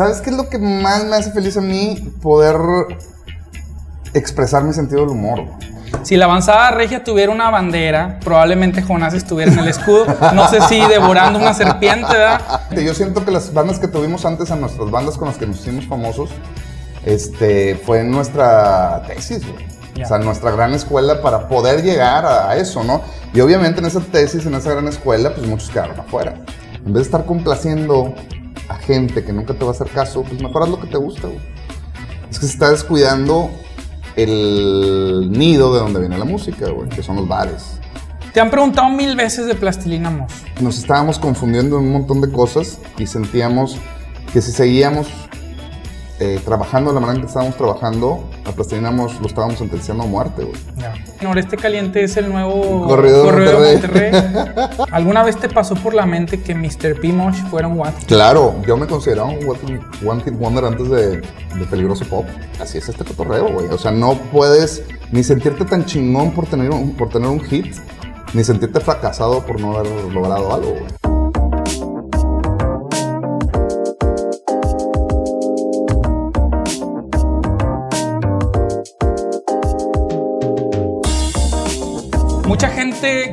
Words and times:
¿Sabes 0.00 0.22
qué 0.22 0.30
es 0.30 0.36
lo 0.36 0.48
que 0.48 0.56
más 0.56 1.04
me 1.04 1.16
hace 1.16 1.30
feliz 1.30 1.58
a 1.58 1.60
mí? 1.60 2.10
Poder 2.22 2.56
expresar 4.14 4.64
mi 4.64 4.72
sentido 4.72 5.02
del 5.02 5.10
humor. 5.10 5.44
Si 6.04 6.16
la 6.16 6.24
avanzada 6.24 6.70
regia 6.70 7.04
tuviera 7.04 7.30
una 7.30 7.50
bandera, 7.50 8.18
probablemente 8.24 8.80
Jonás 8.80 9.12
estuviera 9.12 9.52
en 9.52 9.58
el 9.58 9.68
escudo. 9.68 10.06
No 10.34 10.48
sé 10.48 10.62
si 10.62 10.80
devorando 10.80 11.38
una 11.38 11.52
serpiente, 11.52 12.14
¿verdad? 12.14 12.40
Yo 12.70 12.94
siento 12.94 13.26
que 13.26 13.30
las 13.30 13.52
bandas 13.52 13.78
que 13.78 13.88
tuvimos 13.88 14.24
antes, 14.24 14.50
a 14.50 14.56
nuestras 14.56 14.90
bandas 14.90 15.18
con 15.18 15.28
las 15.28 15.36
que 15.36 15.46
nos 15.46 15.60
hicimos 15.60 15.86
famosos, 15.86 16.30
este, 17.04 17.74
fue 17.74 18.02
nuestra 18.02 19.02
tesis, 19.06 19.42
O 20.02 20.06
sea, 20.06 20.16
nuestra 20.16 20.50
gran 20.52 20.72
escuela 20.72 21.20
para 21.20 21.46
poder 21.46 21.82
llegar 21.82 22.24
a, 22.24 22.56
eso, 22.56 22.84
¿no? 22.84 23.02
Y 23.34 23.40
obviamente 23.42 23.80
en 23.80 23.86
esa 23.86 24.00
tesis, 24.00 24.46
en 24.46 24.54
esa 24.54 24.70
gran 24.70 24.88
escuela, 24.88 25.34
pues 25.34 25.46
muchos 25.46 25.68
quedaron 25.68 26.00
afuera. 26.00 26.36
En 26.86 26.94
vez 26.94 26.94
de 26.94 27.02
estar 27.02 27.26
complaciendo 27.26 28.14
a 28.70 28.76
gente 28.76 29.24
que 29.24 29.32
nunca 29.32 29.52
te 29.52 29.64
va 29.64 29.72
a 29.72 29.74
hacer 29.74 29.88
caso, 29.88 30.22
pues 30.22 30.40
mejor 30.40 30.62
haz 30.62 30.68
lo 30.68 30.80
que 30.80 30.86
te 30.86 30.96
gusta, 30.96 31.26
güey. 31.26 31.40
Es 32.30 32.38
que 32.38 32.46
se 32.46 32.52
está 32.52 32.70
descuidando 32.70 33.50
el 34.14 35.28
nido 35.32 35.74
de 35.74 35.80
donde 35.80 35.98
viene 35.98 36.16
la 36.16 36.24
música, 36.24 36.70
güey, 36.70 36.88
que 36.88 37.02
son 37.02 37.16
los 37.16 37.26
bares. 37.26 37.80
Te 38.32 38.40
han 38.40 38.48
preguntado 38.48 38.88
mil 38.88 39.16
veces 39.16 39.46
de 39.46 39.56
Plastilina 39.56 40.10
Moss. 40.10 40.32
Nos 40.60 40.78
estábamos 40.78 41.18
confundiendo 41.18 41.78
en 41.78 41.86
un 41.86 41.92
montón 41.92 42.20
de 42.20 42.30
cosas 42.30 42.78
y 42.96 43.08
sentíamos 43.08 43.76
que 44.32 44.40
si 44.40 44.52
seguíamos 44.52 45.08
eh, 46.20 46.38
trabajando 46.44 46.90
de 46.90 46.94
la 46.96 47.00
manera 47.00 47.16
en 47.16 47.22
que 47.22 47.28
estábamos 47.28 47.56
trabajando, 47.56 48.28
a 48.44 48.50
lo 48.50 49.26
estábamos 49.26 49.58
sentenciando 49.58 50.04
a 50.04 50.06
muerte, 50.06 50.44
güey. 50.44 50.56
Noreste 51.22 51.56
Caliente 51.56 52.04
es 52.04 52.18
el 52.18 52.28
nuevo 52.28 52.86
corrido, 52.86 53.24
de 53.32 53.72
Monterrey. 53.72 54.12
¿Alguna 54.90 55.22
vez 55.22 55.38
te 55.38 55.48
pasó 55.48 55.74
por 55.76 55.94
la 55.94 56.04
mente 56.04 56.42
que 56.42 56.54
Mr. 56.54 57.00
P. 57.00 57.10
Mosh 57.12 57.42
fuera 57.50 57.68
un 57.68 57.78
What? 57.78 57.94
Claro, 58.06 58.54
yo 58.66 58.76
me 58.76 58.86
consideraba 58.86 59.30
un 59.30 59.48
One 60.06 60.22
Hit 60.22 60.34
Wonder 60.38 60.66
antes 60.66 60.90
de, 60.90 61.16
de 61.20 61.66
Peligroso 61.70 62.04
Pop. 62.04 62.26
Así 62.60 62.76
es 62.76 62.88
este 62.90 63.02
cotorreo, 63.02 63.50
güey. 63.52 63.68
O 63.68 63.78
sea, 63.78 63.90
no 63.90 64.14
puedes 64.30 64.84
ni 65.12 65.24
sentirte 65.24 65.64
tan 65.64 65.86
chingón 65.86 66.32
por 66.32 66.46
tener 66.46 66.70
un, 66.70 66.94
por 66.96 67.08
tener 67.08 67.28
un 67.28 67.40
hit, 67.40 67.74
ni 68.34 68.44
sentirte 68.44 68.78
fracasado 68.80 69.40
por 69.40 69.58
no 69.58 69.78
haber 69.78 69.90
logrado 70.12 70.54
algo, 70.54 70.70
güey. 70.72 70.99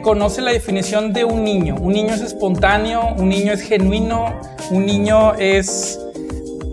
Conoce 0.01 0.41
la 0.41 0.51
definición 0.51 1.11
de 1.11 1.25
un 1.25 1.43
niño. 1.43 1.75
Un 1.75 1.91
niño 1.91 2.13
es 2.13 2.21
espontáneo, 2.21 3.13
un 3.17 3.27
niño 3.27 3.51
es 3.51 3.61
genuino, 3.61 4.39
un 4.71 4.85
niño 4.85 5.35
es 5.35 5.99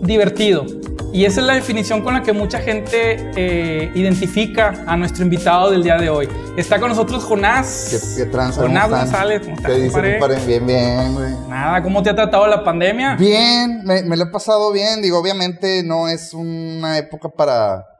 divertido. 0.01 0.65
Y 1.11 1.25
esa 1.25 1.41
es 1.41 1.47
la 1.47 1.55
definición 1.55 2.01
con 2.01 2.13
la 2.13 2.23
que 2.23 2.31
mucha 2.31 2.59
gente 2.59 3.31
eh, 3.35 3.91
identifica 3.95 4.83
a 4.87 4.95
nuestro 4.95 5.23
invitado 5.23 5.71
del 5.71 5.83
día 5.83 5.97
de 5.97 6.09
hoy. 6.09 6.29
Está 6.55 6.79
con 6.79 6.89
nosotros 6.89 7.25
Jonás. 7.25 7.89
¿Qué, 7.91 8.23
qué 8.23 8.29
tranza, 8.29 8.61
Jonás 8.61 8.89
González. 8.89 9.41
¿Cómo 9.43 9.57
¿Qué 9.57 9.73
dice, 9.73 10.19
Bien, 10.47 10.65
bien, 10.65 11.13
güey. 11.13 11.33
Nada, 11.49 11.83
¿cómo 11.83 12.01
te 12.01 12.09
ha 12.09 12.15
tratado 12.15 12.47
la 12.47 12.63
pandemia? 12.63 13.15
Bien, 13.15 13.81
me, 13.83 14.03
me 14.03 14.15
lo 14.15 14.23
he 14.23 14.27
pasado 14.27 14.71
bien. 14.71 15.01
Digo, 15.01 15.19
obviamente 15.19 15.83
no 15.83 16.07
es 16.07 16.33
una 16.33 16.97
época 16.97 17.27
para 17.27 17.94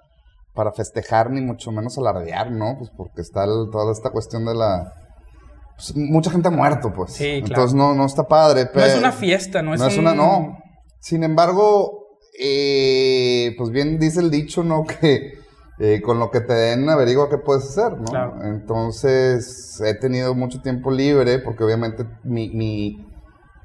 para 0.55 0.71
festejar 0.71 1.29
ni 1.29 1.41
mucho 1.41 1.71
menos 1.71 1.97
alardear, 1.97 2.51
¿no? 2.51 2.77
Pues 2.77 2.89
porque 2.89 3.21
está 3.21 3.45
toda 3.45 3.91
esta 3.91 4.09
cuestión 4.09 4.45
de 4.45 4.55
la... 4.55 4.93
Pues, 5.75 5.95
mucha 5.95 6.31
gente 6.31 6.47
ha 6.47 6.51
muerto, 6.51 6.93
pues. 6.93 7.11
Sí, 7.11 7.23
claro. 7.23 7.47
Entonces 7.47 7.73
no, 7.75 7.93
no 7.93 8.05
está 8.05 8.27
padre. 8.27 8.65
Pero, 8.67 8.85
no 8.87 8.91
es 8.93 8.97
una 8.97 9.11
fiesta, 9.11 9.61
no 9.61 9.73
es, 9.73 9.81
no 9.81 9.87
es 9.87 9.97
una... 9.97 10.15
No. 10.15 10.57
Sin 10.99 11.23
embargo, 11.23 12.17
eh, 12.39 13.53
pues 13.57 13.69
bien 13.69 13.99
dice 13.99 14.21
el 14.21 14.31
dicho, 14.31 14.63
¿no? 14.63 14.85
Que 15.01 15.33
eh, 15.77 16.01
con 16.01 16.19
lo 16.19 16.31
que 16.31 16.39
te 16.39 16.53
den 16.53 16.89
averigua 16.89 17.29
qué 17.29 17.37
puedes 17.37 17.65
hacer, 17.65 17.99
¿no? 17.99 18.05
Claro. 18.05 18.41
Entonces 18.43 19.81
he 19.81 19.93
tenido 19.93 20.33
mucho 20.33 20.61
tiempo 20.61 20.89
libre 20.89 21.39
porque 21.39 21.63
obviamente 21.63 22.05
mi... 22.23 22.49
mi 22.49 23.05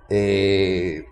eh, 0.09 1.05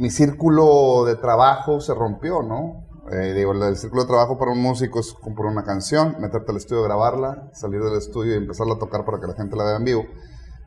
mi 0.00 0.08
círculo 0.08 1.04
de 1.04 1.16
trabajo 1.16 1.78
se 1.80 1.94
rompió, 1.94 2.42
¿no? 2.42 2.79
Eh, 3.12 3.34
digo, 3.34 3.52
el 3.52 3.76
círculo 3.76 4.02
de 4.02 4.08
trabajo 4.08 4.38
para 4.38 4.52
un 4.52 4.62
músico 4.62 5.00
es 5.00 5.12
comprar 5.12 5.50
una 5.50 5.64
canción, 5.64 6.16
meterte 6.20 6.52
al 6.52 6.58
estudio, 6.58 6.84
grabarla, 6.84 7.50
salir 7.52 7.82
del 7.82 7.98
estudio 7.98 8.34
y 8.34 8.36
empezarla 8.36 8.74
a 8.74 8.78
tocar 8.78 9.04
para 9.04 9.18
que 9.18 9.26
la 9.26 9.34
gente 9.34 9.56
la 9.56 9.64
vea 9.64 9.76
en 9.76 9.84
vivo. 9.84 10.04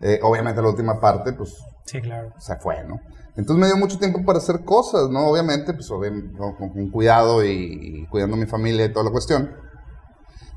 Eh, 0.01 0.19
obviamente 0.21 0.61
la 0.61 0.67
última 0.67 0.99
parte, 0.99 1.31
pues, 1.31 1.55
sí, 1.85 2.01
claro. 2.01 2.33
se 2.37 2.57
fue, 2.57 2.83
¿no? 2.83 2.99
Entonces 3.37 3.55
me 3.61 3.67
dio 3.67 3.77
mucho 3.77 3.97
tiempo 3.97 4.25
para 4.25 4.39
hacer 4.39 4.65
cosas, 4.65 5.09
¿no? 5.09 5.27
Obviamente, 5.27 5.73
pues, 5.73 5.87
con, 5.87 6.89
cuidado 6.91 7.45
y, 7.45 8.05
cuidando 8.11 8.35
a 8.35 8.39
mi 8.39 8.45
familia 8.45 8.85
y 8.85 8.91
toda 8.91 9.05
la 9.05 9.11
cuestión. 9.11 9.51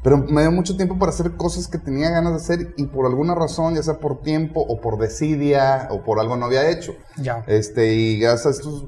Pero 0.02 0.18
me 0.18 0.42
dio 0.42 0.50
mucho 0.50 0.76
tiempo 0.76 0.98
para 0.98 1.10
hacer 1.10 1.36
cosas 1.36 1.68
que 1.68 1.78
tenía 1.78 2.10
ganas 2.10 2.32
de 2.32 2.36
hacer 2.38 2.74
y 2.76 2.86
por 2.86 3.06
alguna 3.06 3.34
razón, 3.34 3.76
ya 3.76 3.82
sea 3.82 3.98
por 3.98 4.22
tiempo 4.22 4.60
o 4.60 4.80
por 4.80 4.98
desidia 4.98 5.88
o 5.90 6.02
por 6.02 6.18
algo 6.18 6.36
no 6.36 6.46
había 6.46 6.68
hecho. 6.68 6.94
Ya. 7.16 7.44
Este, 7.46 7.94
y 7.94 8.18
gracias 8.18 8.46
a 8.46 8.50
estos 8.50 8.86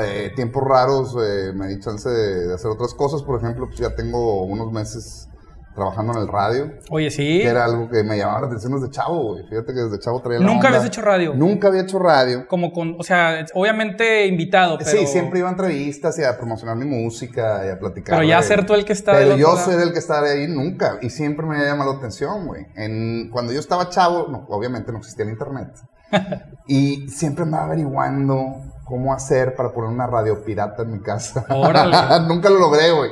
eh, 0.00 0.32
tiempos 0.34 0.62
raros 0.62 1.16
eh, 1.22 1.52
me 1.54 1.68
di 1.68 1.80
chance 1.80 2.08
de, 2.08 2.54
hacer 2.54 2.70
otras 2.70 2.94
cosas. 2.94 3.22
Por 3.22 3.38
ejemplo, 3.38 3.66
pues 3.66 3.78
ya 3.78 3.94
tengo 3.94 4.44
unos 4.44 4.72
meses 4.72 5.28
trabajando 5.76 6.14
en 6.14 6.20
el 6.20 6.28
radio. 6.28 6.72
Oye, 6.90 7.10
sí. 7.10 7.40
Que 7.42 7.48
era 7.48 7.64
algo 7.66 7.88
que 7.88 8.02
me 8.02 8.16
llamaba 8.16 8.40
la 8.40 8.46
atención 8.46 8.72
desde 8.72 8.90
chavo, 8.90 9.34
güey. 9.34 9.46
Fíjate 9.46 9.74
que 9.74 9.80
desde 9.80 10.00
chavo 10.00 10.20
traía 10.22 10.40
la 10.40 10.46
¿Nunca 10.46 10.68
habías 10.68 10.86
hecho 10.86 11.02
radio? 11.02 11.34
Nunca 11.34 11.68
había 11.68 11.82
hecho 11.82 11.98
radio. 11.98 12.48
Como 12.48 12.72
con, 12.72 12.96
o 12.98 13.02
sea, 13.02 13.44
obviamente 13.54 14.26
invitado, 14.26 14.78
pero... 14.78 14.90
Sí, 14.90 15.06
siempre 15.06 15.40
iba 15.40 15.48
a 15.48 15.52
entrevistas 15.52 16.18
y 16.18 16.24
a 16.24 16.36
promocionar 16.36 16.76
mi 16.76 16.86
música 16.86 17.64
y 17.66 17.68
a 17.68 17.78
platicar. 17.78 18.16
Pero 18.18 18.28
ya 18.28 18.42
ser 18.42 18.64
tú 18.64 18.74
el 18.74 18.84
que 18.84 18.94
está 18.94 19.12
Pero 19.12 19.36
yo 19.36 19.54
ser 19.56 19.80
el 19.80 19.92
que 19.92 19.98
estaba 19.98 20.26
ahí 20.26 20.48
nunca. 20.48 20.98
Y 21.02 21.10
siempre 21.10 21.46
me 21.46 21.56
había 21.56 21.68
llamado 21.68 21.92
la 21.92 21.98
atención, 21.98 22.46
güey. 22.46 22.66
En, 22.74 23.28
cuando 23.30 23.52
yo 23.52 23.60
estaba 23.60 23.90
chavo, 23.90 24.28
no, 24.28 24.46
obviamente 24.48 24.90
no 24.90 24.98
existía 24.98 25.26
el 25.26 25.32
internet. 25.32 25.68
y 26.66 27.08
siempre 27.10 27.44
me 27.44 27.50
iba 27.50 27.64
averiguando 27.64 28.65
cómo 28.86 29.12
hacer 29.12 29.54
para 29.54 29.72
poner 29.72 29.90
una 29.90 30.06
radio 30.06 30.42
pirata 30.44 30.82
en 30.82 30.92
mi 30.92 31.00
casa. 31.00 31.44
Nunca 32.28 32.48
lo 32.48 32.58
logré, 32.58 32.92
güey. 32.92 33.10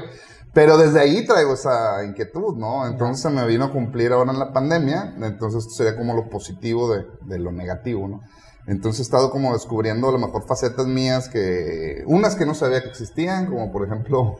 Pero 0.54 0.78
desde 0.78 1.00
ahí 1.00 1.26
traigo 1.26 1.54
esa 1.54 2.04
inquietud, 2.04 2.56
¿no? 2.56 2.86
Entonces 2.86 3.30
me 3.32 3.44
vino 3.44 3.64
a 3.64 3.72
cumplir 3.72 4.12
ahora 4.12 4.32
en 4.32 4.38
la 4.38 4.52
pandemia, 4.52 5.14
entonces 5.20 5.74
sería 5.74 5.96
como 5.96 6.14
lo 6.14 6.30
positivo 6.30 6.94
de, 6.94 7.04
de, 7.22 7.40
lo 7.40 7.50
negativo, 7.50 8.06
¿no? 8.06 8.20
Entonces 8.68 9.00
he 9.00 9.02
estado 9.02 9.30
como 9.30 9.52
descubriendo 9.52 10.08
a 10.08 10.12
lo 10.12 10.18
mejor 10.18 10.46
facetas 10.46 10.86
mías 10.86 11.28
que, 11.28 12.04
unas 12.06 12.36
que 12.36 12.46
no 12.46 12.54
sabía 12.54 12.82
que 12.82 12.88
existían, 12.88 13.46
como 13.46 13.72
por 13.72 13.84
ejemplo 13.84 14.36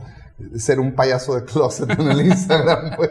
ser 0.56 0.78
un 0.78 0.94
payaso 0.94 1.34
de 1.34 1.44
closet 1.44 1.90
en 1.90 2.08
el 2.08 2.20
Instagram, 2.26 2.96
güey. 2.96 3.10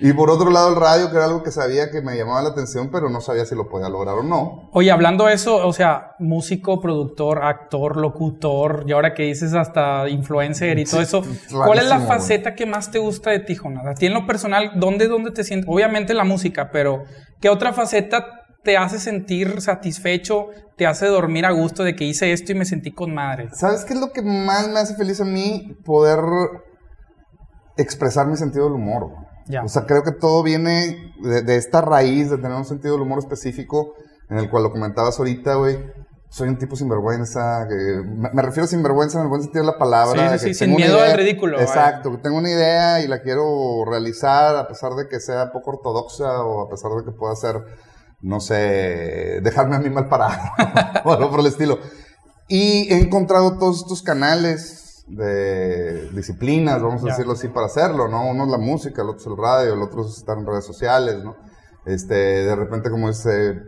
Y 0.00 0.12
por 0.12 0.30
otro 0.30 0.50
lado 0.50 0.70
el 0.70 0.76
radio, 0.76 1.10
que 1.10 1.16
era 1.16 1.24
algo 1.24 1.42
que 1.42 1.50
sabía 1.50 1.90
que 1.90 2.02
me 2.02 2.16
llamaba 2.16 2.42
la 2.42 2.50
atención, 2.50 2.90
pero 2.90 3.08
no 3.08 3.20
sabía 3.20 3.44
si 3.46 3.54
lo 3.54 3.68
podía 3.68 3.88
lograr 3.88 4.16
o 4.16 4.22
no. 4.22 4.68
Oye, 4.72 4.90
hablando 4.90 5.26
de 5.26 5.34
eso, 5.34 5.66
o 5.66 5.72
sea, 5.72 6.12
músico, 6.18 6.80
productor, 6.80 7.44
actor, 7.44 7.96
locutor, 7.96 8.84
y 8.86 8.92
ahora 8.92 9.14
que 9.14 9.24
dices 9.24 9.54
hasta 9.54 10.08
influencer 10.08 10.78
y 10.78 10.84
todo 10.84 11.00
eso, 11.00 11.22
¿cuál 11.50 11.78
es 11.78 11.88
la 11.88 12.00
faceta 12.00 12.54
que 12.54 12.66
más 12.66 12.90
te 12.90 12.98
gusta 12.98 13.30
de 13.30 13.40
ti, 13.40 13.54
Jonathan? 13.54 13.88
A 13.88 13.94
ti 13.94 14.06
en 14.06 14.14
lo 14.14 14.26
personal, 14.26 14.72
¿dónde, 14.76 15.08
dónde 15.08 15.30
te 15.30 15.44
sientes? 15.44 15.68
Obviamente 15.68 16.14
la 16.14 16.24
música, 16.24 16.70
pero 16.72 17.04
¿qué 17.40 17.48
otra 17.48 17.72
faceta 17.72 18.26
te 18.66 18.76
hace 18.76 18.98
sentir 18.98 19.60
satisfecho, 19.60 20.48
te 20.76 20.86
hace 20.86 21.06
dormir 21.06 21.46
a 21.46 21.52
gusto 21.52 21.84
de 21.84 21.94
que 21.94 22.04
hice 22.04 22.32
esto 22.32 22.52
y 22.52 22.56
me 22.56 22.64
sentí 22.64 22.90
con 22.90 23.14
madre? 23.14 23.48
¿Sabes 23.52 23.84
qué 23.84 23.94
es 23.94 24.00
lo 24.00 24.10
que 24.10 24.22
más 24.22 24.68
me 24.68 24.80
hace 24.80 24.96
feliz 24.96 25.20
a 25.20 25.24
mí? 25.24 25.76
Poder 25.84 26.18
expresar 27.76 28.26
mi 28.26 28.36
sentido 28.36 28.64
del 28.64 28.74
humor. 28.74 29.25
O 29.64 29.68
sea, 29.68 29.86
creo 29.86 30.02
que 30.02 30.12
todo 30.12 30.42
viene 30.42 31.12
de, 31.20 31.56
esta 31.56 31.80
raíz 31.80 32.30
de 32.30 32.36
tener 32.36 32.56
un 32.56 32.64
sentido 32.64 32.94
del 32.94 33.02
humor 33.02 33.18
específico, 33.18 33.94
en 34.28 34.38
el 34.38 34.50
cual 34.50 34.64
lo 34.64 34.72
comentabas 34.72 35.18
ahorita, 35.18 35.54
güey. 35.54 35.78
Soy 36.28 36.48
un 36.48 36.58
tipo 36.58 36.74
sinvergüenza, 36.74 37.68
que, 37.68 38.02
me, 38.04 38.42
refiero 38.42 38.64
a 38.64 38.66
sinvergüenza 38.66 39.18
en 39.18 39.24
el 39.24 39.28
buen 39.28 39.42
sentido 39.42 39.64
de 39.64 39.70
la 39.70 39.78
palabra. 39.78 40.36
Sí, 40.38 40.48
sí, 40.48 40.54
sin 40.54 40.74
miedo 40.74 41.00
al 41.00 41.16
ridículo. 41.16 41.60
Exacto, 41.60 42.10
que 42.10 42.18
tengo 42.18 42.36
una 42.38 42.50
idea 42.50 43.00
y 43.00 43.06
la 43.06 43.22
quiero 43.22 43.84
realizar 43.88 44.56
a 44.56 44.66
pesar 44.66 44.94
de 44.94 45.06
que 45.06 45.20
sea 45.20 45.52
poco 45.52 45.70
ortodoxa 45.70 46.42
o 46.42 46.66
a 46.66 46.68
pesar 46.68 46.90
de 46.92 47.04
que 47.04 47.12
pueda 47.12 47.36
ser, 47.36 47.62
no 48.20 48.40
sé, 48.40 49.40
dejarme 49.42 49.76
a 49.76 49.78
mí 49.78 49.88
mal 49.88 50.08
parado 50.08 50.36
o 51.04 51.12
algo 51.12 51.30
por 51.30 51.40
el 51.40 51.46
estilo. 51.46 51.78
Y 52.48 52.92
he 52.92 52.98
encontrado 52.98 53.58
todos 53.58 53.82
estos 53.82 54.02
canales 54.02 54.85
de 55.06 56.10
disciplinas, 56.10 56.82
vamos 56.82 57.02
a 57.04 57.06
decirlo 57.06 57.34
así, 57.34 57.48
para 57.48 57.66
hacerlo, 57.66 58.08
¿no? 58.08 58.28
Uno 58.28 58.44
es 58.44 58.50
la 58.50 58.58
música, 58.58 59.02
el 59.02 59.10
otro 59.10 59.20
es 59.20 59.26
el 59.26 59.36
radio, 59.36 59.74
el 59.74 59.82
otro 59.82 60.04
es 60.04 60.16
estar 60.16 60.36
en 60.36 60.46
redes 60.46 60.64
sociales, 60.64 61.22
¿no? 61.22 61.36
Este, 61.84 62.14
de 62.14 62.56
repente 62.56 62.90
como 62.90 63.08
ese, 63.08 63.62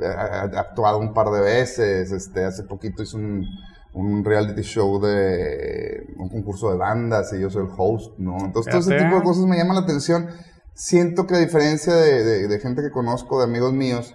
he 0.00 0.06
actuado 0.06 0.98
un 0.98 1.14
par 1.14 1.30
de 1.30 1.40
veces, 1.40 2.10
este, 2.10 2.44
hace 2.44 2.64
poquito 2.64 3.02
hice 3.02 3.16
un, 3.16 3.46
un 3.94 4.24
reality 4.24 4.62
show 4.62 5.00
de 5.00 6.12
un 6.18 6.28
concurso 6.28 6.70
de 6.70 6.78
bandas 6.78 7.32
y 7.32 7.40
yo 7.40 7.50
soy 7.50 7.64
el 7.64 7.70
host, 7.76 8.18
¿no? 8.18 8.36
Entonces 8.44 8.72
todo 8.72 8.80
ese 8.80 9.04
tipo 9.04 9.16
de 9.16 9.22
cosas 9.22 9.44
me 9.44 9.56
llaman 9.56 9.76
la 9.76 9.82
atención. 9.82 10.28
Siento 10.74 11.26
que 11.26 11.34
a 11.34 11.38
diferencia 11.38 11.94
de, 11.94 12.24
de, 12.24 12.48
de 12.48 12.58
gente 12.58 12.82
que 12.82 12.90
conozco, 12.90 13.38
de 13.38 13.44
amigos 13.44 13.72
míos, 13.72 14.14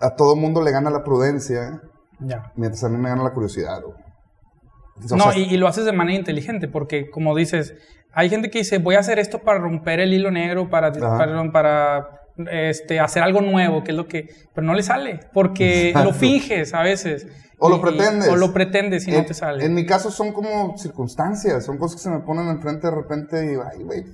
a 0.00 0.14
todo 0.14 0.36
mundo 0.36 0.62
le 0.62 0.72
gana 0.72 0.90
la 0.90 1.02
prudencia. 1.04 1.80
Mientras 2.56 2.84
a 2.84 2.88
mí 2.88 2.98
me 2.98 3.08
gana 3.08 3.22
la 3.22 3.32
curiosidad, 3.32 3.80
güey. 3.82 4.05
No, 5.16 5.32
y, 5.34 5.56
lo 5.56 5.68
haces 5.68 5.84
de 5.84 5.92
manera 5.92 6.18
inteligente, 6.18 6.68
porque 6.68 7.10
como 7.10 7.34
dices, 7.36 7.74
hay 8.12 8.30
gente 8.30 8.50
que 8.50 8.58
dice, 8.58 8.78
voy 8.78 8.94
a 8.94 9.00
hacer 9.00 9.18
esto 9.18 9.40
para 9.40 9.58
romper 9.58 10.00
el 10.00 10.12
hilo 10.12 10.30
negro, 10.30 10.70
para, 10.70 10.90
este, 12.50 13.00
hacer 13.00 13.22
algo 13.22 13.40
nuevo, 13.40 13.84
que 13.84 13.90
es 13.90 13.96
lo 13.96 14.08
que... 14.08 14.28
Pero 14.54 14.66
no 14.66 14.74
le 14.74 14.82
sale, 14.82 15.20
porque 15.32 15.92
lo 15.94 16.12
finges 16.12 16.74
a 16.74 16.82
veces. 16.82 17.26
O 17.58 17.68
lo 17.70 17.80
pretendes. 17.80 18.28
o 18.28 18.36
lo 18.36 18.52
pretendes 18.52 19.08
y 19.08 19.12
no 19.12 19.24
te 19.24 19.34
sale. 19.34 19.64
En 19.64 19.74
mi 19.74 19.86
caso 19.86 20.10
son 20.10 20.32
como 20.32 20.76
circunstancias, 20.76 21.64
son 21.64 21.78
cosas 21.78 21.96
que 21.96 22.02
se 22.02 22.10
me 22.10 22.20
ponen 22.20 22.48
enfrente 22.48 22.86
de 22.86 22.94
repente 22.94 23.44
y, 23.44 23.56
ay, 23.56 23.82
güey, 23.82 24.04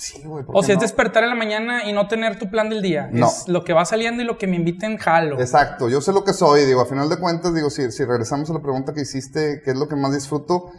Sí, 0.00 0.22
güey. 0.24 0.46
O 0.48 0.62
sea, 0.62 0.76
es 0.76 0.80
despertar 0.80 1.24
en 1.24 1.28
la 1.28 1.34
mañana 1.34 1.84
y 1.84 1.92
no 1.92 2.08
tener 2.08 2.38
tu 2.38 2.50
plan 2.50 2.70
del 2.70 2.80
día. 2.80 3.10
No. 3.12 3.26
Es 3.26 3.46
lo 3.48 3.64
que 3.64 3.74
va 3.74 3.84
saliendo 3.84 4.22
y 4.22 4.24
lo 4.24 4.38
que 4.38 4.46
me 4.46 4.56
inviten, 4.56 4.96
jalo. 4.96 5.38
Exacto. 5.38 5.90
Yo 5.90 6.00
sé 6.00 6.14
lo 6.14 6.24
que 6.24 6.32
soy. 6.32 6.64
Digo, 6.64 6.80
a 6.80 6.86
final 6.86 7.10
de 7.10 7.18
cuentas, 7.18 7.54
digo, 7.54 7.68
si, 7.68 7.92
si 7.92 8.06
regresamos 8.06 8.48
a 8.48 8.54
la 8.54 8.62
pregunta 8.62 8.94
que 8.94 9.02
hiciste, 9.02 9.60
¿qué 9.62 9.72
es 9.72 9.76
lo 9.76 9.88
que 9.88 9.96
más 9.96 10.14
disfruto? 10.14 10.70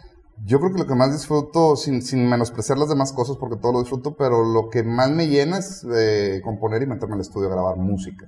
Yo 0.44 0.58
creo 0.58 0.72
que 0.72 0.80
lo 0.80 0.88
que 0.88 0.96
más 0.96 1.12
disfruto, 1.12 1.76
sin, 1.76 2.02
sin 2.02 2.28
menospreciar 2.28 2.78
las 2.78 2.88
demás 2.88 3.12
cosas, 3.12 3.36
porque 3.38 3.56
todo 3.56 3.74
lo 3.74 3.80
disfruto, 3.80 4.16
pero 4.16 4.42
lo 4.44 4.70
que 4.70 4.82
más 4.82 5.08
me 5.08 5.28
llena 5.28 5.58
es 5.58 5.86
eh, 5.94 6.40
componer 6.42 6.82
y 6.82 6.86
meterme 6.86 7.14
al 7.14 7.20
estudio 7.20 7.46
a 7.46 7.52
grabar 7.52 7.76
música. 7.76 8.26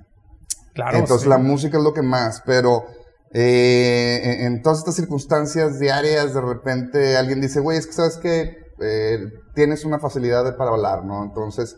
Claro. 0.73 0.97
Entonces 0.97 1.27
la 1.27 1.39
música 1.39 1.77
es 1.77 1.83
lo 1.83 1.93
que 1.93 2.03
más, 2.03 2.41
pero 2.45 2.85
eh, 3.33 4.45
en, 4.45 4.61
todas 4.61 4.79
estas 4.79 4.95
circunstancias 4.95 5.77
diarias, 5.77 6.33
de 6.33 6.39
repente 6.39 7.17
alguien 7.17 7.41
dice, 7.41 7.59
güey, 7.59 7.77
es 7.77 7.85
que 7.85 7.91
sabes 7.91 8.15
que 8.15 8.64
eh, 8.79 9.19
tienes 9.53 9.85
una 9.85 9.99
facilidad 9.99 10.55
para 10.57 10.71
hablar, 10.71 11.03
¿no? 11.03 11.23
Entonces 11.23 11.77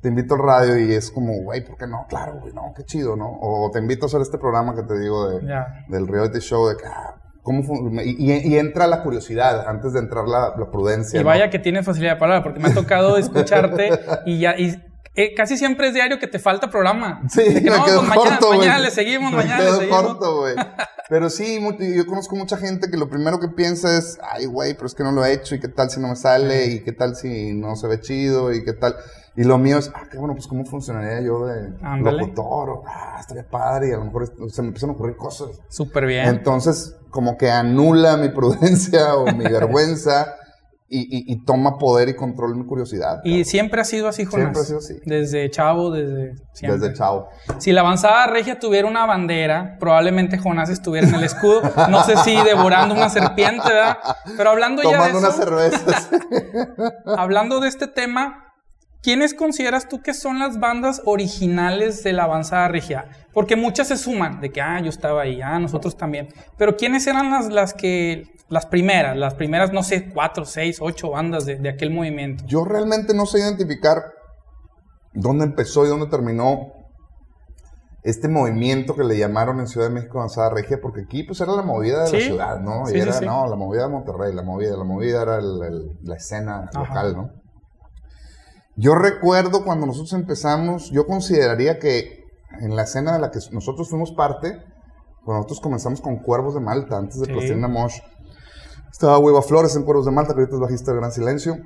te 0.00 0.08
invito 0.08 0.34
al 0.34 0.42
radio 0.42 0.78
y 0.78 0.92
es 0.92 1.10
como, 1.10 1.32
güey, 1.42 1.64
¿por 1.64 1.76
qué 1.78 1.86
no? 1.86 2.06
Claro, 2.08 2.38
güey, 2.40 2.52
no, 2.52 2.72
qué 2.76 2.84
chido, 2.84 3.16
¿no? 3.16 3.38
O 3.40 3.70
te 3.72 3.78
invito 3.78 4.04
a 4.04 4.08
hacer 4.08 4.20
este 4.20 4.38
programa 4.38 4.74
que 4.74 4.82
te 4.82 4.98
digo 4.98 5.30
de, 5.30 5.40
del 5.88 6.06
reality 6.06 6.40
show, 6.40 6.68
de 6.68 6.76
que, 6.76 6.86
ah, 6.86 7.14
¿Cómo 7.44 7.62
y, 8.02 8.32
y, 8.32 8.58
entra 8.58 8.86
la 8.86 9.02
curiosidad 9.02 9.68
antes 9.68 9.92
de 9.92 9.98
entrar 9.98 10.26
la, 10.26 10.54
prudencia. 10.72 11.20
Y 11.20 11.22
vaya 11.22 11.50
que 11.50 11.58
tiene 11.58 11.82
facilidad 11.82 12.14
de 12.14 12.18
palabra, 12.18 12.42
porque 12.42 12.58
me 12.58 12.68
ha 12.68 12.74
tocado 12.74 13.18
escucharte 13.18 13.90
y 14.24 14.38
ya. 14.40 14.58
Y, 14.58 14.82
eh, 15.16 15.32
casi 15.34 15.56
siempre 15.56 15.88
es 15.88 15.94
diario 15.94 16.18
que 16.18 16.26
te 16.26 16.38
falta 16.38 16.70
programa. 16.70 17.22
Sí, 17.28 17.42
me 17.48 17.70
no, 17.70 17.84
quedo 17.84 18.00
pues 18.00 18.14
corto, 18.14 18.48
mañana, 18.48 18.56
mañana 18.56 18.78
le 18.80 18.90
seguimos, 18.90 19.32
mañana 19.32 19.62
le 19.62 19.72
seguimos. 19.72 20.02
corto, 20.02 20.40
güey. 20.40 20.56
Pero 21.08 21.30
sí, 21.30 21.60
yo 21.96 22.06
conozco 22.06 22.34
mucha 22.34 22.56
gente 22.56 22.90
que 22.90 22.96
lo 22.96 23.08
primero 23.08 23.38
que 23.38 23.48
piensa 23.48 23.96
es, 23.96 24.18
ay, 24.22 24.46
güey, 24.46 24.74
pero 24.74 24.86
es 24.86 24.94
que 24.94 25.04
no 25.04 25.12
lo 25.12 25.24
he 25.24 25.32
hecho, 25.32 25.54
y 25.54 25.60
qué 25.60 25.68
tal 25.68 25.90
si 25.90 26.00
no 26.00 26.08
me 26.08 26.16
sale, 26.16 26.66
y 26.66 26.82
qué 26.82 26.92
tal 26.92 27.14
si 27.14 27.52
no 27.52 27.76
se 27.76 27.86
ve 27.86 28.00
chido, 28.00 28.52
y 28.52 28.64
qué 28.64 28.72
tal. 28.72 28.96
Y 29.36 29.44
lo 29.44 29.58
mío 29.58 29.78
es, 29.78 29.90
ah, 29.94 30.04
qué 30.10 30.18
bueno, 30.18 30.34
pues 30.34 30.46
cómo 30.46 30.64
funcionaría 30.64 31.20
yo 31.20 31.46
de 31.46 31.70
locutor, 32.00 32.70
o, 32.70 32.82
ah, 32.86 33.18
estaría 33.20 33.48
padre, 33.48 33.90
y 33.90 33.92
a 33.92 33.98
lo 33.98 34.06
mejor 34.06 34.32
se 34.50 34.62
me 34.62 34.68
empiezan 34.68 34.90
a 34.90 34.92
ocurrir 34.94 35.16
cosas. 35.16 35.50
Súper 35.68 36.06
bien. 36.06 36.26
Entonces, 36.26 36.96
como 37.10 37.36
que 37.36 37.50
anula 37.50 38.16
mi 38.16 38.30
prudencia 38.30 39.14
o 39.14 39.26
mi 39.32 39.44
vergüenza. 39.50 40.34
Y, 40.86 41.32
y, 41.32 41.44
toma 41.44 41.78
poder 41.78 42.10
y 42.10 42.14
control 42.14 42.54
mi 42.54 42.66
curiosidad. 42.66 43.20
Y 43.24 43.44
siempre 43.44 43.80
ha 43.80 43.84
sido 43.84 44.06
así, 44.06 44.26
Jonás. 44.26 44.52
Siempre 44.54 44.60
ha 44.60 44.64
sido 44.64 44.78
así. 44.78 44.94
Desde 45.06 45.50
chavo, 45.50 45.90
desde 45.90 46.36
siempre. 46.52 46.78
Desde 46.78 46.94
chavo. 46.94 47.28
Si 47.58 47.72
la 47.72 47.80
avanzada 47.80 48.26
regia 48.26 48.60
tuviera 48.60 48.86
una 48.86 49.04
bandera, 49.06 49.76
probablemente 49.80 50.38
Jonás 50.38 50.68
estuviera 50.68 51.08
en 51.08 51.14
el 51.14 51.24
escudo. 51.24 51.62
No 51.88 52.04
sé 52.04 52.16
si 52.18 52.36
devorando 52.36 52.94
una 52.94 53.08
serpiente, 53.08 53.66
¿verdad? 53.66 53.96
Pero 54.36 54.50
hablando 54.50 54.82
ya 54.82 54.90
de 54.90 54.94
Tomando 54.94 55.18
unas 55.18 55.36
cervezas. 55.36 56.10
hablando 57.16 57.60
de 57.60 57.68
este 57.68 57.88
tema, 57.88 58.43
¿Quiénes 59.04 59.34
consideras 59.34 59.86
tú 59.86 60.00
que 60.00 60.14
son 60.14 60.38
las 60.38 60.58
bandas 60.58 61.02
originales 61.04 62.02
de 62.02 62.14
la 62.14 62.24
avanzada 62.24 62.68
regia? 62.68 63.04
Porque 63.34 63.54
muchas 63.54 63.88
se 63.88 63.98
suman, 63.98 64.40
de 64.40 64.50
que, 64.50 64.62
ah, 64.62 64.80
yo 64.80 64.88
estaba 64.88 65.20
ahí, 65.20 65.42
ah, 65.42 65.58
nosotros 65.58 65.94
también. 65.98 66.28
Pero 66.56 66.74
¿quiénes 66.78 67.06
eran 67.06 67.30
las, 67.30 67.52
las 67.52 67.74
que, 67.74 68.24
las 68.48 68.64
primeras, 68.64 69.14
las 69.14 69.34
primeras, 69.34 69.74
no 69.74 69.82
sé, 69.82 70.08
cuatro, 70.08 70.46
seis, 70.46 70.78
ocho 70.80 71.10
bandas 71.10 71.44
de, 71.44 71.68
aquel 71.68 71.90
movimiento? 71.90 72.44
Yo 72.46 72.64
realmente 72.64 73.12
no 73.12 73.26
sé 73.26 73.40
identificar 73.40 74.04
dónde 75.12 75.44
empezó 75.44 75.84
y 75.84 75.90
dónde 75.90 76.06
terminó 76.06 76.72
este 78.04 78.28
movimiento 78.28 78.96
que 78.96 79.04
le 79.04 79.18
llamaron 79.18 79.60
en 79.60 79.66
Ciudad 79.66 79.88
de 79.88 79.92
México 79.92 80.16
Avanzada 80.16 80.48
Regia, 80.48 80.78
porque 80.80 81.02
aquí 81.02 81.24
pues 81.24 81.38
era 81.42 81.52
la 81.52 81.62
movida 81.62 82.04
de 82.04 82.12
la 82.12 82.20
ciudad, 82.24 82.58
¿no? 82.58 82.90
y 82.90 82.98
era, 82.98 83.20
no, 83.20 83.46
la 83.48 83.56
movida 83.56 83.82
de 83.82 83.88
Monterrey, 83.90 84.32
la 84.32 84.42
movida, 84.42 84.74
la 84.78 84.84
movida 84.84 85.20
era 85.20 85.40
la 85.42 86.16
escena 86.16 86.70
local, 86.74 87.14
¿no? 87.14 87.43
Yo 88.76 88.94
recuerdo 88.94 89.64
cuando 89.64 89.86
nosotros 89.86 90.12
empezamos, 90.14 90.90
yo 90.90 91.06
consideraría 91.06 91.78
que 91.78 92.24
en 92.60 92.76
la 92.76 92.82
escena 92.82 93.12
de 93.12 93.20
la 93.20 93.30
que 93.30 93.38
nosotros 93.52 93.88
fuimos 93.88 94.12
parte, 94.12 94.60
cuando 95.24 95.42
nosotros 95.42 95.60
comenzamos 95.60 96.00
con 96.00 96.16
Cuervos 96.18 96.54
de 96.54 96.60
Malta, 96.60 96.98
antes 96.98 97.20
de 97.20 97.26
sí. 97.26 97.54
Mosh, 97.54 97.98
estaba 98.90 99.18
Hueva 99.18 99.42
Flores 99.42 99.74
en 99.76 99.84
Cuervos 99.84 100.06
de 100.06 100.12
Malta, 100.12 100.34
que 100.34 100.40
ahorita 100.40 100.56
es 100.56 100.60
bajista 100.60 100.92
de 100.92 100.98
Gran 100.98 101.12
Silencio, 101.12 101.56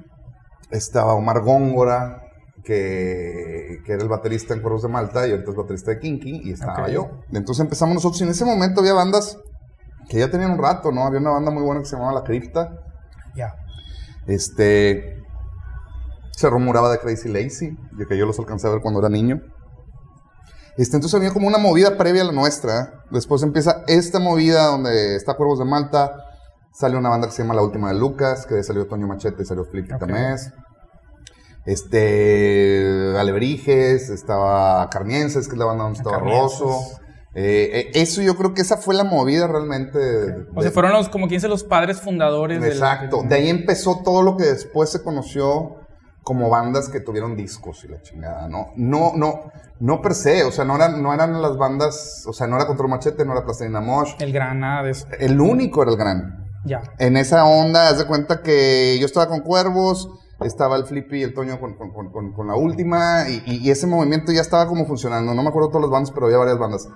estaba 0.70 1.14
Omar 1.14 1.42
Góngora, 1.42 2.22
que, 2.62 3.78
que, 3.84 3.92
era 3.92 4.02
el 4.02 4.08
baterista 4.08 4.54
en 4.54 4.60
Cuervos 4.60 4.82
de 4.82 4.88
Malta, 4.88 5.26
y 5.26 5.32
ahorita 5.32 5.50
es 5.50 5.56
baterista 5.56 5.90
de 5.92 5.98
Kinky, 5.98 6.42
y 6.44 6.52
estaba 6.52 6.88
yo. 6.88 7.08
Entonces 7.32 7.60
empezamos 7.60 7.94
nosotros, 7.94 8.20
y 8.20 8.24
en 8.24 8.30
ese 8.30 8.44
momento 8.44 8.80
había 8.80 8.92
bandas 8.92 9.38
que 10.08 10.18
ya 10.18 10.30
tenían 10.30 10.52
un 10.52 10.58
rato, 10.58 10.90
¿no? 10.90 11.04
Había 11.04 11.20
una 11.20 11.30
banda 11.30 11.50
muy 11.50 11.62
buena 11.62 11.80
que 11.80 11.86
se 11.86 11.96
llamaba 11.96 12.20
La 12.20 12.24
Cripta. 12.24 12.70
Ya. 13.34 13.54
Este, 14.26 15.18
se 16.38 16.48
rumoraba 16.48 16.88
de 16.92 17.00
Crazy 17.00 17.28
Lazy, 17.28 17.76
de 17.90 18.06
que 18.06 18.16
yo 18.16 18.24
los 18.24 18.38
alcancé 18.38 18.68
a 18.68 18.70
ver 18.70 18.80
cuando 18.80 19.00
era 19.00 19.08
niño. 19.08 19.42
Este, 20.76 20.96
entonces 20.96 21.12
había 21.16 21.32
como 21.32 21.48
una 21.48 21.58
movida 21.58 21.96
previa 21.96 22.22
a 22.22 22.26
la 22.26 22.30
nuestra. 22.30 23.02
Después 23.10 23.42
empieza 23.42 23.82
esta 23.88 24.20
movida 24.20 24.66
donde 24.66 25.16
está 25.16 25.34
Cuervos 25.34 25.58
de 25.58 25.64
Malta. 25.64 26.12
Sale 26.72 26.96
una 26.96 27.08
banda 27.08 27.26
que 27.26 27.32
se 27.32 27.42
llama 27.42 27.54
La 27.54 27.62
Última 27.62 27.92
de 27.92 27.98
Lucas, 27.98 28.46
que 28.46 28.62
salió 28.62 28.86
Toño 28.86 29.08
Machete 29.08 29.42
y 29.42 29.46
salió 29.46 29.64
Flip 29.64 29.86
okay. 29.86 29.98
Tamés. 29.98 30.52
Este, 31.66 33.16
Alebrijes, 33.18 34.08
estaba 34.08 34.88
Carnienses, 34.90 35.48
que 35.48 35.54
es 35.54 35.58
la 35.58 35.64
banda 35.64 35.82
donde 35.82 35.98
estaba 35.98 36.20
Rosso. 36.20 37.00
Eh, 37.34 37.70
eh, 37.72 37.90
eso 37.94 38.22
yo 38.22 38.36
creo 38.36 38.54
que 38.54 38.62
esa 38.62 38.76
fue 38.76 38.94
la 38.94 39.02
movida 39.02 39.48
realmente. 39.48 39.98
o 40.54 40.62
sea, 40.62 40.70
fueron 40.70 40.92
los, 40.92 41.08
como 41.08 41.26
quien 41.26 41.38
dice, 41.38 41.48
los 41.48 41.64
padres 41.64 42.00
fundadores. 42.00 42.62
Exacto. 42.62 43.24
De 43.28 43.34
ahí 43.34 43.48
empezó 43.48 44.02
todo 44.04 44.22
lo 44.22 44.36
que 44.36 44.44
después 44.44 44.90
se 44.90 45.02
conoció 45.02 45.77
como 46.22 46.50
bandas 46.50 46.88
que 46.88 47.00
tuvieron 47.00 47.36
discos 47.36 47.84
y 47.84 47.88
la 47.88 48.02
chingada, 48.02 48.48
¿no? 48.48 48.72
No, 48.76 49.12
no, 49.16 49.50
no 49.80 50.02
per 50.02 50.14
se, 50.14 50.44
o 50.44 50.52
sea, 50.52 50.64
no 50.64 50.76
eran, 50.76 51.02
no 51.02 51.14
eran 51.14 51.40
las 51.40 51.56
bandas, 51.56 52.24
o 52.26 52.32
sea, 52.32 52.46
no 52.46 52.56
era 52.56 52.66
Control 52.66 52.90
Machete, 52.90 53.24
no 53.24 53.32
era 53.32 53.44
Plastilina 53.44 53.80
Mosh. 53.80 54.14
El 54.18 54.32
gran, 54.32 54.60
nada 54.60 54.82
de 54.82 54.90
eso. 54.90 55.06
El 55.18 55.40
único 55.40 55.82
era 55.82 55.92
el 55.92 55.96
gran. 55.96 56.44
Ya. 56.64 56.82
En 56.98 57.16
esa 57.16 57.44
onda, 57.44 57.88
haz 57.88 57.98
de 57.98 58.06
cuenta 58.06 58.42
que 58.42 58.98
yo 59.00 59.06
estaba 59.06 59.28
con 59.28 59.40
Cuervos, 59.40 60.10
estaba 60.40 60.76
el 60.76 60.84
Flippy 60.84 61.20
y 61.20 61.22
el 61.22 61.34
Toño 61.34 61.58
con, 61.60 61.74
con, 61.74 62.32
con, 62.32 62.46
la 62.46 62.54
última, 62.54 63.28
y, 63.28 63.42
y, 63.46 63.70
ese 63.70 63.86
movimiento 63.86 64.32
ya 64.32 64.40
estaba 64.40 64.66
como 64.66 64.86
funcionando. 64.86 65.34
No 65.34 65.42
me 65.42 65.48
acuerdo 65.48 65.68
todas 65.68 65.82
las 65.82 65.90
bandas, 65.90 66.10
pero 66.10 66.26
había 66.26 66.38
varias 66.38 66.58
bandas. 66.58 66.88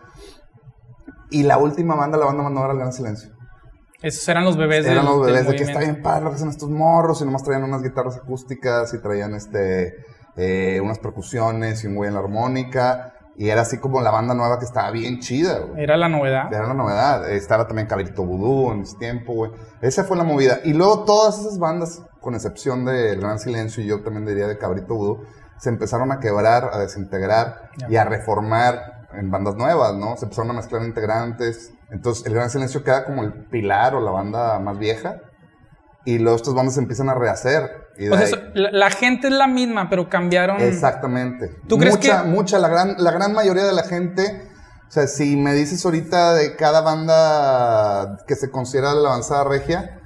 Y 1.30 1.44
la 1.44 1.58
última 1.58 1.94
banda, 1.94 2.18
la 2.18 2.26
banda 2.26 2.42
mandó 2.42 2.62
era 2.64 2.72
el 2.72 2.78
Gran 2.78 2.92
Silencio. 2.92 3.30
Esos 4.02 4.28
eran 4.28 4.44
los 4.44 4.56
bebés 4.56 4.84
Eran 4.86 5.04
los 5.04 5.24
bebés 5.24 5.46
de 5.46 5.56
que 5.56 5.62
está 5.62 5.78
bien 5.78 6.02
padre 6.02 6.24
lo 6.24 6.30
que 6.30 6.36
hacen 6.36 6.48
estos 6.48 6.68
morros 6.68 7.20
y 7.22 7.24
nomás 7.24 7.42
traían 7.42 7.64
unas 7.64 7.82
guitarras 7.82 8.16
acústicas 8.16 8.92
y 8.94 8.98
traían 9.00 9.34
este 9.34 10.04
eh, 10.36 10.80
unas 10.82 10.98
percusiones 10.98 11.84
y 11.84 11.86
un 11.86 11.96
güey 11.96 12.08
en 12.08 12.14
la 12.14 12.20
armónica. 12.20 13.14
Y 13.36 13.48
era 13.48 13.62
así 13.62 13.78
como 13.78 14.00
la 14.02 14.10
banda 14.10 14.34
nueva 14.34 14.58
que 14.58 14.66
estaba 14.66 14.90
bien 14.90 15.20
chida, 15.20 15.60
güey. 15.60 15.82
Era 15.82 15.96
la 15.96 16.08
novedad. 16.08 16.52
Era 16.52 16.66
la 16.66 16.74
novedad. 16.74 17.30
Estaba 17.30 17.66
también 17.66 17.88
Cabrito 17.88 18.24
Vudú 18.24 18.72
en 18.72 18.82
ese 18.82 18.96
tiempo, 18.98 19.32
güey. 19.32 19.50
Esa 19.80 20.04
fue 20.04 20.16
la 20.16 20.24
movida. 20.24 20.60
Y 20.64 20.74
luego 20.74 21.04
todas 21.04 21.40
esas 21.40 21.58
bandas, 21.58 22.02
con 22.20 22.34
excepción 22.34 22.84
de 22.84 23.16
Gran 23.16 23.38
Silencio 23.38 23.82
y 23.82 23.86
yo 23.86 24.02
también 24.02 24.26
diría 24.26 24.46
de 24.46 24.58
Cabrito 24.58 24.94
Vudú, 24.94 25.24
se 25.58 25.70
empezaron 25.70 26.12
a 26.12 26.20
quebrar, 26.20 26.70
a 26.72 26.78
desintegrar 26.78 27.70
y 27.88 27.96
a 27.96 28.04
reformar 28.04 29.01
en 29.14 29.30
bandas 29.30 29.56
nuevas, 29.56 29.94
¿no? 29.94 30.16
Se 30.16 30.24
empezaron 30.24 30.50
a 30.50 30.54
mezclar 30.54 30.82
integrantes. 30.82 31.72
Entonces, 31.90 32.26
el 32.26 32.34
Gran 32.34 32.50
Silencio 32.50 32.82
queda 32.82 33.04
como 33.04 33.22
el 33.22 33.32
pilar 33.46 33.94
o 33.94 34.00
la 34.00 34.10
banda 34.10 34.58
más 34.58 34.78
vieja. 34.78 35.20
Y 36.04 36.18
luego 36.18 36.36
estas 36.36 36.54
bandas 36.54 36.74
se 36.74 36.80
empiezan 36.80 37.08
a 37.08 37.14
rehacer. 37.14 37.70
o 38.10 38.16
sea, 38.16 38.38
la, 38.54 38.90
gente 38.90 39.28
es 39.28 39.34
la 39.34 39.46
misma, 39.46 39.88
pero 39.88 40.08
cambiaron. 40.08 40.60
Exactamente. 40.60 41.50
¿Tú 41.68 41.78
crees 41.78 41.96
mucha, 41.96 42.22
que.? 42.22 42.28
Mucha, 42.28 42.58
la 42.58 42.68
gran, 42.68 42.94
la 42.98 43.10
gran 43.12 43.32
mayoría 43.32 43.64
de 43.64 43.72
la 43.72 43.84
gente. 43.84 44.48
O 44.88 44.90
sea, 44.90 45.06
si 45.06 45.36
me 45.36 45.54
dices 45.54 45.84
ahorita 45.84 46.34
de 46.34 46.56
cada 46.56 46.80
banda 46.80 48.18
que 48.26 48.34
se 48.34 48.50
considera 48.50 48.92
la 48.94 49.10
avanzada 49.10 49.44
regia, 49.44 50.00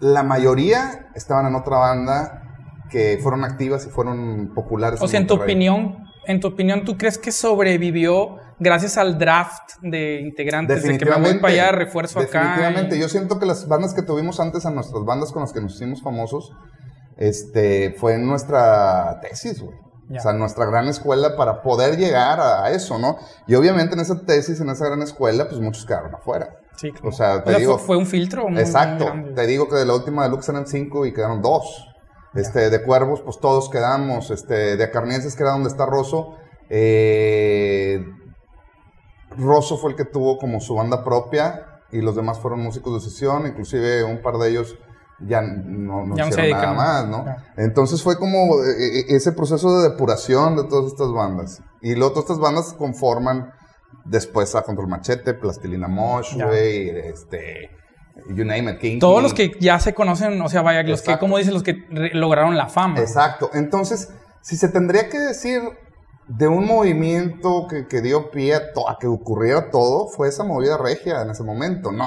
la 0.00 0.22
mayoría 0.22 1.10
estaban 1.14 1.46
en 1.46 1.54
otra 1.54 1.76
banda 1.76 2.42
que 2.90 3.18
fueron 3.22 3.44
activas 3.44 3.86
y 3.86 3.90
fueron 3.90 4.52
populares. 4.54 5.00
O 5.00 5.08
sea, 5.08 5.20
en 5.20 5.26
tu 5.26 5.34
opinión, 5.34 6.01
en 6.26 6.40
tu 6.40 6.48
opinión, 6.48 6.84
¿tú 6.84 6.96
crees 6.96 7.18
que 7.18 7.32
sobrevivió 7.32 8.36
gracias 8.58 8.96
al 8.96 9.18
draft 9.18 9.72
de 9.82 10.20
integrantes? 10.20 10.82
De 10.82 10.98
que 10.98 11.04
me 11.04 11.16
voy 11.16 11.38
para 11.38 11.52
allá, 11.52 11.72
refuerzo 11.72 12.20
acá. 12.20 12.40
Definitivamente. 12.40 12.98
Yo 12.98 13.08
siento 13.08 13.38
que 13.38 13.46
las 13.46 13.66
bandas 13.68 13.94
que 13.94 14.02
tuvimos 14.02 14.40
antes, 14.40 14.66
a 14.66 14.70
nuestras 14.70 15.04
bandas 15.04 15.32
con 15.32 15.42
las 15.42 15.52
que 15.52 15.60
nos 15.60 15.74
hicimos 15.74 16.02
famosos, 16.02 16.52
este, 17.16 17.94
fue 17.98 18.18
nuestra 18.18 19.20
tesis, 19.20 19.60
güey. 19.60 19.76
O 20.14 20.20
sea, 20.20 20.34
nuestra 20.34 20.66
gran 20.66 20.88
escuela 20.88 21.36
para 21.36 21.62
poder 21.62 21.96
llegar 21.96 22.38
a, 22.38 22.70
eso, 22.70 22.98
¿no? 22.98 23.16
Y 23.46 23.54
obviamente 23.54 23.94
en 23.94 24.00
esa 24.00 24.20
tesis, 24.26 24.60
en 24.60 24.68
esa 24.68 24.86
gran 24.86 25.00
escuela, 25.00 25.48
pues 25.48 25.58
muchos 25.58 25.86
quedaron 25.86 26.14
afuera. 26.14 26.58
Sí, 26.76 26.90
claro. 26.90 27.08
O 27.08 27.12
sea, 27.12 27.42
te 27.42 27.56
digo, 27.58 27.78
fue, 27.78 27.96
un 27.96 28.06
filtro. 28.06 28.46
exacto. 28.58 29.10
te 29.34 29.46
digo 29.46 29.68
que 29.68 29.76
de 29.76 29.86
la 29.86 29.94
última 29.94 30.24
deluxe 30.24 30.50
eran 30.50 30.66
cinco 30.66 31.06
y 31.06 31.14
quedaron 31.14 31.40
dos. 31.40 31.88
Este, 32.34 32.70
de 32.70 32.82
Cuervos, 32.82 33.20
pues 33.20 33.38
todos 33.38 33.68
quedamos. 33.68 34.30
Este, 34.30 34.76
de 34.76 34.84
Acarnienses, 34.84 35.36
que 35.36 35.42
era 35.42 35.52
donde 35.52 35.68
está 35.68 35.86
Rosso. 35.86 36.36
Eh, 36.70 38.04
Rosso 39.36 39.76
fue 39.76 39.90
el 39.90 39.96
que 39.96 40.04
tuvo 40.04 40.38
como 40.38 40.60
su 40.60 40.74
banda 40.74 41.04
propia 41.04 41.80
y 41.90 42.00
los 42.00 42.16
demás 42.16 42.38
fueron 42.40 42.60
músicos 42.60 42.94
de 42.94 43.10
sesión, 43.10 43.46
inclusive 43.46 44.04
un 44.04 44.22
par 44.22 44.38
de 44.38 44.50
ellos 44.50 44.78
ya 45.20 45.42
no, 45.42 46.06
no 46.06 46.14
hicieron 46.14 46.50
nada 46.50 46.72
más, 46.72 47.06
¿no? 47.06 47.24
Entonces 47.56 48.02
fue 48.02 48.18
como 48.18 48.62
eh, 48.62 49.00
eh, 49.00 49.04
ese 49.10 49.32
proceso 49.32 49.78
de 49.78 49.90
depuración 49.90 50.56
de 50.56 50.64
todas 50.64 50.86
estas 50.92 51.12
bandas. 51.12 51.62
Y 51.80 51.94
luego 51.94 52.12
todas 52.12 52.24
estas 52.24 52.40
bandas 52.40 52.72
conforman 52.72 53.52
después 54.04 54.54
a 54.54 54.62
Control 54.62 54.88
Machete, 54.88 55.34
Plastilina 55.34 55.88
Mosh, 55.88 56.34
güey, 56.34 56.88
este... 56.88 57.70
You 58.28 58.44
name 58.44 58.70
it, 58.70 58.78
King 58.78 58.98
Todos 58.98 59.22
los 59.22 59.34
que 59.34 59.52
ya 59.60 59.78
se 59.78 59.94
conocen, 59.94 60.40
o 60.40 60.48
sea, 60.48 60.62
vaya, 60.62 60.82
los 60.82 61.02
que, 61.02 61.18
como 61.18 61.38
dicen, 61.38 61.54
los 61.54 61.62
que 61.62 61.84
lograron 62.12 62.56
la 62.56 62.68
fama. 62.68 63.00
Exacto. 63.00 63.50
Entonces, 63.54 64.10
si 64.42 64.56
se 64.56 64.68
tendría 64.68 65.08
que 65.08 65.18
decir 65.18 65.62
de 66.28 66.48
un 66.48 66.66
movimiento 66.66 67.66
que, 67.68 67.86
que 67.88 68.00
dio 68.00 68.30
pie 68.30 68.54
a, 68.54 68.98
que 69.00 69.06
ocurriera 69.06 69.70
todo, 69.70 70.08
fue 70.08 70.28
esa 70.28 70.44
movida 70.44 70.78
regia 70.78 71.22
en 71.22 71.30
ese 71.30 71.42
momento. 71.42 71.90
No, 71.90 72.06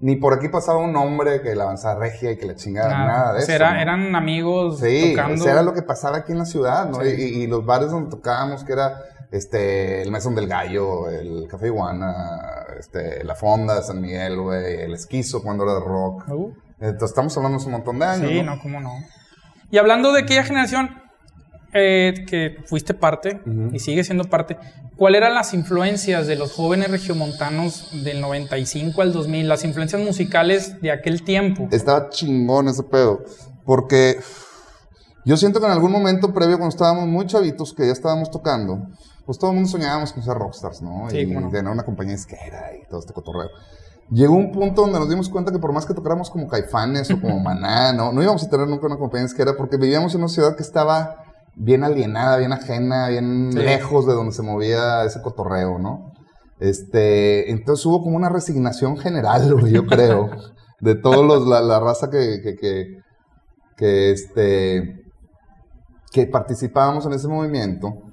ni 0.00 0.16
por 0.16 0.32
aquí 0.32 0.48
pasaba 0.48 0.78
un 0.78 0.94
hombre 0.96 1.42
que 1.42 1.54
la 1.56 1.64
avanzaba 1.64 1.98
regia 1.98 2.30
y 2.30 2.36
que 2.36 2.46
la 2.46 2.54
chingara, 2.54 3.06
nada, 3.06 3.32
de 3.32 3.40
eso. 3.40 3.52
Eran 3.52 4.14
amigos 4.14 4.78
sí, 4.80 5.14
tocando. 5.16 5.48
era 5.48 5.62
lo 5.62 5.74
que 5.74 5.82
pasaba 5.82 6.18
aquí 6.18 6.32
en 6.32 6.38
la 6.38 6.44
ciudad, 6.44 6.88
¿no? 6.88 7.04
Y, 7.04 7.46
los 7.48 7.64
bares 7.64 7.90
donde 7.90 8.10
tocábamos, 8.10 8.62
que 8.62 8.72
era 8.72 8.96
este, 9.30 10.02
el 10.02 10.10
Mesón 10.10 10.34
del 10.34 10.48
Gallo, 10.48 11.10
el 11.10 11.46
Café 11.48 11.66
Iguana, 11.66 12.66
este, 12.78 13.24
la 13.24 13.34
Fonda 13.34 13.76
de 13.76 13.82
San 13.82 14.00
Miguel, 14.00 14.40
güey, 14.40 14.82
el 14.82 14.94
Esquizo 14.94 15.42
cuando 15.42 15.64
era 15.64 15.74
de 15.74 15.80
rock. 15.80 16.28
Uh. 16.28 16.52
Entonces 16.80 17.10
estamos 17.10 17.36
hablando 17.36 17.58
de 17.58 17.64
un 17.64 17.72
montón 17.72 17.98
de 17.98 18.04
años. 18.04 18.30
Sí, 18.30 18.42
no, 18.42 18.58
cómo 18.60 18.80
no. 18.80 18.92
Y 19.70 19.78
hablando 19.78 20.12
de 20.12 20.22
aquella 20.22 20.44
generación, 20.44 20.90
eh, 21.74 22.24
que 22.26 22.56
fuiste 22.64 22.94
parte 22.94 23.42
y 23.72 23.78
sigue 23.80 24.02
siendo 24.02 24.24
parte, 24.24 24.56
¿cuáles 24.96 25.18
eran 25.18 25.34
las 25.34 25.52
influencias 25.52 26.26
de 26.26 26.36
los 26.36 26.52
jóvenes 26.52 26.90
regiomontanos 26.90 27.90
del 28.04 28.22
95 28.22 29.02
al 29.02 29.12
2000, 29.12 29.46
las 29.46 29.64
influencias 29.64 30.00
musicales 30.00 30.80
de 30.80 30.92
aquel 30.92 31.22
tiempo? 31.24 31.68
Estaba 31.70 32.08
chingón 32.08 32.68
ese 32.68 32.84
pedo, 32.84 33.22
porque 33.66 34.18
yo 35.26 35.36
siento 35.36 35.60
que 35.60 35.66
en 35.66 35.72
algún 35.72 35.92
momento 35.92 36.32
previo, 36.32 36.56
cuando 36.56 36.74
estábamos 36.74 37.06
muy 37.06 37.26
chavitos, 37.26 37.74
que 37.74 37.84
ya 37.84 37.92
estábamos 37.92 38.30
tocando, 38.30 38.88
pues 39.28 39.38
todo 39.38 39.50
el 39.50 39.56
mundo 39.56 39.68
soñábamos 39.68 40.14
con 40.14 40.22
ser 40.22 40.38
rockstars, 40.38 40.80
¿no? 40.80 41.06
y 41.08 41.26
tener 41.50 41.68
una 41.68 41.82
compañía 41.82 42.14
esquera 42.14 42.70
y 42.74 42.88
todo 42.88 43.00
este 43.00 43.12
cotorreo. 43.12 43.50
Llegó 44.10 44.32
un 44.32 44.50
punto 44.50 44.80
donde 44.80 44.98
nos 44.98 45.10
dimos 45.10 45.28
cuenta 45.28 45.52
que 45.52 45.58
por 45.58 45.70
más 45.70 45.84
que 45.84 45.92
tocáramos 45.92 46.30
como 46.30 46.48
caifanes 46.48 47.10
o 47.10 47.20
como 47.20 47.38
maná, 47.44 47.92
¿no? 47.92 48.10
No 48.10 48.22
íbamos 48.22 48.42
a 48.42 48.48
tener 48.48 48.66
nunca 48.66 48.86
una 48.86 48.96
compañía 48.96 49.26
esquera 49.26 49.52
porque 49.54 49.76
vivíamos 49.76 50.14
en 50.14 50.22
una 50.22 50.28
ciudad 50.30 50.56
que 50.56 50.62
estaba 50.62 51.26
bien 51.54 51.84
alienada, 51.84 52.38
bien 52.38 52.54
ajena, 52.54 53.08
bien 53.08 53.50
lejos 53.54 54.06
de 54.06 54.14
donde 54.14 54.32
se 54.32 54.40
movía 54.40 55.04
ese 55.04 55.20
cotorreo, 55.20 55.78
¿no? 55.78 56.14
Este, 56.58 57.50
entonces 57.50 57.84
hubo 57.84 58.02
como 58.02 58.16
una 58.16 58.30
resignación 58.30 58.96
general, 58.96 59.60
yo 59.70 59.84
creo, 59.84 60.30
de 60.80 60.94
todos 60.94 61.26
los, 61.26 61.46
la, 61.46 61.80
raza 61.80 62.08
que, 62.08 62.40
que, 62.42 63.02
que, 63.76 64.10
este, 64.10 65.02
que 66.12 66.26
participábamos 66.28 67.04
en 67.04 67.12
ese 67.12 67.28
movimiento. 67.28 68.07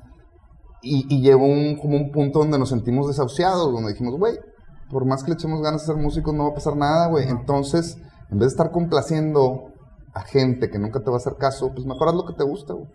Y, 0.88 1.08
y 1.10 1.22
llegó 1.22 1.46
un, 1.46 1.78
como 1.78 1.98
un 1.98 2.12
punto 2.12 2.40
donde 2.40 2.60
nos 2.60 2.70
sentimos 2.70 3.08
desahuciados, 3.08 3.74
donde 3.74 3.94
dijimos, 3.94 4.20
güey, 4.20 4.38
por 4.90 5.06
más 5.06 5.24
que 5.24 5.32
le 5.32 5.36
echemos 5.36 5.62
ganas 5.62 5.82
de 5.82 5.88
ser 5.88 6.02
músicos, 6.02 6.34
no 6.34 6.44
va 6.44 6.50
a 6.52 6.54
pasar 6.54 6.76
nada, 6.76 7.08
güey. 7.08 7.28
Entonces, 7.28 7.98
en 8.30 8.38
vez 8.38 8.50
de 8.50 8.54
estar 8.54 8.72
complaciendo 8.72 9.74
a 10.14 10.22
gente 10.22 10.70
que 10.70 10.78
nunca 10.78 11.00
te 11.00 11.10
va 11.10 11.16
a 11.16 11.18
hacer 11.18 11.38
caso, 11.38 11.72
pues 11.74 11.86
mejor 11.88 12.10
haz 12.10 12.16
lo 12.16 12.26
que 12.26 12.34
te 12.34 12.44
gusta, 12.44 12.74
güey. 12.74 12.88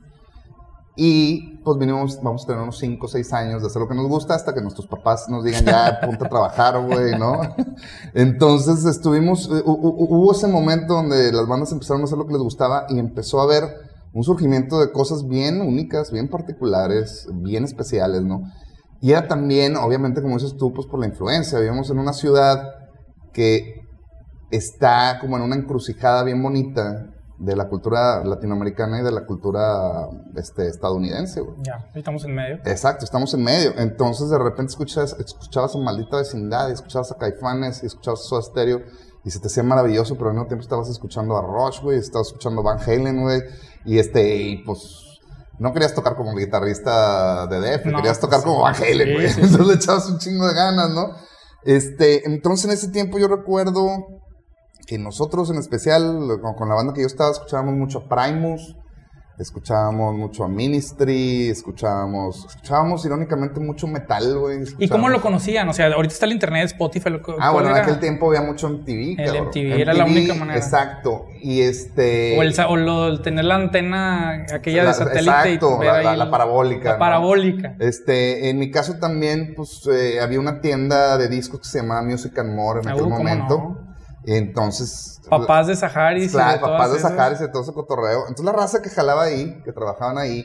Y 0.97 1.59
pues 1.65 1.79
vinimos, 1.79 2.21
vamos 2.23 2.45
a 2.45 2.47
tener 2.47 2.63
unos 2.63 2.79
5 2.79 3.07
o 3.07 3.09
6 3.09 3.33
años 3.33 3.63
de 3.63 3.69
hacer 3.69 3.81
lo 3.81 3.89
que 3.89 3.95
nos 3.95 4.07
gusta 4.07 4.35
hasta 4.35 4.53
que 4.53 4.61
nuestros 4.61 4.87
papás 4.87 5.29
nos 5.29 5.45
digan 5.45 5.65
ya, 5.65 5.99
ponte 6.05 6.25
a 6.25 6.29
trabajar, 6.29 6.85
güey, 6.85 7.19
¿no? 7.19 7.41
Entonces 8.15 8.85
estuvimos, 8.85 9.49
eh, 9.51 9.63
hubo 9.65 10.33
ese 10.33 10.47
momento 10.47 10.95
donde 10.95 11.33
las 11.33 11.47
bandas 11.47 11.73
empezaron 11.73 12.03
a 12.03 12.05
hacer 12.05 12.19
lo 12.19 12.27
que 12.27 12.35
les 12.35 12.43
gustaba 12.43 12.87
y 12.89 12.99
empezó 12.99 13.41
a 13.41 13.45
haber 13.45 13.90
un 14.13 14.25
surgimiento 14.25 14.81
de 14.81 14.91
cosas 14.93 15.27
bien 15.27 15.61
únicas, 15.61 16.11
bien 16.11 16.29
particulares, 16.29 17.29
bien 17.35 17.65
especiales, 17.65 18.23
¿no? 18.23 18.43
Y 19.01 19.13
era 19.13 19.29
también, 19.29 19.77
obviamente, 19.77 20.21
como 20.21 20.37
dices 20.37 20.57
tú, 20.57 20.73
pues 20.73 20.87
por 20.87 21.01
la 21.01 21.07
influencia. 21.07 21.59
Vivíamos 21.59 21.91
en 21.91 21.99
una 21.99 22.13
ciudad 22.13 22.63
que 23.33 23.81
está 24.51 25.19
como 25.21 25.37
en 25.37 25.43
una 25.43 25.57
encrucijada 25.57 26.23
bien 26.25 26.43
bonita 26.43 27.07
de 27.39 27.57
la 27.57 27.69
cultura 27.69 28.23
latinoamericana 28.23 29.01
y 29.01 29.03
de 29.03 29.13
la 29.13 29.25
cultura 29.25 30.09
este, 30.37 30.69
estadounidense, 30.69 31.41
güey. 31.41 31.57
Ya, 31.63 31.89
estamos 31.95 32.25
en 32.25 32.35
medio. 32.35 32.57
Exacto, 32.67 33.07
estamos 33.07 33.33
en 33.33 33.43
medio. 33.43 33.73
Entonces, 33.79 34.29
de 34.29 34.39
repente 34.39 34.71
escuchas, 34.71 35.17
escuchabas 35.19 35.75
a 35.75 35.79
Maldita 35.79 36.19
Vecindad, 36.19 36.69
y 36.69 36.73
escuchabas 36.73 37.11
a 37.13 37.17
Caifanes, 37.17 37.83
y 37.83 37.87
escuchabas 37.87 38.21
a 38.21 38.25
Soda 38.25 38.43
Stereo, 38.43 38.83
y 39.25 39.31
se 39.31 39.41
te 39.41 39.49
hacía 39.49 39.63
maravilloso, 39.63 40.17
pero 40.17 40.31
al 40.31 40.35
mismo 40.35 40.49
tiempo 40.49 40.63
estabas 40.63 40.89
escuchando 40.89 41.37
a 41.37 41.43
Rush, 41.43 41.81
güey, 41.83 41.99
estabas 41.99 42.29
escuchando 42.29 42.61
a 42.61 42.65
Van 42.65 42.81
Halen, 42.81 43.21
güey, 43.23 43.43
y 43.85 43.99
este, 43.99 44.37
y 44.37 44.65
pues... 44.65 45.07
No 45.59 45.75
querías 45.75 45.95
tocar 45.95 46.17
como 46.17 46.35
guitarrista 46.35 47.47
de 47.47 47.61
Def, 47.61 47.83
querías 47.83 48.19
tocar 48.19 48.43
como 48.43 48.63
Van 48.63 48.75
Halen, 48.75 49.13
güey. 49.13 49.27
Entonces 49.27 49.67
le 49.67 49.75
echabas 49.75 50.09
un 50.09 50.19
chingo 50.19 50.49
de 50.49 50.55
ganas, 50.55 50.89
¿no? 50.89 51.11
Este, 51.65 52.27
entonces 52.27 52.65
en 52.65 52.71
ese 52.71 52.89
tiempo 52.89 53.19
yo 53.19 53.29
recuerdo 53.29 54.07
que 54.87 54.99
nosotros 54.99 55.51
en 55.51 55.59
especial, 55.59 56.41
con, 56.57 56.69
la 56.69 56.75
banda 56.75 56.93
que 56.95 57.03
yo 57.03 57.07
estaba, 57.07 57.31
escuchábamos 57.31 57.75
mucho 57.75 57.99
a 57.99 58.09
Primus, 58.09 58.75
escuchábamos 59.41 60.15
mucho 60.15 60.45
a 60.45 60.49
Ministry, 60.49 61.49
escuchábamos, 61.49 62.45
escuchábamos 62.47 63.05
irónicamente 63.05 63.59
mucho 63.59 63.87
metal, 63.87 64.39
güey. 64.39 64.65
¿Y 64.79 64.89
cómo 64.89 65.09
lo 65.09 65.21
conocían? 65.21 65.69
O 65.69 65.73
sea, 65.73 65.87
ahorita 65.87 66.13
está 66.13 66.27
el 66.27 66.33
internet, 66.33 66.67
Spotify. 66.67 67.11
ah, 67.39 67.51
bueno, 67.51 67.71
en 67.71 67.77
aquel 67.77 67.99
tiempo 67.99 68.29
había 68.29 68.43
mucho 68.43 68.69
MTV, 68.69 69.19
El 69.19 69.43
MTV, 69.45 69.81
era 69.81 69.95
la 69.95 70.05
única 70.05 70.35
manera. 70.35 70.59
Exacto. 70.59 71.27
Y 71.41 71.63
este... 71.63 72.39
O 72.39 72.43
el, 72.43 72.55
o 72.69 72.77
lo, 72.77 73.23
tener 73.23 73.45
la 73.47 73.55
antena 73.57 74.45
aquella 74.53 74.85
de 74.85 74.95
satélite. 74.95 75.55
Exacto, 75.55 75.83
la, 75.83 76.31
parabólica. 76.31 76.93
La 76.93 76.99
parabólica. 76.99 77.77
Este, 77.79 78.51
en 78.51 78.59
mi 78.59 78.71
caso 78.71 78.99
también, 78.99 79.55
pues, 79.57 79.89
eh, 79.91 80.21
había 80.21 80.39
una 80.39 80.61
tienda 80.61 81.17
de 81.17 81.29
discos 81.29 81.61
que 81.61 81.69
se 81.69 81.81
llamaba 81.81 82.03
Music 82.03 82.39
and 82.39 82.55
More 82.55 82.81
en 82.81 82.89
aquel 82.89 83.07
momento. 83.07 83.80
Entonces. 84.25 85.21
Papás 85.29 85.67
de 85.67 85.77
Saharis. 85.77 86.33
Claro, 86.33 86.61
papás 86.61 86.93
de 86.93 86.99
Saharis 86.99 87.41
y 87.41 87.51
todo 87.51 87.63
ese 87.63 87.73
cotorreo. 87.73 88.21
Entonces 88.29 88.45
la 88.45 88.53
raza 88.53 88.83
que 88.83 88.91
jalaba 88.91 89.25
ahí, 89.25 89.63
que 89.65 89.73
trabajaban 89.73 90.19
ahí, 90.19 90.45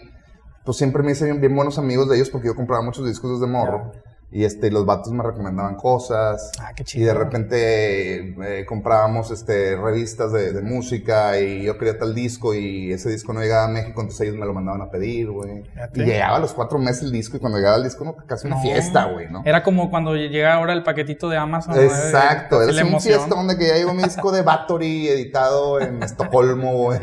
pues 0.63 0.77
siempre 0.77 1.03
me 1.03 1.11
hicieron 1.11 1.39
bien 1.39 1.55
buenos 1.55 1.77
amigos 1.77 2.09
de 2.09 2.15
ellos 2.15 2.29
porque 2.29 2.47
yo 2.47 2.55
compraba 2.55 2.83
muchos 2.83 3.05
discos 3.05 3.39
desde 3.39 3.51
morro. 3.51 3.91
Y 4.35 4.43
este, 4.43 4.69
los 4.69 4.85
vatos 4.85 5.13
me 5.13 5.23
recomendaban 5.23 5.75
cosas. 5.75 6.51
Ah, 6.59 6.73
qué 6.75 6.83
chido. 6.83 7.03
Y 7.03 7.07
de 7.07 7.13
repente 7.13 8.59
eh, 8.59 8.65
comprábamos 8.65 9.31
este, 9.31 9.77
revistas 9.77 10.33
de, 10.33 10.61
música 10.61 11.39
y 11.39 11.63
yo 11.63 11.77
quería 11.77 11.97
tal 11.97 12.13
disco 12.13 12.53
y 12.53 12.91
ese 12.91 13.09
disco 13.09 13.31
no 13.31 13.39
llegaba 13.39 13.63
a 13.63 13.67
México, 13.69 14.01
entonces 14.01 14.27
ellos 14.27 14.35
me 14.35 14.45
lo 14.45 14.53
mandaban 14.53 14.81
a 14.81 14.89
pedir, 14.89 15.31
güey. 15.31 15.63
Y 15.93 16.03
llegaba 16.03 16.35
a 16.35 16.39
los 16.39 16.53
cuatro 16.53 16.79
meses 16.79 17.03
el 17.03 17.13
disco 17.13 17.37
y 17.37 17.39
cuando 17.39 17.59
llegaba 17.59 17.77
el 17.77 17.85
disco, 17.85 18.03
no, 18.03 18.13
casi 18.27 18.47
una 18.47 18.59
fiesta, 18.59 19.05
güey, 19.05 19.29
¿no? 19.29 19.41
Era 19.45 19.63
como 19.63 19.89
cuando 19.89 20.15
llega 20.17 20.53
ahora 20.53 20.73
el 20.73 20.83
paquetito 20.83 21.29
de 21.29 21.37
Amazon. 21.37 21.79
Exacto, 21.79 22.61
era 22.61 22.85
una 22.85 22.99
fiesta 22.99 23.33
donde 23.33 23.57
que 23.57 23.67
ya 23.67 23.75
llegó 23.75 23.93
mi 23.93 24.03
disco 24.03 24.33
de 24.33 24.41
Bathory 24.41 25.07
editado 25.07 25.79
en 25.79 26.03
Estocolmo, 26.03 26.73
güey. 26.73 26.99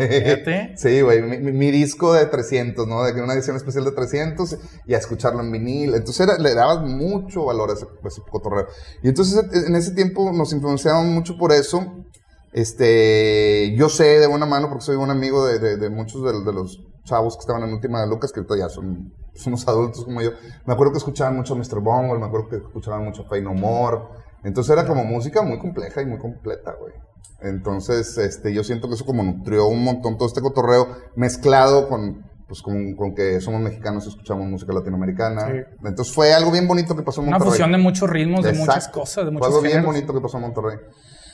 Sí, 0.76 1.00
güey, 1.00 1.22
mi, 1.22 1.70
disco 1.70 2.12
de 2.12 2.26
300, 2.26 2.86
¿no? 2.86 3.04
De 3.04 3.22
una 3.22 3.32
edición 3.32 3.56
especial 3.56 3.86
de 3.86 3.92
300 3.92 4.58
y 4.86 4.92
a 4.92 4.98
escucharlo 4.98 5.40
en 5.40 5.50
vinil. 5.50 5.94
Entonces 5.94 6.28
era, 6.28 6.36
le 6.36 6.54
dabas 6.54 6.82
mucho 6.82 7.21
mucho 7.22 7.44
valor 7.44 7.70
a 7.70 7.74
ese, 7.74 7.86
cotorreo. 8.30 8.66
Y 9.02 9.08
entonces 9.08 9.44
en 9.66 9.74
ese 9.76 9.92
tiempo 9.92 10.32
nos 10.32 10.52
influenciaban 10.52 11.12
mucho 11.12 11.36
por 11.38 11.52
eso. 11.52 12.04
Este, 12.52 13.74
yo 13.76 13.88
sé 13.88 14.18
de 14.20 14.26
buena 14.26 14.44
mano, 14.46 14.68
porque 14.68 14.84
soy 14.84 14.96
un 14.96 15.10
amigo 15.10 15.46
de, 15.46 15.90
muchos 15.90 16.22
de, 16.22 16.52
los 16.52 16.84
chavos 17.04 17.36
que 17.36 17.40
estaban 17.40 17.62
en 17.62 17.72
última 17.72 18.00
de 18.02 18.08
Lucas, 18.08 18.32
que 18.32 18.42
ya 18.58 18.68
son, 18.68 19.12
unos 19.46 19.66
adultos 19.66 20.04
como 20.04 20.20
yo. 20.20 20.32
Me 20.66 20.74
acuerdo 20.74 20.92
que 20.92 20.98
escuchaban 20.98 21.36
mucho 21.36 21.54
a 21.54 21.56
Mr. 21.56 21.80
Bungle, 21.80 22.18
me 22.18 22.26
acuerdo 22.26 22.48
que 22.48 22.56
escuchaban 22.56 23.04
mucho 23.04 23.22
a 23.22 23.28
Fey 23.28 23.42
No 23.42 23.54
More. 23.54 24.02
Entonces 24.44 24.72
era 24.72 24.86
como 24.86 25.04
música 25.04 25.42
muy 25.42 25.58
compleja 25.58 26.02
y 26.02 26.06
muy 26.06 26.18
completa, 26.18 26.74
güey. 26.78 26.92
Entonces, 27.40 28.18
este, 28.18 28.52
yo 28.52 28.62
siento 28.62 28.88
que 28.88 28.94
eso 28.94 29.04
como 29.04 29.22
nutrió 29.22 29.66
un 29.66 29.82
montón 29.82 30.16
todo 30.16 30.28
este 30.28 30.40
cotorreo 30.40 30.88
mezclado 31.16 31.88
con 31.88 32.30
pues 32.52 32.60
con, 32.60 33.14
que 33.14 33.40
somos 33.40 33.62
mexicanos 33.62 34.06
escuchamos 34.06 34.46
música 34.46 34.74
latinoamericana. 34.74 35.46
Entonces 35.82 36.12
fue 36.12 36.34
algo 36.34 36.50
bien 36.50 36.68
bonito 36.68 36.94
que 36.94 37.02
pasó 37.02 37.22
en 37.22 37.30
Monterrey. 37.30 37.46
Una 37.46 37.50
fusión 37.50 37.72
de 37.72 37.78
muchos 37.78 38.10
ritmos, 38.10 38.44
de 38.44 38.52
muchas 38.52 38.88
cosas, 38.88 39.24
de 39.24 39.30
muchos 39.30 39.48
Fue 39.48 39.56
algo 39.56 39.66
bien 39.66 39.82
bonito 39.82 40.12
que 40.12 40.20
pasó 40.20 40.36
en 40.36 40.42
Monterrey. 40.42 40.76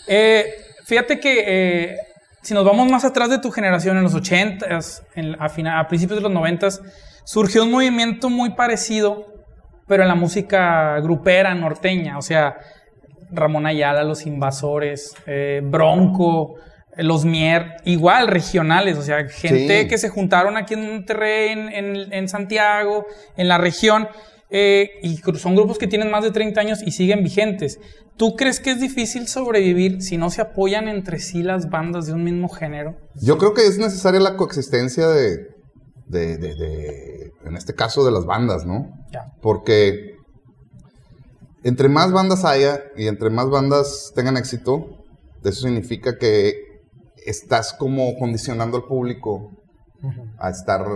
Eh, 0.06 0.46
fíjate 0.84 1.18
que 1.18 1.42
eh, 1.44 1.96
si 2.40 2.54
nos 2.54 2.64
vamos 2.64 2.88
más 2.88 3.04
atrás 3.04 3.30
de 3.30 3.40
tu 3.40 3.50
generación, 3.50 3.96
en 3.96 4.04
los 4.04 4.14
80s, 4.14 5.02
a, 5.40 5.80
a 5.80 5.88
principios 5.88 6.18
de 6.18 6.22
los 6.22 6.30
90 6.30 6.68
surgió 7.24 7.64
un 7.64 7.72
movimiento 7.72 8.30
muy 8.30 8.50
parecido, 8.54 9.26
pero 9.88 10.04
en 10.04 10.08
la 10.08 10.14
música 10.14 11.00
grupera 11.00 11.52
norteña. 11.56 12.16
O 12.16 12.22
sea, 12.22 12.58
Ramón 13.32 13.66
Ayala, 13.66 14.04
Los 14.04 14.24
Invasores, 14.24 15.16
eh, 15.26 15.62
Bronco, 15.64 16.54
los 16.98 17.24
Mier, 17.24 17.76
igual 17.84 18.26
regionales, 18.26 18.98
o 18.98 19.02
sea, 19.02 19.28
gente 19.28 19.86
que 19.86 19.98
se 19.98 20.08
juntaron 20.08 20.56
aquí 20.56 20.74
en 20.74 20.94
Monterrey, 20.94 21.52
en, 21.52 22.12
en, 22.12 22.28
Santiago, 22.28 23.06
en 23.36 23.46
la 23.46 23.56
región, 23.56 24.08
eh, 24.50 24.90
y 25.02 25.16
son 25.38 25.54
grupos 25.54 25.78
que 25.78 25.86
tienen 25.86 26.10
más 26.10 26.24
de 26.24 26.32
30 26.32 26.60
años 26.60 26.82
y 26.84 26.90
siguen 26.90 27.22
vigentes. 27.22 27.78
¿Tú 28.16 28.34
crees 28.34 28.58
que 28.58 28.72
es 28.72 28.80
difícil 28.80 29.28
sobrevivir 29.28 30.02
si 30.02 30.16
no 30.16 30.28
se 30.30 30.40
apoyan 30.40 30.88
entre 30.88 31.20
sí 31.20 31.44
las 31.44 31.70
bandas 31.70 32.06
de 32.06 32.14
un 32.14 32.24
mismo 32.24 32.48
género? 32.48 32.96
Yo 33.14 33.38
creo 33.38 33.54
que 33.54 33.66
es 33.66 33.78
necesaria 33.78 34.18
la 34.18 34.36
coexistencia 34.36 35.06
de, 35.06 35.46
de, 36.08 36.36
de, 36.36 37.32
en 37.44 37.56
este 37.56 37.74
caso, 37.74 38.04
de 38.04 38.10
las 38.10 38.24
bandas, 38.24 38.66
¿no? 38.66 38.90
Porque 39.40 40.16
entre 41.62 41.88
más 41.88 42.10
bandas 42.10 42.44
haya 42.44 42.82
y 42.96 43.06
entre 43.06 43.30
más 43.30 43.48
bandas 43.50 44.12
tengan 44.16 44.36
éxito, 44.36 45.04
eso 45.44 45.62
significa 45.62 46.18
que 46.18 46.67
estás 47.28 47.72
como 47.72 48.16
condicionando 48.18 48.76
al 48.76 48.84
público 48.84 49.50
a 50.38 50.50
estar 50.50 50.86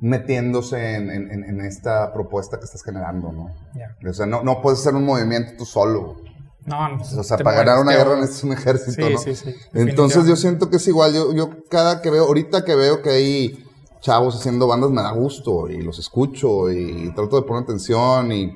metiéndose 0.00 0.96
en, 0.96 1.60
esta 1.60 2.12
propuesta 2.12 2.58
que 2.58 2.64
estás 2.64 2.82
generando, 2.82 3.32
¿no? 3.32 3.50
O 4.08 4.12
sea, 4.12 4.26
no, 4.26 4.42
no 4.42 4.60
puedes 4.60 4.80
hacer 4.80 4.94
un 4.94 5.04
movimiento 5.04 5.52
tú 5.56 5.64
solo. 5.64 6.16
No, 6.64 6.88
no. 6.88 7.02
O 7.02 7.22
sea, 7.24 7.38
para 7.38 7.56
ganar 7.56 7.80
una 7.80 7.92
guerra 7.92 8.16
necesitas 8.16 8.44
un 8.44 8.52
ejército, 8.52 9.10
¿no? 9.10 9.18
Sí, 9.18 9.34
sí, 9.34 9.54
Entonces 9.72 10.26
yo 10.26 10.36
siento 10.36 10.70
que 10.70 10.76
es 10.76 10.86
igual. 10.86 11.12
Yo, 11.12 11.32
yo 11.32 11.50
cada 11.68 12.00
que 12.02 12.10
veo, 12.10 12.24
ahorita 12.24 12.64
que 12.64 12.76
veo 12.76 13.02
que 13.02 13.10
hay 13.10 13.64
chavos 14.00 14.36
haciendo 14.36 14.66
bandas, 14.66 14.90
me 14.90 15.02
da 15.02 15.12
gusto 15.12 15.68
y 15.68 15.80
los 15.82 15.98
escucho 15.98 16.70
y 16.70 17.12
trato 17.14 17.36
de 17.36 17.46
poner 17.46 17.64
atención 17.64 18.32
y 18.32 18.52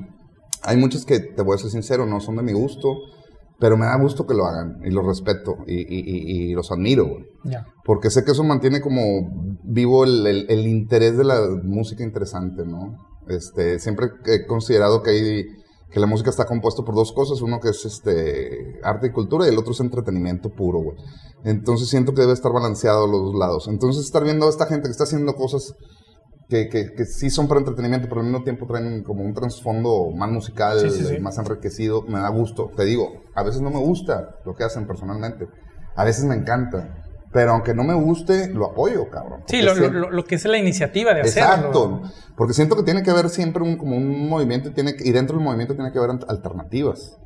hay 0.63 0.77
muchas 0.77 1.05
que, 1.05 1.21
te 1.21 1.43
voy 1.43 1.55
a 1.55 1.59
ser 1.59 1.71
sincero, 1.71 2.07
no 2.07 2.21
son 2.21 2.37
de 2.37 2.43
mi 2.43 2.53
gusto 2.53 2.97
pero 3.59 3.77
me 3.77 3.87
da 3.87 3.97
gusto 3.97 4.27
que 4.27 4.35
lo 4.35 4.45
hagan 4.45 4.81
y 4.85 4.91
los 4.91 5.05
respeto 5.05 5.57
y, 5.67 5.81
y, 5.81 6.51
y, 6.51 6.55
los 6.55 6.71
admiro, 6.71 7.07
Porque 7.85 8.11
sé 8.11 8.25
que 8.25 8.33
eso 8.33 8.45
mantiene 8.45 8.81
como 8.81 9.03
vivo 9.65 10.05
el, 10.05 10.27
el, 10.27 10.67
interés 10.67 11.17
de 11.17 11.25
la 11.25 11.41
música 11.63 12.05
interesante, 12.05 12.65
¿no? 12.67 12.97
Este, 13.29 13.79
siempre 13.79 14.09
he 14.27 14.47
considerado 14.47 15.03
que, 15.03 15.11
hay, 15.11 15.45
que 15.91 16.01
la 16.01 16.07
música 16.07 16.31
está 16.31 16.45
compuesta 16.45 16.83
por 16.83 16.95
dos 16.95 17.13
cosas, 17.13 17.41
uno 17.41 17.59
que 17.61 17.71
es 17.71 17.85
este, 17.87 18.79
arte 18.83 19.09
y 19.09 19.13
cultura 19.13 19.47
y 19.47 19.51
el 19.51 19.59
otro 19.59 19.73
es 19.73 19.81
entretenimiento 19.81 20.51
puro, 20.51 20.81
güey. 20.81 20.97
Entonces 21.45 21.89
siento 21.89 22.13
que 22.13 22.21
debe 22.21 22.35
estar 22.35 22.53
balanceado 22.53 23.07
los 23.07 23.23
dos 23.23 23.35
lados. 23.37 23.69
Entonces 23.69 24.05
estar 24.05 24.23
viendo 24.23 24.47
a 24.47 24.51
esta 24.51 24.67
gente 24.67 24.89
que 24.89 24.93
está 24.93 25.05
haciendo 25.05 25.35
cosas 25.35 25.75
que, 26.49 26.69
que, 26.69 26.93
que, 26.93 27.05
sí 27.07 27.31
son 27.31 27.49
para 27.49 27.61
entretenimiento, 27.61 28.09
pero 28.09 28.21
al 28.21 28.27
mismo 28.27 28.45
tiempo 28.45 28.67
traen 28.67 29.03
como 29.03 29.25
un 29.25 29.35
trasfondo 29.35 30.11
más 30.15 30.31
musical, 30.31 30.79
más 31.21 31.39
enriquecido, 31.39 32.03
me 32.03 32.21
da 32.21 32.29
gusto. 32.29 32.71
Te 32.77 32.85
digo, 32.85 33.26
a 33.37 33.43
veces 33.43 33.61
no 33.61 33.71
me 33.71 33.79
gusta 33.79 34.37
lo 34.45 34.55
que 34.55 34.65
hacen 34.65 34.87
personalmente, 34.87 35.47
a 35.95 36.05
veces 36.05 36.25
me 36.25 36.35
encanta. 36.35 37.03
Pero 37.33 37.53
aunque 37.53 37.75
no 37.75 37.85
me 37.85 37.93
guste, 37.93 38.49
lo 38.49 38.67
apoyo, 38.67 39.11
cabrón. 39.11 39.43
Sí, 39.47 39.61
lo, 39.61 39.75
lo, 39.75 40.25
que 40.25 40.37
es 40.37 40.45
la 40.47 40.57
iniciativa 40.57 41.13
de 41.13 41.21
hacerlo. 41.21 41.51
Exacto. 41.51 42.03
Porque 42.35 42.55
siento 42.55 42.77
que 42.77 42.83
tiene 42.83 43.03
que 43.03 43.11
haber 43.11 43.29
siempre 43.29 43.63
un, 43.63 43.77
como 43.77 43.97
un 43.97 44.29
movimiento 44.29 44.73
tiene 44.73 44.95
y 44.99 45.13
dentro 45.13 45.37
del 45.37 45.45
movimiento 45.45 45.75
tiene 45.75 45.93
que 45.93 45.99
haber 45.99 46.13
alternativas. 46.29 47.19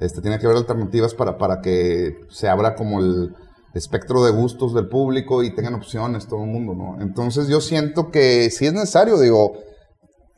este, 0.00 0.20
tiene 0.20 0.40
que 0.40 0.46
haber 0.46 0.58
alternativas 0.58 1.14
para, 1.14 1.38
para 1.38 1.60
que 1.60 2.16
se 2.28 2.48
abra 2.48 2.74
como 2.74 2.98
el, 2.98 3.36
espectro 3.74 4.24
de 4.24 4.32
gustos 4.32 4.74
del 4.74 4.88
público 4.88 5.42
y 5.42 5.54
tengan 5.54 5.74
opciones 5.74 6.26
todo 6.26 6.44
el 6.44 6.50
mundo, 6.50 6.74
¿no? 6.74 7.00
Entonces 7.00 7.48
yo 7.48 7.60
siento 7.60 8.10
que 8.10 8.50
si 8.50 8.66
es 8.66 8.72
necesario, 8.72 9.18
digo, 9.18 9.54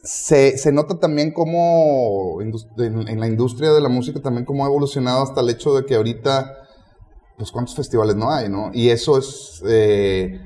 se, 0.05 0.59
se 0.59 0.71
nota 0.71 0.99
también 1.01 1.33
cómo 1.33 2.41
en, 2.43 3.21
la 3.21 3.27
industria 3.27 3.73
de 3.73 3.81
la 3.81 3.89
música 3.89 4.21
también 4.21 4.45
cómo 4.45 4.65
ha 4.65 4.69
evolucionado 4.69 5.23
hasta 5.23 5.41
el 5.41 5.49
hecho 5.49 5.75
de 5.75 5.87
que 5.87 5.95
ahorita, 5.95 6.59
pues 7.39 7.51
cuántos 7.51 7.75
festivales 7.75 8.15
no 8.15 8.31
hay, 8.31 8.51
¿no? 8.51 8.71
Y 8.75 8.91
eso 8.91 9.17
es, 9.17 9.63
eh, 9.67 10.41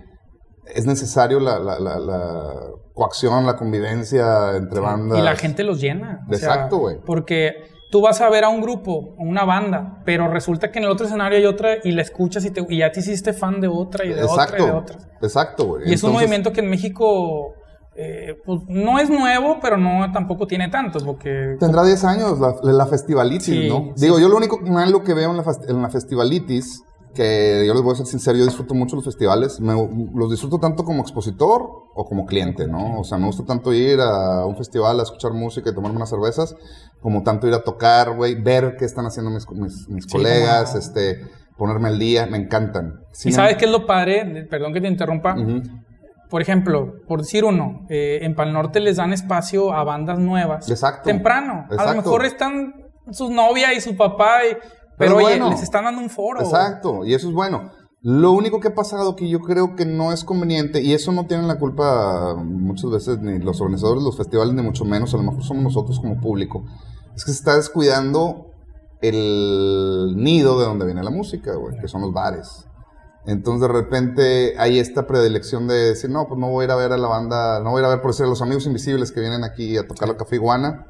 es 0.73 0.87
necesario 0.87 1.41
la, 1.41 1.59
la, 1.59 1.79
la, 1.79 2.55
coacción, 2.95 3.47
la 3.47 3.57
convivencia 3.57 4.57
entre 4.57 4.81
bandas. 4.81 5.19
Y 5.19 5.23
la 5.23 5.37
gente 5.37 5.65
los 5.65 5.81
llena. 5.81 6.25
Exacto, 6.31 6.79
güey. 6.79 6.97
Porque 7.05 7.55
tú 7.91 8.01
vas 8.01 8.21
a 8.21 8.29
ver 8.29 8.45
a 8.45 8.49
un 8.49 8.61
grupo, 8.61 9.15
una 9.19 9.45
banda, 9.45 10.03
pero 10.05 10.29
resulta 10.29 10.71
que 10.71 10.79
en 10.79 10.85
el 10.85 10.91
otro 10.91 11.07
escenario 11.07 11.39
hay 11.39 11.47
otra 11.47 11.79
y 11.83 11.93
la 11.93 12.03
escuchas 12.03 12.45
y, 12.45 12.51
te, 12.51 12.65
y 12.69 12.79
ya 12.79 12.93
te 12.93 13.01
hiciste 13.01 13.33
fan 13.33 13.61
de 13.61 13.69
otra 13.69 14.05
y 14.05 14.11
de 14.15 14.23
otra 14.23 14.59
y 14.59 14.65
de 14.65 14.71
otra. 14.71 14.99
Exacto, 15.21 15.67
güey. 15.67 15.91
Y 15.91 15.95
es 15.95 16.03
un 16.03 16.13
movimiento 16.13 16.53
que 16.53 16.61
en 16.61 16.71
México 16.71 17.55
eh, 18.01 18.41
pues, 18.47 18.61
no 18.69 19.01
es 19.01 19.11
nuevo, 19.11 19.59
pero 19.61 19.77
no 19.77 20.13
tampoco 20.13 20.47
tiene 20.47 20.69
tantos, 20.69 21.03
porque... 21.03 21.57
Tendrá 21.59 21.83
10 21.83 22.05
años 22.05 22.39
la, 22.39 22.55
la 22.63 22.87
festivalitis, 22.87 23.69
¿no? 23.69 23.93
Digo, 23.97 24.21
yo 24.21 24.29
lo 24.29 24.37
único 24.37 24.61
malo 24.61 25.03
que 25.03 25.15
veo 25.15 25.33
en 25.33 25.39
la, 25.39 25.45
en 25.69 25.83
la 25.83 25.91
festivalitis 25.91 26.85
que 27.13 27.65
yo 27.67 27.75
les 27.75 27.83
voy 27.83 27.95
a 27.95 27.97
ser 27.97 28.07
sincero, 28.07 28.39
yo 28.39 28.45
disfruto 28.45 28.75
mucho 28.75 28.95
los 28.95 29.05
festivales. 29.05 29.59
los 29.59 30.31
disfruto 30.31 30.61
tanto 30.61 30.85
como 30.85 31.03
expositor 31.03 31.69
o 31.93 32.05
como 32.05 32.25
cliente, 32.25 32.69
¿no? 32.69 33.01
O 33.01 33.03
sea, 33.03 33.19
me 33.19 33.27
gusta 33.27 33.45
tanto 33.45 33.73
ir 33.73 33.99
a 34.01 34.47
un 34.47 34.57
festival 34.57 35.01
a 35.01 35.03
escuchar 35.03 35.33
música 35.33 35.69
y 35.69 35.75
tomarme 35.75 35.97
unas 35.97 36.11
cervezas, 36.11 36.55
como 37.01 37.25
tanto 37.25 37.49
ir 37.49 37.55
a 37.55 37.65
tocar, 37.65 38.15
güey, 38.15 38.41
ver 38.41 38.77
qué 38.79 38.85
están 38.85 39.07
haciendo 39.07 39.33
mis, 39.33 39.45
mis, 39.89 40.07
colegas, 40.07 40.77
este, 40.77 41.21
ponerme 41.57 41.89
al 41.89 41.99
día, 41.99 42.27
me 42.27 42.39
encantan. 42.39 43.01
¿Y 43.25 43.33
sabes 43.33 43.57
qué 43.57 43.65
es 43.65 43.73
lo 43.73 43.85
padre? 43.87 44.47
Perdón 44.49 44.73
que 44.73 44.81
te 44.81 44.87
interrumpa. 44.87 45.35
Por 46.29 46.43
ejemplo, 46.43 46.95
por 47.07 47.21
decir 47.21 47.45
uno, 47.45 47.87
eh, 47.89 48.19
en 48.23 48.35
Pal 48.35 48.53
Norte 48.53 48.81
les 48.81 48.97
dan 48.97 49.13
espacio 49.13 49.73
a 49.73 49.85
bandas 49.85 50.19
nuevas. 50.19 50.69
Exacto. 50.71 51.05
Temprano. 51.05 51.67
A 51.77 51.87
lo 51.87 52.03
mejor 52.03 52.25
están 52.27 52.75
sus 53.11 53.31
novia 53.31 53.73
y 53.73 53.81
su 53.81 53.97
papá 53.97 54.41
y 54.45 54.57
pero, 54.99 55.17
oye, 55.17 55.39
les 55.39 55.63
están 55.63 55.85
dando 55.85 56.03
un 56.03 56.11
foro. 56.11 56.41
Exacto, 56.41 57.05
y 57.05 57.15
eso 57.15 57.29
es 57.29 57.35
bueno. 57.35 57.71
Lo 58.03 58.33
único 58.33 58.61
que 58.61 58.69
ha 58.69 58.75
pasado 58.75 59.17
que 59.17 59.29
yo 59.29 59.41
creo 59.41 59.75
que 59.77 59.85
no 59.85 60.13
es 60.13 60.25
conveniente, 60.25 60.83
y 60.83 60.93
eso 60.93 61.13
no 61.13 61.27
tienen 61.27 61.49
la 61.49 61.59
culpa 61.59 62.35
muchas 62.37 62.91
veces 62.91 63.19
ni 63.21 63.39
los 63.39 63.61
organizadores 63.61 64.03
de 64.03 64.09
los 64.09 64.17
festivales, 64.17 64.55
ni 64.55 64.63
mucho 64.63 64.85
menos, 64.85 65.15
a 65.15 65.17
lo 65.17 65.25
mejor 65.25 65.43
somos 65.45 65.63
nosotros 65.63 65.99
como 66.01 66.21
público, 66.21 66.65
es 67.15 67.25
que 67.25 67.33
se 67.33 67.39
está 67.39 67.57
descuidando 67.57 68.53
el 69.01 70.15
nido 70.17 70.59
de 70.59 70.67
donde 70.67 70.85
viene 70.85 71.03
la 71.03 71.11
música, 71.11 71.55
güey, 71.55 71.77
que 71.79 71.89
son 71.89 72.03
los 72.03 72.13
bares. 72.13 72.68
Entonces 73.27 73.69
de 73.69 73.69
repente 73.69 74.55
hay 74.59 74.79
esta 74.79 75.07
predilección 75.07 75.69
de 75.69 75.75
decir, 75.75 76.11
no, 76.11 76.27
pues 76.29 76.41
no 76.41 76.49
voy 76.49 76.63
a 76.63 76.65
ir 76.67 76.71
a 76.71 76.77
ver 76.77 76.93
a 76.93 76.97
la 76.99 77.09
banda, 77.09 77.61
no 77.61 77.71
voy 77.71 77.79
a 77.79 77.83
ir 77.83 77.87
a 77.87 77.89
ver 77.91 78.01
por 78.01 78.13
decir 78.13 78.25
a 78.27 78.29
los 78.29 78.41
amigos 78.41 78.67
invisibles 78.67 79.13
que 79.13 79.21
vienen 79.21 79.45
aquí 79.45 79.77
a 79.77 79.87
tocar 79.87 80.09
la 80.09 80.17
Café 80.17 80.37
Iguana, 80.37 80.87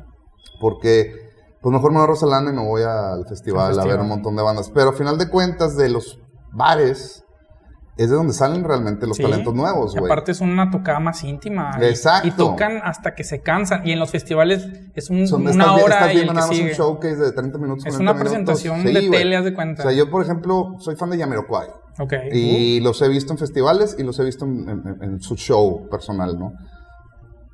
porque 0.61 1.29
pues 1.61 1.73
mejor 1.73 1.91
me 1.91 1.99
voy 1.99 2.05
a 2.05 2.07
Rosalanda 2.09 2.53
y 2.53 2.55
me 2.55 2.65
voy 2.65 2.83
al 2.83 3.27
festival, 3.27 3.79
a 3.79 3.85
ver 3.85 4.01
un 4.01 4.09
montón 4.09 4.37
de 4.37 4.43
bandas. 4.43 4.71
Pero 4.71 4.91
al 4.91 4.95
final 4.97 5.19
de 5.19 5.29
cuentas, 5.29 5.77
de 5.77 5.89
los 5.89 6.21
bares, 6.53 7.25
es 7.99 8.11
de 8.11 8.15
donde 8.15 8.33
salen 8.33 8.63
realmente 8.63 9.09
los 9.09 9.19
talentos 9.19 9.53
nuevos, 9.53 9.93
güey. 9.93 10.05
Aparte 10.05 10.31
es 10.31 10.41
una 10.41 10.71
tocada 10.71 11.01
más 11.01 11.25
íntima. 11.25 11.77
Exacto. 11.83 12.29
Y, 12.29 12.31
tocan 12.31 12.81
hasta 12.85 13.17
que 13.17 13.25
se 13.25 13.41
cansan. 13.41 13.85
Y 13.87 13.91
en 13.91 13.99
los 13.99 14.13
festivales 14.13 14.69
es 14.95 15.11
un, 15.11 15.27
una 15.33 15.75
hora 15.75 16.13
y 16.13 16.19
el 16.19 16.33
que 16.33 16.43
sigue. 16.43 16.71
un 16.71 16.77
showcase 16.77 17.17
de 17.17 17.33
30 17.33 17.59
minutos, 17.59 17.87
Es 17.87 17.99
una 17.99 18.17
presentación 18.17 18.85
de 18.85 19.11
tele, 19.11 19.37
haz 19.37 19.45
de 19.45 19.53
cuenta. 19.53 19.83
O 19.83 19.87
sea, 19.87 19.93
yo, 19.93 20.09
por 20.09 20.23
ejemplo, 20.23 20.77
soy 20.79 20.95
fan 20.95 21.11
de 21.11 21.19
Yamiroquai. 21.19 21.69
Ok. 21.99 22.13
Y 22.33 22.79
los 22.81 23.03
he 23.03 23.09
visto 23.09 23.33
en 23.33 23.39
festivales 23.39 23.97
y 23.99 24.05
los 24.05 24.17
he 24.21 24.25
visto 24.25 24.45
en 24.45 25.21
su 25.21 25.35
show 25.35 25.89
personal, 25.91 26.39
¿no? 26.39 26.53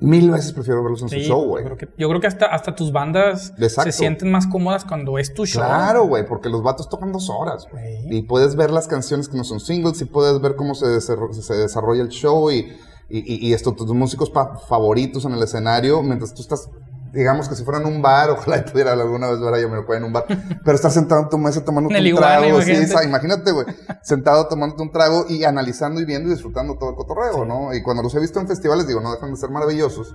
Mil 0.00 0.30
veces 0.30 0.52
prefiero 0.52 0.82
verlos 0.82 1.02
en 1.02 1.08
su 1.08 1.16
show, 1.16 1.44
güey. 1.44 1.64
Yo, 1.96 2.08
creo 2.08 2.20
que 2.20 2.26
hasta, 2.26 2.46
hasta 2.46 2.74
tus 2.74 2.92
bandas 2.92 3.52
se 3.56 3.92
sienten 3.92 4.30
más 4.30 4.46
cómodas 4.46 4.84
cuando 4.84 5.18
es 5.18 5.32
tu 5.32 5.46
show. 5.46 5.62
Claro, 5.62 6.06
güey, 6.06 6.26
porque 6.26 6.48
los 6.48 6.62
vatos 6.62 6.88
tocan 6.88 7.12
dos 7.12 7.30
horas, 7.30 7.66
güey. 7.70 8.14
Y 8.14 8.22
puedes 8.22 8.56
ver 8.56 8.70
las 8.70 8.88
canciones 8.88 9.28
que 9.28 9.36
no 9.36 9.44
son 9.44 9.60
singles 9.60 10.00
y 10.00 10.04
puedes 10.04 10.40
ver 10.40 10.56
cómo 10.56 10.74
se, 10.74 11.00
se 11.00 11.54
desarrolla 11.54 12.02
el 12.02 12.08
show 12.08 12.50
y, 12.50 12.72
y, 13.08 13.48
y, 13.48 13.52
esto, 13.52 13.72
tus 13.72 13.92
músicos 13.94 14.32
favoritos 14.68 15.24
en 15.24 15.32
el 15.32 15.42
escenario, 15.42 16.02
mientras 16.02 16.34
tú 16.34 16.42
estás 16.42 16.68
digamos 17.14 17.48
que 17.48 17.54
si 17.54 17.64
fuera 17.64 17.80
en 17.80 17.86
un 17.86 18.02
bar, 18.02 18.30
ojalá 18.30 18.64
pudiera 18.64 18.92
alguna 18.92 19.30
vez 19.30 19.40
ver 19.40 19.54
a 19.54 19.58
lo 19.58 19.94
en 19.94 20.04
un 20.04 20.12
bar, 20.12 20.24
pero 20.64 20.74
estar 20.74 20.90
sentado 20.90 21.22
en 21.22 21.28
tu 21.28 21.38
mesa 21.38 21.64
tomando 21.64 21.88
un 21.88 22.16
trago, 22.16 22.46
imagínate. 22.46 23.04
imagínate, 23.06 23.52
güey, 23.52 23.66
sentado 24.02 24.48
tomando 24.48 24.82
un 24.82 24.90
trago 24.90 25.26
y 25.28 25.44
analizando 25.44 26.00
y 26.00 26.04
viendo 26.04 26.28
y 26.28 26.32
disfrutando 26.32 26.76
todo 26.76 26.90
el 26.90 26.96
cotorreo, 26.96 27.44
¿no? 27.44 27.72
Y 27.72 27.82
cuando 27.82 28.02
los 28.02 28.14
he 28.14 28.20
visto 28.20 28.40
en 28.40 28.48
festivales, 28.48 28.86
digo, 28.86 29.00
no 29.00 29.12
dejan 29.12 29.30
de 29.30 29.36
ser 29.36 29.50
maravillosos, 29.50 30.14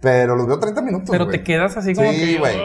pero 0.00 0.34
los 0.34 0.46
veo 0.46 0.58
30 0.58 0.82
minutos, 0.82 1.10
Pero 1.10 1.28
te 1.28 1.44
quedas 1.44 1.76
así 1.76 1.94
como 1.94 2.10
sí, 2.10 2.38
güey. 2.38 2.56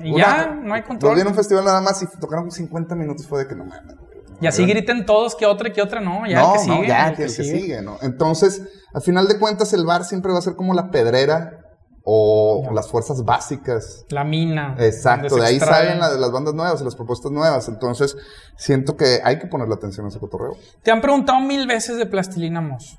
y 0.00 0.18
ya, 0.18 0.58
no 0.62 0.74
hay 0.74 0.82
control. 0.82 1.12
Los 1.12 1.16
vi 1.16 1.22
en 1.22 1.28
un 1.28 1.34
festival 1.34 1.64
nada 1.64 1.80
más 1.80 2.02
y 2.02 2.06
tocaron 2.18 2.50
50 2.50 2.94
minutos, 2.96 3.26
fue 3.26 3.40
de 3.40 3.48
que 3.48 3.54
no 3.54 3.64
mames. 3.64 3.94
Y 4.42 4.46
así 4.46 4.64
griten 4.64 5.04
todos 5.04 5.36
que 5.36 5.44
otra 5.44 5.68
y 5.68 5.72
que 5.72 5.82
otra 5.82 6.00
no, 6.00 6.26
ya 6.26 6.40
no, 6.40 6.52
que 6.54 6.58
sigue. 6.60 6.74
No, 6.74 6.84
ya 6.84 7.14
que, 7.14 7.24
el 7.24 7.36
que, 7.36 7.44
sigue. 7.44 7.82
¿no? 7.82 7.98
Entonces, 8.00 8.62
al 8.94 9.02
final 9.02 9.28
de 9.28 9.38
cuentas, 9.38 9.72
el 9.74 9.84
bar 9.84 10.04
siempre 10.04 10.32
va 10.32 10.38
a 10.38 10.42
ser 10.42 10.56
como 10.56 10.72
la 10.72 10.90
pedrera 10.90 11.69
o 12.04 12.70
las 12.72 12.88
fuerzas 12.88 13.24
básicas. 13.24 14.04
La 14.10 14.24
mina. 14.24 14.74
Exacto, 14.78 15.36
de 15.36 15.46
ahí 15.46 15.60
salen 15.60 15.98
las 15.98 16.32
bandas 16.32 16.54
nuevas 16.54 16.80
y 16.80 16.84
las 16.84 16.96
propuestas 16.96 17.30
nuevas. 17.30 17.68
Entonces, 17.68 18.16
siento 18.56 18.96
que 18.96 19.20
hay 19.22 19.38
que 19.38 19.46
ponerle 19.46 19.74
atención 19.74 20.06
a 20.06 20.08
ese 20.08 20.18
cotorreo. 20.18 20.56
Te 20.82 20.90
han 20.90 21.00
preguntado 21.00 21.40
mil 21.40 21.66
veces 21.66 21.96
de 21.96 22.06
Plastilina 22.06 22.60
Mosh. 22.60 22.94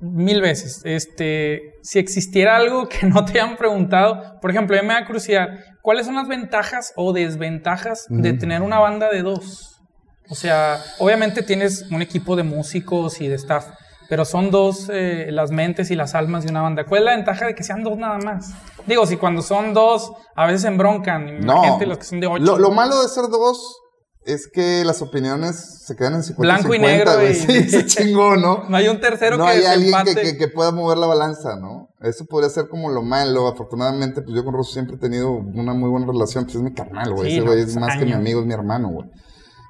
Mil 0.00 0.40
veces. 0.40 0.82
Este, 0.84 1.74
si 1.82 1.98
existiera 1.98 2.56
algo 2.56 2.88
que 2.88 3.06
no 3.06 3.24
te 3.24 3.40
han 3.40 3.56
preguntado, 3.56 4.40
por 4.40 4.50
ejemplo, 4.50 4.78
a 4.78 4.82
me 4.82 4.94
da 4.94 5.06
curiosidad, 5.06 5.48
¿cuáles 5.80 6.06
son 6.06 6.16
las 6.16 6.28
ventajas 6.28 6.92
o 6.96 7.12
desventajas 7.12 8.06
de 8.08 8.32
tener 8.32 8.62
una 8.62 8.78
banda 8.78 9.10
de 9.10 9.22
dos? 9.22 9.80
O 10.28 10.34
sea, 10.34 10.78
obviamente 10.98 11.42
tienes 11.42 11.86
un 11.90 12.00
equipo 12.00 12.36
de 12.36 12.42
músicos 12.42 13.20
y 13.20 13.28
de 13.28 13.34
staff, 13.34 13.66
pero 14.12 14.26
son 14.26 14.50
dos 14.50 14.90
eh, 14.92 15.28
las 15.30 15.52
mentes 15.52 15.90
y 15.90 15.96
las 15.96 16.14
almas 16.14 16.44
de 16.44 16.50
una 16.50 16.60
banda. 16.60 16.84
¿Cuál 16.84 17.00
es 17.00 17.04
la 17.06 17.16
ventaja 17.16 17.46
de 17.46 17.54
que 17.54 17.62
sean 17.64 17.82
dos 17.82 17.96
nada 17.96 18.18
más? 18.18 18.50
Digo, 18.86 19.06
si 19.06 19.16
cuando 19.16 19.40
son 19.40 19.72
dos, 19.72 20.12
a 20.36 20.44
veces 20.44 20.60
se 20.60 20.68
embroncan. 20.68 21.40
No. 21.40 21.80
los 21.80 21.96
que 21.96 22.04
son 22.04 22.20
de 22.20 22.26
ocho. 22.26 22.58
Lo, 22.58 22.70
malo 22.72 23.00
de 23.00 23.08
ser 23.08 23.28
dos 23.28 23.80
es 24.26 24.50
que 24.52 24.84
las 24.84 25.00
opiniones 25.00 25.86
se 25.86 25.96
quedan 25.96 26.16
en 26.16 26.24
50 26.24 26.42
Blanco 26.42 26.74
y 26.74 26.78
negro. 26.78 27.26
Y... 27.26 27.34
Sí, 27.34 27.70
se 27.70 27.86
chingó, 27.86 28.36
¿no? 28.36 28.64
No 28.68 28.76
hay 28.76 28.88
un 28.88 29.00
tercero 29.00 29.38
no 29.38 29.46
hay 29.46 29.64
alguien 29.64 29.94
que, 30.36 30.48
pueda 30.48 30.72
mover 30.72 30.98
la 30.98 31.06
balanza, 31.06 31.56
¿no? 31.56 31.88
Eso 32.02 32.26
podría 32.26 32.50
ser 32.50 32.68
como 32.68 32.90
lo 32.90 33.00
malo. 33.00 33.48
Afortunadamente, 33.48 34.20
pues 34.20 34.36
yo 34.36 34.44
con 34.44 34.52
Rosso 34.52 34.74
siempre 34.74 34.96
he 34.96 34.98
tenido 34.98 35.30
una 35.30 35.72
muy 35.72 35.88
buena 35.88 36.06
relación. 36.06 36.44
Pues 36.44 36.56
es 36.56 36.60
mi 36.60 36.74
carnal, 36.74 37.14
güey. 37.14 37.32
Ese 37.32 37.40
güey 37.40 37.60
es 37.60 37.64
pues, 37.64 37.76
más 37.78 37.96
que 37.96 38.04
mi 38.04 38.12
amigo, 38.12 38.40
es 38.40 38.46
mi 38.46 38.52
hermano, 38.52 38.90
güey. 38.90 39.08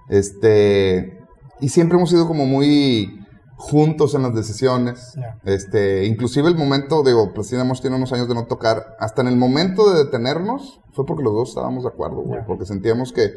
Este... 0.08 1.20
Y 1.60 1.68
siempre 1.68 1.96
hemos 1.96 2.10
sido 2.10 2.26
como 2.26 2.44
muy 2.44 3.21
juntos 3.56 4.14
en 4.14 4.22
las 4.22 4.34
decisiones. 4.34 5.14
Este, 5.44 6.04
inclusive 6.06 6.48
el 6.48 6.56
momento, 6.56 7.02
digo, 7.02 7.32
Plastilina 7.32 7.70
tiene 7.74 7.96
unos 7.96 8.12
años 8.12 8.28
de 8.28 8.34
no 8.34 8.46
tocar, 8.46 8.96
hasta 8.98 9.22
en 9.22 9.28
el 9.28 9.36
momento 9.36 9.90
de 9.90 10.04
detenernos, 10.04 10.80
fue 10.92 11.06
porque 11.06 11.22
los 11.22 11.32
dos 11.32 11.48
estábamos 11.50 11.84
de 11.84 11.90
acuerdo, 11.90 12.22
güey, 12.22 12.44
porque 12.46 12.66
sentíamos 12.66 13.12
que, 13.12 13.32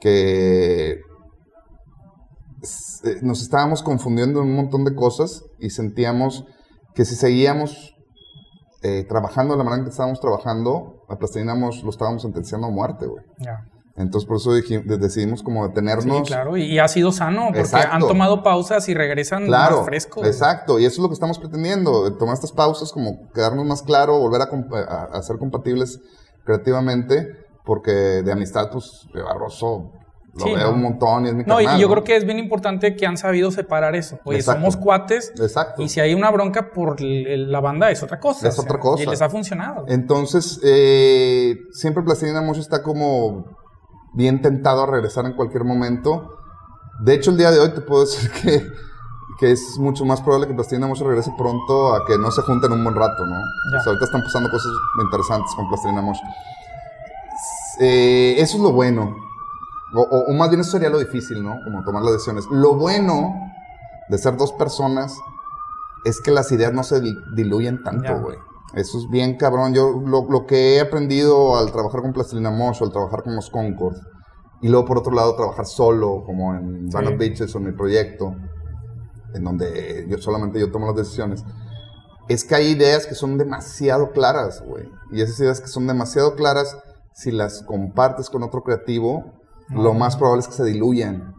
que 0.00 1.00
eh, 3.04 3.20
nos 3.22 3.42
estábamos 3.42 3.82
confundiendo 3.82 4.40
en 4.40 4.48
un 4.48 4.56
montón 4.56 4.84
de 4.84 4.94
cosas 4.94 5.44
y 5.58 5.70
sentíamos 5.70 6.44
que 6.94 7.04
si 7.04 7.14
seguíamos 7.14 7.94
eh, 8.82 9.04
trabajando 9.08 9.54
de 9.54 9.58
la 9.58 9.64
manera 9.64 9.80
en 9.80 9.84
que 9.84 9.90
estábamos 9.90 10.20
trabajando, 10.20 11.04
a 11.08 11.16
Plastilina 11.16 11.54
lo 11.54 11.90
estábamos 11.90 12.22
sentenciando 12.22 12.66
a 12.66 12.70
muerte, 12.70 13.06
güey. 13.06 13.24
Entonces 13.96 14.28
por 14.28 14.36
eso 14.36 14.52
decidimos 14.52 15.42
como 15.42 15.66
detenernos. 15.66 16.18
Sí, 16.18 16.24
claro, 16.24 16.56
y, 16.56 16.78
ha 16.78 16.86
sido 16.86 17.12
sano, 17.12 17.48
porque 17.54 17.76
han 17.76 18.00
tomado 18.00 18.42
pausas 18.42 18.88
y 18.88 18.94
regresan 18.94 19.48
más 19.48 19.84
frescos. 19.84 20.26
Exacto, 20.26 20.78
y 20.78 20.84
eso 20.84 20.96
es 20.96 20.98
lo 20.98 21.08
que 21.08 21.14
estamos 21.14 21.38
pretendiendo, 21.38 22.12
tomar 22.16 22.34
estas 22.34 22.52
pausas, 22.52 22.92
como 22.92 23.30
quedarnos 23.32 23.64
más 23.64 23.82
claro, 23.82 24.18
volver 24.18 24.42
a, 24.42 25.22
ser 25.22 25.38
compatibles 25.38 26.00
creativamente, 26.44 27.46
porque 27.64 27.90
de 27.90 28.32
amistad, 28.32 28.70
pues, 28.70 29.08
Barroso 29.14 29.92
lo 30.38 30.44
veo 30.54 30.70
un 30.72 30.82
montón 30.82 31.24
y 31.24 31.28
es 31.28 31.34
mi 31.34 31.44
No, 31.44 31.60
y 31.60 31.80
yo 31.80 31.88
creo 31.88 32.04
que 32.04 32.16
es 32.16 32.26
bien 32.26 32.38
importante 32.38 32.94
que 32.94 33.06
han 33.06 33.16
sabido 33.16 33.50
separar 33.50 33.96
eso. 33.96 34.18
Oye, 34.24 34.42
somos 34.42 34.76
cuates. 34.76 35.32
Exacto. 35.40 35.82
Y 35.82 35.88
si 35.88 36.00
hay 36.00 36.12
una 36.12 36.30
bronca 36.30 36.70
por 36.72 37.00
la 37.00 37.60
banda, 37.60 37.90
es 37.90 38.02
otra 38.02 38.20
cosa. 38.20 38.48
Es 38.48 38.58
otra 38.58 38.78
cosa. 38.78 39.04
Y 39.04 39.06
les 39.06 39.22
ha 39.22 39.30
funcionado. 39.30 39.86
Entonces, 39.88 40.60
eh, 40.62 41.56
siempre 41.72 42.02
Plastilina 42.02 42.42
Mosh 42.42 42.58
está 42.58 42.82
como 42.82 43.56
bien 44.16 44.42
tentado 44.42 44.82
a 44.82 44.86
regresar 44.86 45.26
en 45.26 45.34
cualquier 45.34 45.64
momento. 45.64 46.38
De 46.98 47.14
hecho, 47.14 47.30
el 47.30 47.36
día 47.36 47.50
de 47.50 47.60
hoy 47.60 47.70
te 47.70 47.82
puedo 47.82 48.00
decir 48.00 48.30
que, 48.42 48.72
que 49.38 49.52
es 49.52 49.78
mucho 49.78 50.04
más 50.04 50.22
probable 50.22 50.48
que 50.48 50.54
Plastilina 50.54 50.88
Mosh 50.88 51.02
regrese 51.02 51.32
pronto 51.38 51.94
a 51.94 52.04
que 52.06 52.18
no 52.18 52.30
se 52.30 52.42
junten 52.42 52.72
un 52.72 52.82
buen 52.82 52.96
rato, 52.96 53.24
¿no? 53.26 53.36
ahorita 53.84 54.04
están 54.06 54.22
pasando 54.22 54.50
cosas 54.50 54.72
interesantes 55.02 55.54
con 55.54 55.68
Plastilina 55.68 56.02
Mosh. 56.02 56.18
Eh, 57.78 58.36
eso 58.38 58.56
es 58.56 58.62
lo 58.62 58.72
bueno. 58.72 59.14
O, 59.94 60.32
más 60.32 60.48
bien 60.48 60.60
eso 60.60 60.72
sería 60.72 60.90
lo 60.90 60.98
difícil, 60.98 61.42
¿no? 61.42 61.58
Como 61.64 61.84
tomar 61.84 62.02
las 62.02 62.14
decisiones. 62.14 62.46
Lo 62.50 62.74
bueno 62.74 63.34
de 64.08 64.18
ser 64.18 64.36
dos 64.36 64.52
personas 64.52 65.16
es 66.04 66.20
que 66.20 66.30
las 66.30 66.50
ideas 66.52 66.72
no 66.72 66.82
se 66.82 67.00
diluyen 67.34 67.82
tanto, 67.82 68.18
güey. 68.20 68.38
Eso 68.76 68.98
es 68.98 69.08
bien 69.08 69.36
cabrón. 69.36 69.74
Yo 69.74 70.02
lo, 70.04 70.46
que 70.46 70.76
he 70.76 70.80
aprendido 70.80 71.56
al 71.56 71.72
trabajar 71.72 72.02
con 72.02 72.12
Plastilina 72.12 72.50
Mosh 72.50 72.82
o 72.82 72.84
al 72.84 72.92
trabajar 72.92 73.22
con 73.22 73.34
los 73.34 73.48
Concord, 73.48 73.96
y 74.60 74.68
luego 74.68 74.84
por 74.84 74.98
otro 74.98 75.14
lado 75.14 75.34
trabajar 75.34 75.64
solo, 75.64 76.22
como 76.24 76.54
en 76.54 76.88
Van 76.90 77.06
of 77.06 77.16
Beaches 77.16 77.54
o 77.54 77.58
en 77.58 77.64
mi 77.64 77.72
proyecto, 77.72 78.36
en 79.34 79.44
donde 79.44 80.06
yo 80.08 80.18
solamente 80.18 80.60
yo 80.60 80.70
tomo 80.70 80.86
las 80.86 80.96
decisiones, 80.96 81.42
es 82.28 82.44
que 82.44 82.54
hay 82.54 82.66
ideas 82.68 83.06
que 83.06 83.14
son 83.14 83.38
demasiado 83.38 84.10
claras, 84.10 84.62
güey. 84.62 84.84
Y 85.10 85.22
esas 85.22 85.40
ideas 85.40 85.60
que 85.62 85.68
son 85.68 85.86
demasiado 85.86 86.34
claras, 86.34 86.76
si 87.14 87.30
las 87.30 87.62
compartes 87.62 88.28
con 88.28 88.42
otro 88.42 88.62
creativo, 88.62 89.32
lo 89.70 89.94
más 89.94 90.16
probable 90.16 90.40
es 90.40 90.48
que 90.48 90.54
se 90.54 90.64
diluyan. 90.64 91.34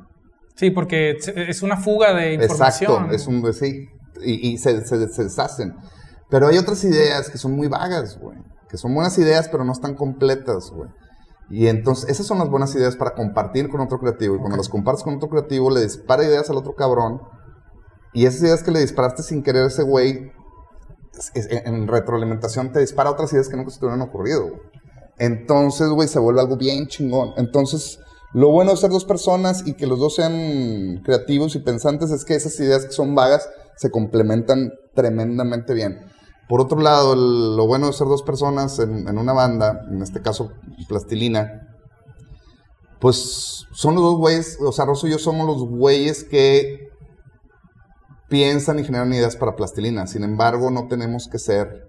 Sí, 0.55 0.71
porque 0.71 1.11
es 1.11 1.61
una 1.61 1.77
fuga 1.77 2.15
de 2.15 2.33
información. 2.33 2.91
Exacto, 3.11 3.15
es 3.15 3.27
un, 3.27 3.53
sí, 3.53 3.89
y, 4.23 4.53
y 4.53 4.57
se, 4.57 4.83
se, 4.87 5.07
se 5.07 5.23
deshacen. 5.23 5.75
Pero 6.29 6.47
hay 6.47 6.57
otras 6.57 6.83
ideas 6.83 7.29
que 7.29 7.37
son 7.37 7.53
muy 7.53 7.67
vagas, 7.67 8.19
güey. 8.19 8.37
Que 8.69 8.77
son 8.77 8.93
buenas 8.93 9.17
ideas, 9.17 9.47
pero 9.49 9.63
no 9.63 9.71
están 9.71 9.95
completas, 9.95 10.71
güey. 10.71 10.89
Y 11.49 11.67
entonces, 11.67 12.09
esas 12.09 12.25
son 12.25 12.39
las 12.39 12.49
buenas 12.49 12.75
ideas 12.75 12.97
para 12.97 13.13
compartir 13.13 13.69
con 13.69 13.79
otro 13.79 13.99
creativo. 13.99 14.35
Y 14.35 14.39
cuando 14.39 14.57
las 14.57 14.67
compartes 14.67 15.03
con 15.03 15.15
otro 15.15 15.29
creativo, 15.29 15.71
le 15.71 15.81
dispara 15.81 16.25
ideas 16.25 16.49
al 16.49 16.57
otro 16.57 16.75
cabrón. 16.75 17.21
Y 18.13 18.25
esas 18.25 18.41
ideas 18.41 18.63
que 18.63 18.71
le 18.71 18.81
disparaste 18.81 19.23
sin 19.23 19.43
querer 19.43 19.63
a 19.63 19.67
ese 19.67 19.83
güey, 19.83 20.31
en 21.33 21.87
retroalimentación 21.87 22.71
te 22.71 22.79
dispara 22.79 23.11
otras 23.11 23.31
ideas 23.33 23.47
que 23.47 23.57
nunca 23.57 23.71
se 23.71 23.79
te 23.79 23.85
hubieran 23.85 24.01
ocurrido, 24.01 24.41
güey. 24.41 24.61
Entonces, 25.19 25.89
güey, 25.89 26.07
se 26.07 26.19
vuelve 26.19 26.41
algo 26.41 26.57
bien 26.57 26.87
chingón. 26.87 27.33
Entonces, 27.37 27.99
lo 28.33 28.51
bueno 28.51 28.71
de 28.71 28.77
ser 28.77 28.91
dos 28.91 29.05
personas 29.05 29.65
y 29.65 29.73
que 29.73 29.87
los 29.87 29.99
dos 29.99 30.15
sean 30.15 31.01
creativos 31.03 31.55
y 31.55 31.59
pensantes 31.59 32.11
es 32.11 32.23
que 32.23 32.35
esas 32.35 32.59
ideas 32.59 32.85
que 32.85 32.91
son 32.91 33.15
vagas 33.15 33.49
se 33.77 33.89
complementan 33.89 34.71
tremendamente 34.93 35.73
bien. 35.73 36.05
Por 36.47 36.61
otro 36.61 36.79
lado, 36.79 37.15
lo 37.15 37.67
bueno 37.67 37.87
de 37.87 37.93
ser 37.93 38.07
dos 38.07 38.23
personas 38.23 38.79
en, 38.79 39.17
una 39.17 39.33
banda, 39.33 39.85
en 39.89 40.01
este 40.01 40.21
caso 40.21 40.51
Plastilina, 40.87 41.67
pues 42.99 43.65
son 43.73 43.95
los 43.95 44.03
dos 44.03 44.17
güeyes, 44.17 44.57
o 44.61 44.71
sea, 44.71 44.85
Rosso 44.85 45.07
y 45.07 45.11
yo 45.11 45.19
somos 45.19 45.45
los 45.45 45.67
güeyes 45.67 46.23
que 46.23 46.87
piensan 48.29 48.79
y 48.79 48.83
generan 48.83 49.13
ideas 49.13 49.35
para 49.35 49.55
Plastilina. 49.55 50.07
Sin 50.07 50.23
embargo, 50.23 50.71
no 50.71 50.87
tenemos 50.87 51.27
que 51.27 51.37
ser 51.37 51.87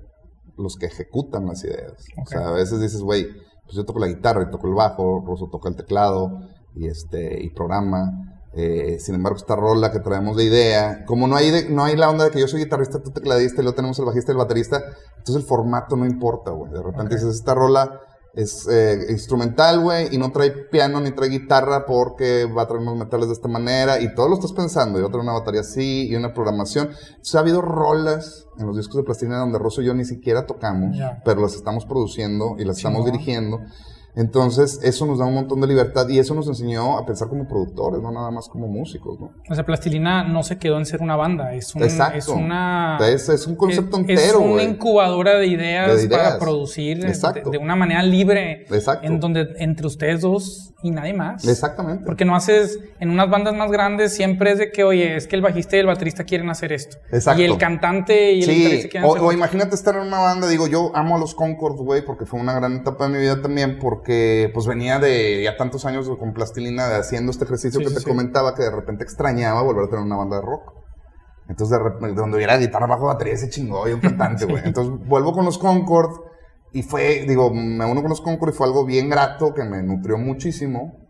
los 0.56 0.76
que 0.76 0.86
ejecutan 0.86 1.46
las 1.46 1.64
ideas. 1.64 2.04
O 2.20 2.26
sea, 2.26 2.48
a 2.48 2.52
veces 2.52 2.80
dices, 2.80 3.00
güey, 3.00 3.28
pues 3.64 3.76
yo 3.76 3.84
toco 3.84 4.00
la 4.00 4.08
guitarra 4.08 4.42
y 4.42 4.50
toco 4.50 4.66
el 4.66 4.74
bajo, 4.74 5.22
Rosso 5.24 5.48
toca 5.50 5.68
el 5.68 5.76
teclado 5.76 6.40
y, 6.74 6.88
este, 6.88 7.42
y 7.42 7.50
programa. 7.50 8.37
Eh, 8.60 8.98
sin 8.98 9.14
embargo, 9.14 9.38
esta 9.38 9.54
rola 9.54 9.92
que 9.92 10.00
traemos 10.00 10.36
de 10.36 10.42
idea, 10.42 11.04
como 11.06 11.28
no 11.28 11.36
hay, 11.36 11.68
no 11.70 11.84
hay 11.84 11.94
la 11.94 12.10
onda 12.10 12.24
de 12.24 12.32
que 12.32 12.40
yo 12.40 12.48
soy 12.48 12.64
guitarrista, 12.64 13.00
tú 13.00 13.12
tecladista 13.12 13.60
y 13.60 13.62
luego 13.62 13.76
tenemos 13.76 13.96
el 14.00 14.04
bajista 14.04 14.32
y 14.32 14.34
el 14.34 14.38
baterista, 14.38 14.82
entonces 15.18 15.36
el 15.36 15.42
formato 15.44 15.94
no 15.94 16.04
importa, 16.04 16.50
güey. 16.50 16.72
De 16.72 16.82
repente 16.82 17.14
dices, 17.14 17.36
esta 17.36 17.54
rola 17.54 18.00
es 18.34 18.66
eh, 18.68 19.06
instrumental, 19.10 19.78
güey, 19.78 20.12
y 20.12 20.18
no 20.18 20.32
trae 20.32 20.50
piano 20.50 21.00
ni 21.00 21.12
trae 21.12 21.28
guitarra 21.28 21.86
porque 21.86 22.46
va 22.46 22.62
a 22.62 22.66
traer 22.66 22.82
unos 22.82 22.96
metales 22.96 23.28
de 23.28 23.34
esta 23.34 23.46
manera 23.46 24.00
y 24.00 24.12
todo 24.16 24.28
lo 24.28 24.34
estás 24.34 24.52
pensando. 24.52 24.98
Y 24.98 25.04
otra 25.04 25.20
una 25.20 25.34
batería 25.34 25.60
así 25.60 26.08
y 26.08 26.16
una 26.16 26.34
programación. 26.34 26.88
Entonces 27.10 27.36
ha 27.36 27.38
habido 27.38 27.62
rolas 27.62 28.48
en 28.58 28.66
los 28.66 28.76
discos 28.76 28.96
de 28.96 29.04
plastilina 29.04 29.38
donde 29.38 29.60
Rosso 29.60 29.82
y 29.82 29.84
yo 29.84 29.94
ni 29.94 30.04
siquiera 30.04 30.46
tocamos, 30.46 30.96
pero 31.24 31.40
las 31.40 31.54
estamos 31.54 31.86
produciendo 31.86 32.56
y 32.58 32.64
las 32.64 32.78
estamos 32.78 33.04
dirigiendo. 33.04 33.60
Entonces, 34.18 34.80
eso 34.82 35.06
nos 35.06 35.20
da 35.20 35.26
un 35.26 35.34
montón 35.34 35.60
de 35.60 35.68
libertad 35.68 36.08
y 36.08 36.18
eso 36.18 36.34
nos 36.34 36.48
enseñó 36.48 36.98
a 36.98 37.06
pensar 37.06 37.28
como 37.28 37.46
productores, 37.46 38.02
no 38.02 38.10
nada 38.10 38.32
más 38.32 38.48
como 38.48 38.66
músicos, 38.66 39.20
¿no? 39.20 39.30
O 39.48 39.54
sea, 39.54 39.64
Plastilina 39.64 40.24
no 40.24 40.42
se 40.42 40.58
quedó 40.58 40.76
en 40.76 40.86
ser 40.86 41.02
una 41.02 41.14
banda, 41.14 41.54
es, 41.54 41.72
un, 41.76 41.84
es 41.84 42.26
una... 42.26 42.98
Es, 43.00 43.46
un 43.46 43.54
concepto 43.54 43.96
entero, 43.96 44.20
Es 44.20 44.34
una 44.34 44.64
incubadora 44.64 45.38
de 45.38 45.46
ideas, 45.46 46.04
para 46.06 46.36
producir 46.36 46.98
de, 46.98 47.58
una 47.58 47.76
manera 47.76 48.02
libre. 48.02 48.66
Exacto. 48.68 49.06
En 49.06 49.20
donde 49.20 49.54
entre 49.58 49.86
ustedes 49.86 50.22
dos 50.22 50.74
y 50.82 50.90
nadie 50.90 51.12
más. 51.12 51.46
Exactamente. 51.46 52.04
Porque 52.04 52.24
no 52.24 52.34
haces, 52.34 52.80
en 52.98 53.10
unas 53.10 53.30
bandas 53.30 53.54
más 53.54 53.70
grandes 53.70 54.14
siempre 54.14 54.50
es 54.50 54.58
de 54.58 54.72
que, 54.72 54.82
oye, 54.82 55.16
es 55.16 55.28
que 55.28 55.36
el 55.36 55.42
bajista 55.42 55.76
y 55.76 55.80
el 55.80 55.86
baterista 55.86 56.24
quieren 56.24 56.50
hacer 56.50 56.72
esto. 56.72 56.96
Exacto. 57.12 57.40
Y 57.40 57.44
el 57.44 57.56
cantante 57.56 58.32
y 58.32 58.40
el 58.40 58.44
sí. 58.82 58.88
quieren 58.88 59.08
o, 59.08 59.14
hacer 59.14 59.28
o 59.28 59.32
imagínate 59.32 59.76
estar 59.76 59.94
en 59.94 60.02
una 60.02 60.18
banda, 60.18 60.48
digo, 60.48 60.66
yo 60.66 60.90
amo 60.96 61.16
a 61.16 61.18
los 61.20 61.36
Concord, 61.36 61.76
güey, 61.76 62.04
porque 62.04 62.26
fue 62.26 62.40
una 62.40 62.54
gran 62.54 62.74
etapa 62.74 63.06
de 63.06 63.14
mi 63.14 63.18
vida 63.18 63.40
también, 63.40 63.78
porque 63.78 64.07
que 64.08 64.50
pues 64.54 64.66
venía 64.66 64.98
de 64.98 65.42
ya 65.42 65.58
tantos 65.58 65.84
años 65.84 66.08
con 66.18 66.32
plastilina 66.32 66.88
de 66.88 66.96
haciendo 66.96 67.30
este 67.30 67.44
ejercicio 67.44 67.78
que 67.80 67.94
te 67.94 68.02
comentaba 68.02 68.54
que 68.54 68.62
de 68.62 68.70
repente 68.70 69.04
extrañaba 69.04 69.60
volver 69.60 69.84
a 69.84 69.88
tener 69.90 70.02
una 70.02 70.16
banda 70.16 70.36
de 70.36 70.46
rock. 70.46 70.72
Entonces 71.46 71.76
de 71.76 71.84
repente, 71.84 72.14
donde 72.14 72.38
hubiera 72.38 72.56
guitarra 72.56 72.86
bajo 72.86 73.04
batería 73.04 73.34
ese 73.34 73.50
chingó 73.50 73.86
y 73.86 73.92
un 73.92 74.00
cantante, 74.00 74.46
güey. 74.46 74.62
Entonces 74.64 74.94
vuelvo 75.06 75.34
con 75.34 75.44
los 75.44 75.58
Concord 75.58 76.22
y 76.72 76.84
fue, 76.84 77.26
digo, 77.28 77.52
me 77.52 77.84
uno 77.84 78.00
con 78.00 78.08
los 78.08 78.22
Concord 78.22 78.54
y 78.54 78.56
fue 78.56 78.66
algo 78.66 78.86
bien 78.86 79.10
grato 79.10 79.52
que 79.52 79.64
me 79.64 79.82
nutrió 79.82 80.16
muchísimo 80.16 81.06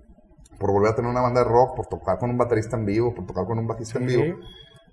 por 0.58 0.72
volver 0.72 0.90
a 0.90 0.96
tener 0.96 1.08
una 1.08 1.20
banda 1.20 1.44
de 1.44 1.48
rock, 1.48 1.76
por 1.76 1.86
tocar 1.86 2.18
con 2.18 2.30
un 2.30 2.36
baterista 2.36 2.76
en 2.76 2.84
vivo, 2.84 3.14
por 3.14 3.26
tocar 3.26 3.44
con 3.44 3.60
un 3.60 3.68
bajista 3.68 4.00
en 4.00 4.06
vivo. 4.06 4.24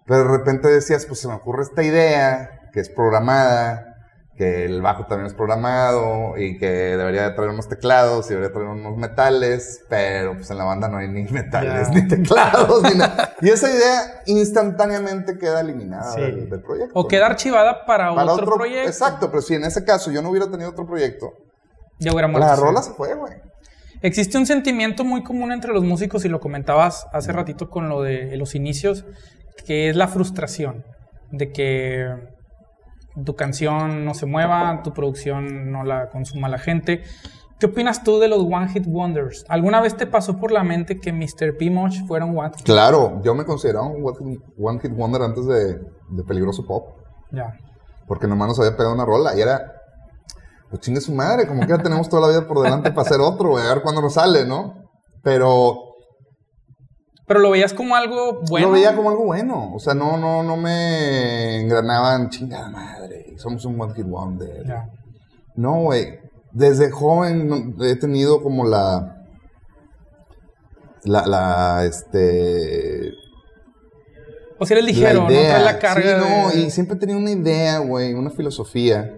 Pero 0.05 0.19
de 0.19 0.37
repente 0.37 0.67
decías, 0.67 1.07
pues 1.07 1.21
se 1.21 1.27
me 1.27 1.33
ocurre 1.33 1.63
esta 1.63 1.81
idea 1.81 2.69
que 2.71 2.81
es 2.81 2.89
programada, 2.89 3.94
que 4.37 4.65
el 4.65 4.81
bajo 4.81 5.05
también 5.05 5.27
es 5.27 5.33
programado 5.33 6.37
y 6.37 6.57
que 6.57 6.67
debería 6.67 7.33
traer 7.35 7.51
unos 7.51 7.69
teclados 7.69 8.25
y 8.27 8.29
debería 8.33 8.51
traer 8.51 8.67
unos 8.67 8.97
metales, 8.97 9.85
pero 9.87 10.33
pues 10.33 10.51
en 10.51 10.57
la 10.57 10.65
banda 10.65 10.89
no 10.89 10.97
hay 10.97 11.07
ni 11.07 11.23
metales, 11.31 11.89
ni 11.91 12.05
teclados, 12.07 12.83
ni 12.83 12.95
nada. 12.95 13.33
Y 13.41 13.49
esa 13.49 13.69
idea 13.69 14.23
instantáneamente 14.25 15.37
queda 15.37 15.61
eliminada 15.61 16.15
del, 16.15 16.49
proyecto. 16.61 16.91
O 16.99 17.07
queda 17.07 17.27
archivada 17.27 17.85
para, 17.85 18.11
otro, 18.11 18.45
proyecto. 18.45 18.89
Exacto, 18.89 19.29
pero 19.29 19.41
si 19.41 19.55
en 19.55 19.63
ese 19.63 19.85
caso 19.85 20.11
yo 20.11 20.21
no 20.21 20.29
hubiera 20.31 20.51
tenido 20.51 20.69
otro 20.69 20.85
proyecto, 20.85 21.33
ya 21.99 22.11
hubiera 22.11 22.27
muerto. 22.27 22.47
La 22.47 22.55
rola 22.57 22.81
se 22.81 22.91
fue, 22.91 23.13
güey. 23.15 23.33
Existe 24.01 24.37
un 24.37 24.45
sentimiento 24.45 25.05
muy 25.05 25.23
común 25.23 25.53
entre 25.53 25.71
los 25.71 25.83
músicos, 25.83 26.25
y 26.25 26.29
lo 26.29 26.41
comentabas 26.41 27.07
hace 27.13 27.31
ratito 27.31 27.69
con 27.69 27.87
lo 27.87 28.01
de 28.01 28.35
los 28.35 28.53
inicios, 28.53 29.05
que 29.65 29.89
es 29.89 29.95
la 29.95 30.09
frustración 30.09 30.83
de 31.31 31.51
que 31.53 32.34
tu 33.23 33.35
canción 33.35 34.03
no 34.03 34.13
se 34.13 34.25
mueva, 34.25 34.81
tu 34.83 34.93
producción 34.93 35.71
no 35.71 35.83
la 35.83 36.09
consuma 36.09 36.49
la 36.49 36.57
gente. 36.57 37.03
¿Qué 37.59 37.67
opinas 37.67 38.03
tú 38.03 38.19
de 38.19 38.27
los 38.27 38.39
One 38.39 38.67
Hit 38.67 38.85
Wonders? 38.85 39.45
¿Alguna 39.47 39.79
vez 39.79 39.95
te 39.95 40.05
pasó 40.05 40.37
por 40.37 40.51
la 40.51 40.63
mente 40.63 40.99
que 40.99 41.13
Mr. 41.13 41.57
P. 41.57 41.71
Mosh 41.71 42.05
fuera 42.05 42.25
un 42.25 42.37
One 42.37 42.51
Hit 42.57 42.65
Claro, 42.65 43.21
yo 43.23 43.33
me 43.33 43.45
consideraba 43.45 43.87
un 43.87 44.03
One 44.57 44.79
Hit 44.81 44.91
Wonder 44.93 45.21
antes 45.21 45.45
de, 45.45 45.79
Peligroso 46.27 46.65
Pop. 46.65 46.97
Ya. 47.31 47.57
Porque 48.07 48.27
nomás 48.27 48.49
nos 48.49 48.59
había 48.59 48.75
pegado 48.75 48.93
una 48.93 49.05
rola 49.05 49.35
y 49.37 49.41
era. 49.41 49.71
Pues 50.69 50.81
chingue 50.81 50.99
su 50.99 51.13
madre, 51.13 51.47
como 51.47 51.61
que 51.61 51.67
ya 51.67 51.77
tenemos 51.77 52.09
toda 52.09 52.23
la 52.23 52.27
vida 52.27 52.47
por 52.47 52.61
delante 52.61 52.91
para 52.91 53.03
hacer 53.03 53.21
otro, 53.21 53.57
a 53.57 53.73
ver 53.73 53.83
cuándo 53.83 54.01
nos 54.01 54.15
sale, 54.15 54.45
¿no? 54.45 54.73
Pero 55.21 55.84
pero 57.27 57.39
lo 57.39 57.49
veías 57.49 57.73
como 57.73 57.95
algo 57.95 58.41
bueno. 58.47 58.67
Lo 58.67 58.73
veía 58.73 58.95
como 58.95 59.09
algo 59.09 59.25
bueno. 59.25 59.73
O 59.73 59.79
sea, 59.79 59.93
no, 59.95 60.17
no, 60.17 60.43
no 60.43 60.57
me 60.57 61.61
engranaban 61.61 62.29
chingada 62.29 62.69
madre. 62.69 63.33
Somos 63.37 63.65
un 63.65 63.79
One 63.79 63.93
Hit 63.95 64.05
Wonder. 64.05 64.63
No, 65.55 65.81
güey. 65.81 66.19
Desde 66.51 66.91
joven 66.91 67.75
he 67.81 67.95
tenido 67.95 68.43
como 68.43 68.65
la. 68.65 69.11
La, 71.03 71.25
la, 71.25 71.85
este. 71.85 73.11
O 74.57 74.65
sea, 74.65 74.77
eres 74.77 74.87
ligero, 74.87 75.23
no 75.23 75.27
trae 75.27 75.63
la 75.63 75.79
carga. 75.79 76.21
Sí, 76.21 76.27
no, 76.27 76.61
y 76.61 76.69
siempre 76.71 76.95
he 76.95 76.99
tenido 76.99 77.19
una 77.19 77.31
idea, 77.31 77.79
güey, 77.79 78.13
una 78.13 78.29
filosofía. 78.29 79.17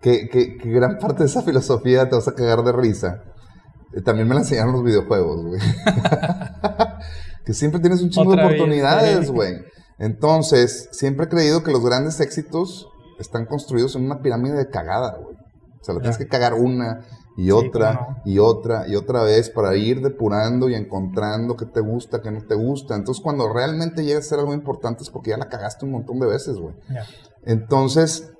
Que, 0.00 0.28
que, 0.28 0.56
que 0.56 0.70
gran 0.70 0.98
parte 1.00 1.24
de 1.24 1.28
esa 1.28 1.42
filosofía 1.42 2.08
te 2.08 2.14
vas 2.14 2.28
a 2.28 2.34
cagar 2.34 2.62
de 2.62 2.72
risa 2.72 3.22
eh, 3.96 4.02
también 4.02 4.28
me 4.28 4.34
la 4.34 4.40
enseñaron 4.40 4.72
los 4.72 4.84
videojuegos, 4.84 5.42
güey. 5.42 5.60
que 7.46 7.54
siempre 7.54 7.80
tienes 7.80 8.02
un 8.02 8.10
chingo 8.10 8.34
de 8.34 8.42
oportunidades, 8.42 9.30
güey. 9.30 9.54
Entonces, 9.98 10.88
siempre 10.90 11.26
he 11.26 11.28
creído 11.28 11.62
que 11.62 11.70
los 11.70 11.82
grandes 11.82 12.20
éxitos 12.20 12.88
están 13.20 13.46
construidos 13.46 13.94
en 13.94 14.04
una 14.04 14.20
pirámide 14.20 14.56
de 14.56 14.68
cagada, 14.68 15.16
güey. 15.16 15.36
O 15.80 15.84
sea, 15.84 15.94
la 15.94 16.00
tienes 16.00 16.18
que 16.18 16.26
cagar 16.26 16.54
una 16.54 17.06
y 17.36 17.52
otra 17.52 18.22
y 18.24 18.38
otra 18.38 18.88
y 18.88 18.96
otra 18.96 19.22
vez 19.22 19.50
para 19.50 19.76
ir 19.76 20.02
depurando 20.02 20.68
y 20.68 20.74
encontrando 20.74 21.56
qué 21.56 21.66
te 21.66 21.80
gusta, 21.80 22.20
qué 22.20 22.32
no 22.32 22.42
te 22.42 22.56
gusta. 22.56 22.96
Entonces, 22.96 23.22
cuando 23.22 23.52
realmente 23.52 24.04
llegas 24.04 24.26
a 24.26 24.30
ser 24.30 24.38
algo 24.40 24.52
importante 24.52 25.04
es 25.04 25.10
porque 25.10 25.30
ya 25.30 25.36
la 25.36 25.48
cagaste 25.48 25.84
un 25.84 25.92
montón 25.92 26.18
de 26.18 26.26
veces, 26.26 26.56
güey. 26.56 26.74
Entonces, 27.44 28.32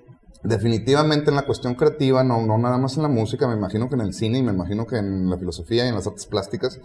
definitivamente 0.43 1.31
en 1.31 1.37
la 1.37 1.47
cuestión 1.47 1.77
creativa, 1.77 2.25
no, 2.25 2.45
no 2.45 2.59
nada 2.59 2.79
más 2.79 2.97
en 2.97 3.05
la 3.05 3.09
música, 3.09 3.47
me 3.47 3.55
imagino 3.55 3.89
que 3.89 3.95
en 3.95 4.01
el 4.01 4.15
cine 4.15 4.39
y 4.39 4.43
me 4.43 4.53
imagino 4.53 4.85
que 4.85 4.97
en 4.97 5.31
la 5.31 5.39
filosofía 5.39 5.85
y 5.85 5.89
en 5.89 5.95
las 5.95 6.09
artes 6.09 6.27
plásticas, 6.27 6.81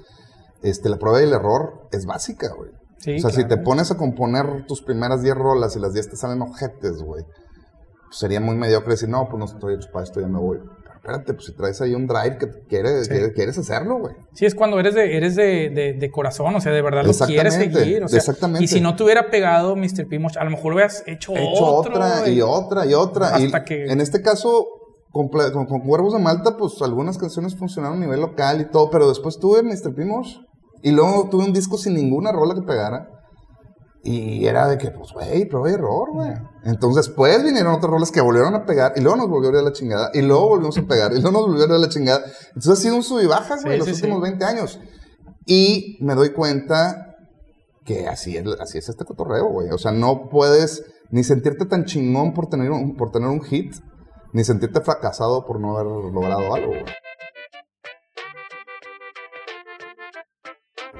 este, 0.63 0.89
la 0.89 0.97
prueba 0.97 1.19
y 1.21 1.24
el 1.24 1.34
error 1.34 1.88
es 1.91 2.06
básica, 2.06 2.54
güey. 2.56 2.71
o 3.17 3.19
sea, 3.19 3.30
si 3.32 3.47
te 3.47 3.58
pones 3.58 3.91
a 3.91 3.97
componer 3.97 4.65
tus 4.67 4.82
primeras 4.82 5.21
10 5.21 5.36
rolas 5.36 5.76
y 5.76 5.80
las 5.80 5.93
10 5.93 6.10
te 6.10 6.15
salen 6.15 6.41
ojetes, 6.41 7.02
güey, 7.02 7.24
pues 7.24 8.17
sería 8.19 8.39
muy 8.39 8.56
mediocre 8.56 8.91
decir, 8.91 9.10
no, 9.10 9.28
pues 9.30 9.39
no 9.39 9.45
estoy 9.45 9.76
hecho 9.76 9.89
para 9.91 10.04
esto, 10.04 10.19
ya 10.21 10.28
me 10.28 10.39
voy 10.39 10.60
espérate, 11.02 11.34
pues 11.34 11.47
si 11.47 11.54
traes 11.54 11.82
ahí 11.82 11.95
un 11.95 12.06
drive 12.06 12.38
que 12.38 12.47
quieres, 12.69 13.10
quieres 13.34 13.58
hacerlo, 13.58 13.97
güey. 13.97 14.13
Sí, 14.34 14.45
es 14.45 14.54
cuando 14.54 14.80
eres 14.80 14.93
de, 14.93 15.17
eres 15.17 15.36
de, 15.36 15.95
de, 15.97 16.12
corazón, 16.12 16.56
o 16.56 16.62
sea, 16.62 16.71
de 16.71 16.82
verdad 16.82 17.04
lo 17.04 17.13
quieres 17.26 17.56
seguir. 17.56 18.04
O 18.04 18.08
sea, 18.08 18.19
exactamente. 18.19 18.63
Y 18.63 18.67
si 18.67 18.82
no 18.82 18.95
te 18.95 19.04
hubiera 19.04 19.32
pegado 19.32 19.76
Mr. 19.76 20.08
Pimoch, 20.08 20.38
a 20.38 20.43
lo 20.43 20.52
mejor 20.52 20.74
hubieras 20.74 21.04
hecho, 21.08 21.34
hecho 21.36 21.65
otra 21.65 22.30
y, 22.30 22.41
otra 22.41 22.86
y 22.86 22.93
otra. 22.93 23.36
Hasta 23.36 23.63
que... 23.63 23.86
En 23.86 24.00
este 24.00 24.21
caso, 24.21 24.67
con, 25.12 25.30
con, 25.30 25.80
Cuervos 25.82 26.13
de 26.13 26.19
Malta, 26.19 26.56
pues 26.56 26.80
algunas 26.84 27.17
canciones 27.17 27.56
funcionaron 27.56 27.97
a 27.97 28.02
nivel 28.02 28.21
local 28.21 28.62
y 28.62 28.69
todo, 28.69 28.91
pero 28.91 29.10
después 29.10 29.39
tuve 29.39 29.63
Mr. 29.63 29.95
Pimoch 29.95 30.28
y 30.84 30.91
luego 30.91 31.30
tuve 31.30 31.46
un 31.46 31.54
disco 31.54 31.78
sin 31.78 31.94
ninguna 31.94 32.32
rola 32.32 32.56
que 32.56 32.62
pegara. 32.62 33.08
Y 34.04 34.48
era 34.48 34.67
de 34.67 34.80
que, 34.80 34.89
pues, 34.89 35.12
güey, 35.13 35.46
prueba 35.48 35.70
y 35.70 35.74
error, 35.74 36.12
güey. 36.12 36.32
Entonces, 36.63 37.06
después 37.06 37.44
vinieron 37.44 37.74
otros 37.74 37.91
roles 37.91 38.12
que 38.12 38.20
volvieron 38.20 38.56
a 38.56 38.65
pegar, 38.65 38.94
y 38.96 39.02
luego 39.02 39.17
nos 39.17 39.30
volvió 39.30 39.50
a 39.50 39.54
ir 39.54 39.60
a 39.60 39.62
la 39.62 39.74
chingada, 39.74 40.10
y 40.13 40.22
luego 40.24 40.50
volvimos 40.50 40.78
a 40.80 40.82
pegar, 40.82 41.12
y 41.12 41.22
luego 41.22 41.32
nos 41.32 41.41
volvió 41.48 41.63
a 41.63 41.67
ir 41.67 41.72
a 41.74 41.78
la 41.78 41.89
chingada. 41.89 42.24
Entonces, 42.48 42.72
ha 42.72 42.76
sido 42.78 42.96
un 42.96 43.04
sub 43.04 43.22
y 43.22 43.28
bajas, 43.28 43.63
güey, 43.63 43.78
los 43.78 43.88
últimos 43.88 44.22
20 44.22 44.44
años. 44.44 44.80
Y 45.46 45.98
me 46.02 46.15
doy 46.15 46.32
cuenta 46.34 47.15
que 47.86 48.08
así 48.08 48.36
es, 48.38 48.46
así 48.60 48.80
es 48.80 48.89
este 48.89 49.06
cotorreo, 49.06 49.50
güey. 49.50 49.70
O 49.70 49.78
sea, 49.78 49.91
no 49.91 50.30
puedes 50.30 50.84
ni 51.12 51.24
sentirte 51.24 51.65
tan 51.65 51.86
chingón 51.86 52.34
por 52.34 52.48
tener 52.48 52.72
un, 52.72 52.96
por 52.96 53.12
tener 53.12 53.30
un 53.30 53.41
hit, 53.41 53.76
ni 54.34 54.44
sentirte 54.44 54.82
fracasado 54.82 55.46
por 55.46 55.60
no 55.60 55.78
haber 55.78 55.88
logrado 56.12 56.54
algo, 56.54 56.70
güey. 56.70 56.86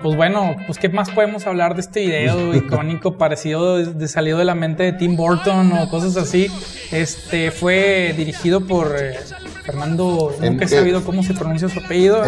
Pues 0.02 0.16
bueno, 0.16 0.56
pues 0.66 0.80
qué 0.80 0.90
más 0.90 1.10
podemos 1.12 1.46
hablar 1.46 1.76
de 1.76 1.82
este 1.82 2.02
video 2.02 2.56
icónico 2.56 3.18
parecido 3.18 3.78
de, 3.78 4.08
salido 4.08 4.40
de 4.40 4.46
la 4.46 4.56
mente 4.56 4.84
de 4.84 4.94
Tim 4.94 5.16
Burton 5.16 5.72
o 5.74 5.90
cosas 5.90 6.18
así. 6.18 6.48
Este 6.92 7.52
fue 7.52 8.14
dirigido 8.18 8.62
por 8.62 8.96
eh, 9.00 9.18
Fernando, 9.64 10.36
nunca 10.42 10.66
he 10.66 10.68
sabido 10.68 11.04
cómo 11.04 11.24
se 11.24 11.34
pronuncia 11.34 11.70
su 11.70 11.80
apellido. 11.80 12.24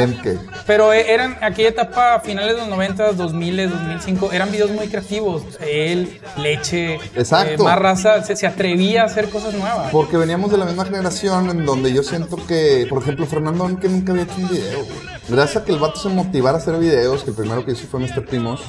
Pero 0.68 0.94
eh, 0.94 1.12
eran 1.14 1.38
aquella 1.42 1.70
etapa, 1.70 2.20
finales 2.20 2.54
de 2.56 2.62
los 2.62 2.70
90, 2.70 3.14
2000, 3.14 3.70
2005, 3.70 4.32
eran 4.32 4.52
videos 4.52 4.72
muy 4.72 4.88
creativos. 4.88 5.44
Él, 5.60 6.20
Leche, 6.38 6.96
eh, 6.96 7.58
más 7.58 7.80
raza, 7.80 8.24
se, 8.24 8.48
atrevía 8.48 9.04
a 9.04 9.06
hacer 9.06 9.30
cosas 9.30 9.54
nuevas. 9.54 9.92
Porque 9.92 10.16
veníamos 10.18 10.52
de 10.52 10.58
la 10.58 10.66
misma 10.66 10.86
generación 10.86 11.50
en 11.50 11.66
donde 11.66 11.92
yo 11.92 12.04
siento 12.04 12.38
que, 12.48 12.86
por 12.90 13.02
ejemplo, 13.02 13.26
Fernando 13.26 13.64
que 13.80 13.90
nunca 13.90 14.12
había 14.12 14.24
hecho 14.24 14.36
un 14.38 14.50
video. 14.50 14.86
Gracias 15.30 15.64
a 15.64 15.66
que 15.66 15.72
el 15.72 15.80
vato 15.80 16.00
se 16.00 16.10
motivara 16.10 16.58
a 16.58 16.62
hacer 16.62 16.78
videos, 16.78 17.24
que 17.24 17.30
el 17.30 17.36
primero 17.36 17.66
que 17.66 17.72
hizo 17.72 17.88
fue 17.88 18.00
Mr. 18.02 18.26
Primos, 18.26 18.62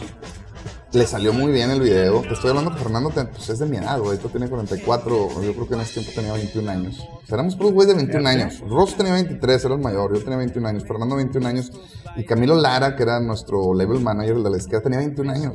le 0.93 1.07
salió 1.07 1.33
muy 1.33 1.51
bien 1.51 1.71
el 1.71 1.81
video. 1.81 2.23
Te 2.23 2.35
estoy 2.35 2.51
hablando 2.51 2.71
que 2.71 2.79
Fernando 2.79 3.11
pues, 3.11 3.49
es 3.49 3.59
de 3.59 3.67
mi 3.67 3.79
edad, 3.79 3.99
güey. 3.99 4.17
Tú 4.19 4.29
tiene 4.29 4.49
44, 4.49 5.43
yo 5.43 5.53
creo 5.53 5.69
que 5.69 5.75
en 5.75 5.81
ese 5.81 5.95
tiempo 5.95 6.13
tenía 6.15 6.33
21 6.33 6.71
años. 6.71 7.09
éramos 7.29 7.57
puros 7.57 7.73
güey 7.73 7.89
de 7.89 7.95
21 7.95 8.29
años. 8.29 8.61
Ross 8.61 8.97
tenía 8.97 9.13
23, 9.15 9.65
era 9.65 9.75
el 9.75 9.81
mayor. 9.81 10.15
Yo 10.15 10.23
tenía 10.23 10.39
21 10.39 10.69
años. 10.69 10.85
Fernando 10.87 11.17
21 11.17 11.49
años. 11.49 11.73
Y 12.17 12.25
Camilo 12.25 12.55
Lara, 12.55 12.95
que 12.95 13.03
era 13.03 13.19
nuestro 13.19 13.75
label 13.75 14.01
manager, 14.01 14.37
el 14.37 14.45
de 14.45 14.51
la 14.51 14.57
izquierda, 14.57 14.85
tenía 14.85 14.99
21 14.99 15.33
años. 15.33 15.55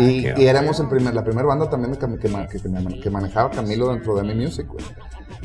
y, 0.00 0.26
éramos 0.44 0.80
el 0.80 0.88
primer, 0.88 1.14
la 1.14 1.22
primera 1.22 1.46
banda 1.46 1.70
también 1.70 1.94
que, 1.94 3.00
que, 3.00 3.10
manejaba 3.10 3.50
Camilo 3.50 3.88
dentro 3.90 4.16
de 4.16 4.22
mi 4.24 4.34
Music, 4.34 4.66
güey. 4.66 4.84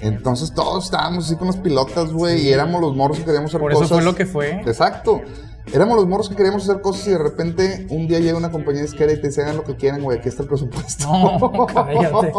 Entonces 0.01 0.53
todos 0.53 0.85
estábamos 0.85 1.25
así 1.25 1.35
con 1.35 1.47
las 1.47 1.57
pilotas, 1.57 2.11
güey, 2.11 2.41
y 2.41 2.51
éramos 2.51 2.81
los 2.81 2.95
morros 2.95 3.19
que 3.19 3.25
queríamos 3.25 3.51
hacer 3.51 3.61
cosas. 3.61 3.75
Por 3.75 3.85
eso 3.85 3.95
fue 3.95 4.03
lo 4.03 4.15
que 4.15 4.25
fue. 4.25 4.61
Exacto. 4.61 5.21
Éramos 5.71 5.95
los 5.95 6.07
morros 6.07 6.27
que 6.27 6.35
queríamos 6.35 6.63
hacer 6.63 6.81
cosas 6.81 7.07
y 7.07 7.11
de 7.11 7.17
repente 7.17 7.87
un 7.89 8.07
día 8.07 8.19
llega 8.19 8.37
una 8.37 8.51
compañía 8.51 8.81
disquera 8.81 9.13
y 9.13 9.21
te 9.21 9.27
dice 9.27 9.43
hagan 9.43 9.55
lo 9.55 9.63
que 9.63 9.75
quieran, 9.75 10.01
güey, 10.01 10.17
aquí 10.17 10.27
está 10.27 10.43
el 10.43 10.49
presupuesto. 10.49 11.07
No, 11.07 11.65
cállate. 11.67 12.33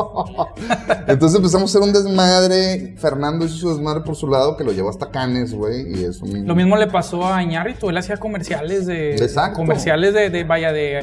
Entonces 1.10 1.36
empezamos 1.36 1.74
a 1.74 1.78
hacer 1.78 1.88
un 1.88 1.92
desmadre. 1.94 2.94
Fernando 2.98 3.46
hizo 3.46 3.56
su 3.56 3.68
desmadre 3.70 4.02
por 4.02 4.14
su 4.14 4.28
lado 4.28 4.56
que 4.56 4.64
lo 4.64 4.72
llevó 4.72 4.90
hasta 4.90 5.10
Canes, 5.10 5.54
güey. 5.54 6.00
Y 6.00 6.04
es 6.04 6.20
Lo 6.20 6.54
mismo 6.54 6.76
le 6.76 6.86
pasó 6.86 7.32
a 7.32 7.42
Iñárritu, 7.42 7.88
él 7.88 7.96
hacía 7.96 8.18
comerciales 8.18 8.84
de. 8.86 9.14
Exacto. 9.16 9.56
Comerciales 9.56 10.12
de, 10.12 10.28
de 10.28 10.44
vaya, 10.44 10.72
de 10.72 11.02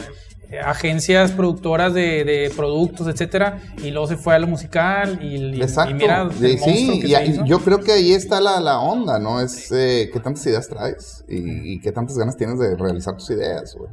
agencias 0.59 1.31
productoras 1.31 1.93
de, 1.93 2.51
productos, 2.55 3.07
etcétera, 3.07 3.59
y 3.77 3.91
luego 3.91 4.07
se 4.07 4.17
fue 4.17 4.35
a 4.35 4.39
lo 4.39 4.47
musical 4.47 5.19
y, 5.23 5.61
Exacto. 5.61 5.95
mira 5.95 6.29
sí, 6.31 7.01
y, 7.03 7.47
yo 7.47 7.59
creo 7.59 7.79
que 7.79 7.93
ahí 7.93 8.11
está 8.11 8.41
la, 8.41 8.79
onda, 8.79 9.19
¿no? 9.19 9.41
Es 9.41 9.71
eh, 9.71 10.09
qué 10.11 10.19
tantas 10.19 10.45
ideas 10.45 10.67
traes 10.67 11.23
y, 11.27 11.79
qué 11.79 11.91
tantas 11.91 12.17
ganas 12.17 12.35
tienes 12.35 12.59
de 12.59 12.75
realizar 12.75 13.15
tus 13.15 13.29
ideas, 13.31 13.75
güey. 13.75 13.91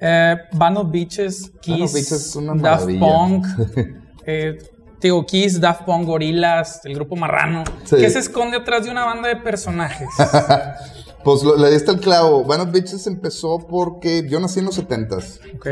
Eh, 0.00 0.36
Band 0.52 0.78
of 0.78 0.90
Beaches, 0.90 1.50
Kiss, 1.60 2.36
Daft 2.56 2.86
Punk, 2.98 3.46
eh, 4.26 4.58
digo, 5.00 5.24
Kiss, 5.24 5.60
Daft 5.60 5.84
Punk, 5.84 6.06
Gorilas, 6.06 6.80
el 6.84 6.94
grupo 6.94 7.16
Marrano. 7.16 7.64
¿Qué 7.88 8.10
se 8.10 8.18
esconde 8.18 8.58
atrás 8.58 8.84
de 8.84 8.90
una 8.90 9.04
banda 9.04 9.28
de 9.28 9.36
personajes? 9.36 10.08
Pues 11.24 11.42
le 11.42 11.70
diste 11.70 11.90
el 11.90 12.00
clavo. 12.00 12.44
Band 12.44 12.68
of 12.68 12.72
Bitches 12.72 13.06
empezó 13.06 13.58
porque 13.58 14.26
yo 14.28 14.38
nací 14.40 14.60
en 14.60 14.66
los 14.66 14.78
70s. 14.78 15.40
Ok. 15.56 15.68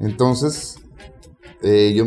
Entonces, 0.00 0.78
eh, 1.62 1.92
yo 1.94 2.06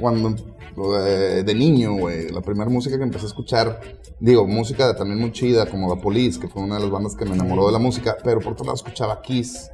cuando 0.00 0.36
eh, 0.76 1.42
de 1.44 1.54
niño, 1.54 1.94
güey, 1.94 2.30
la 2.30 2.40
primera 2.40 2.70
música 2.70 2.96
que 2.96 3.02
empecé 3.02 3.24
a 3.24 3.28
escuchar, 3.28 3.80
digo, 4.20 4.46
música 4.46 4.94
también 4.96 5.18
muy 5.20 5.32
chida, 5.32 5.66
como 5.66 5.94
The 5.94 6.00
Police, 6.00 6.38
que 6.38 6.48
fue 6.48 6.62
una 6.62 6.76
de 6.76 6.82
las 6.82 6.90
bandas 6.90 7.16
que 7.16 7.24
me 7.24 7.34
enamoró 7.34 7.66
de 7.66 7.72
la 7.72 7.78
música, 7.78 8.16
pero 8.22 8.40
por 8.40 8.52
otro 8.52 8.64
lado 8.64 8.76
escuchaba 8.76 9.20
Kiss, 9.22 9.70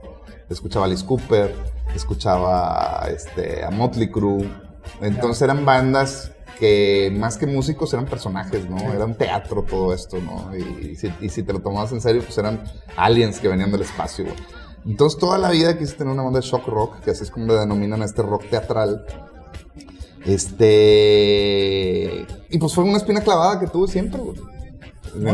escuchaba 0.48 0.86
Alice 0.86 1.04
Cooper, 1.04 1.54
escuchaba 1.94 3.06
este, 3.10 3.64
a 3.64 3.70
Motley 3.70 4.10
Crue. 4.10 4.48
Entonces 5.00 5.42
eran 5.42 5.64
bandas 5.64 6.32
que 6.58 7.12
más 7.16 7.36
que 7.36 7.46
músicos 7.46 7.92
eran 7.92 8.06
personajes, 8.06 8.68
¿no? 8.68 8.78
Era 8.92 9.04
un 9.04 9.14
teatro 9.14 9.62
todo 9.62 9.92
esto, 9.94 10.18
¿no? 10.18 10.50
Y, 10.56 10.96
si, 10.96 11.42
te 11.42 11.52
lo 11.52 11.60
tomabas 11.60 11.92
en 11.92 12.00
serio, 12.00 12.22
pues 12.22 12.36
eran 12.38 12.64
aliens 12.96 13.38
que 13.38 13.48
venían 13.48 13.70
del 13.70 13.82
espacio, 13.82 14.24
güey. 14.24 14.36
Entonces 14.86 15.18
toda 15.18 15.38
la 15.38 15.50
vida 15.50 15.76
quise 15.76 15.94
tener 15.94 16.12
una 16.12 16.22
banda 16.22 16.40
de 16.40 16.46
shock 16.46 16.66
rock, 16.68 17.00
que 17.00 17.10
así 17.10 17.24
es 17.24 17.30
como 17.30 17.46
le 17.46 17.54
denominan 17.54 18.02
a 18.02 18.04
este 18.04 18.22
rock 18.22 18.48
teatral. 18.48 19.04
Este... 20.24 20.56
Y 22.50 22.58
pues 22.58 22.74
fue 22.74 22.84
una 22.84 22.96
espina 22.98 23.20
clavada 23.20 23.60
que 23.60 23.66
tuve 23.66 23.88
siempre, 23.88 24.20
güey. 24.20 24.36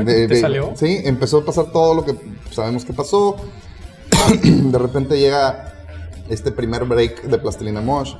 ¿Te 0.05 0.41
salió? 0.41 0.73
Sí, 0.75 1.01
empezó 1.05 1.39
a 1.39 1.45
pasar 1.45 1.73
todo 1.73 1.95
lo 1.95 2.05
que 2.05 2.15
sabemos 2.51 2.85
que 2.85 2.93
pasó. 2.93 3.37
de 4.43 4.79
repente 4.79 5.19
llega 5.19 5.73
este 6.29 6.53
primer 6.53 6.85
break 6.85 7.23
de 7.25 7.39
Plastilina 7.39 7.81
Mosh. 7.81 8.15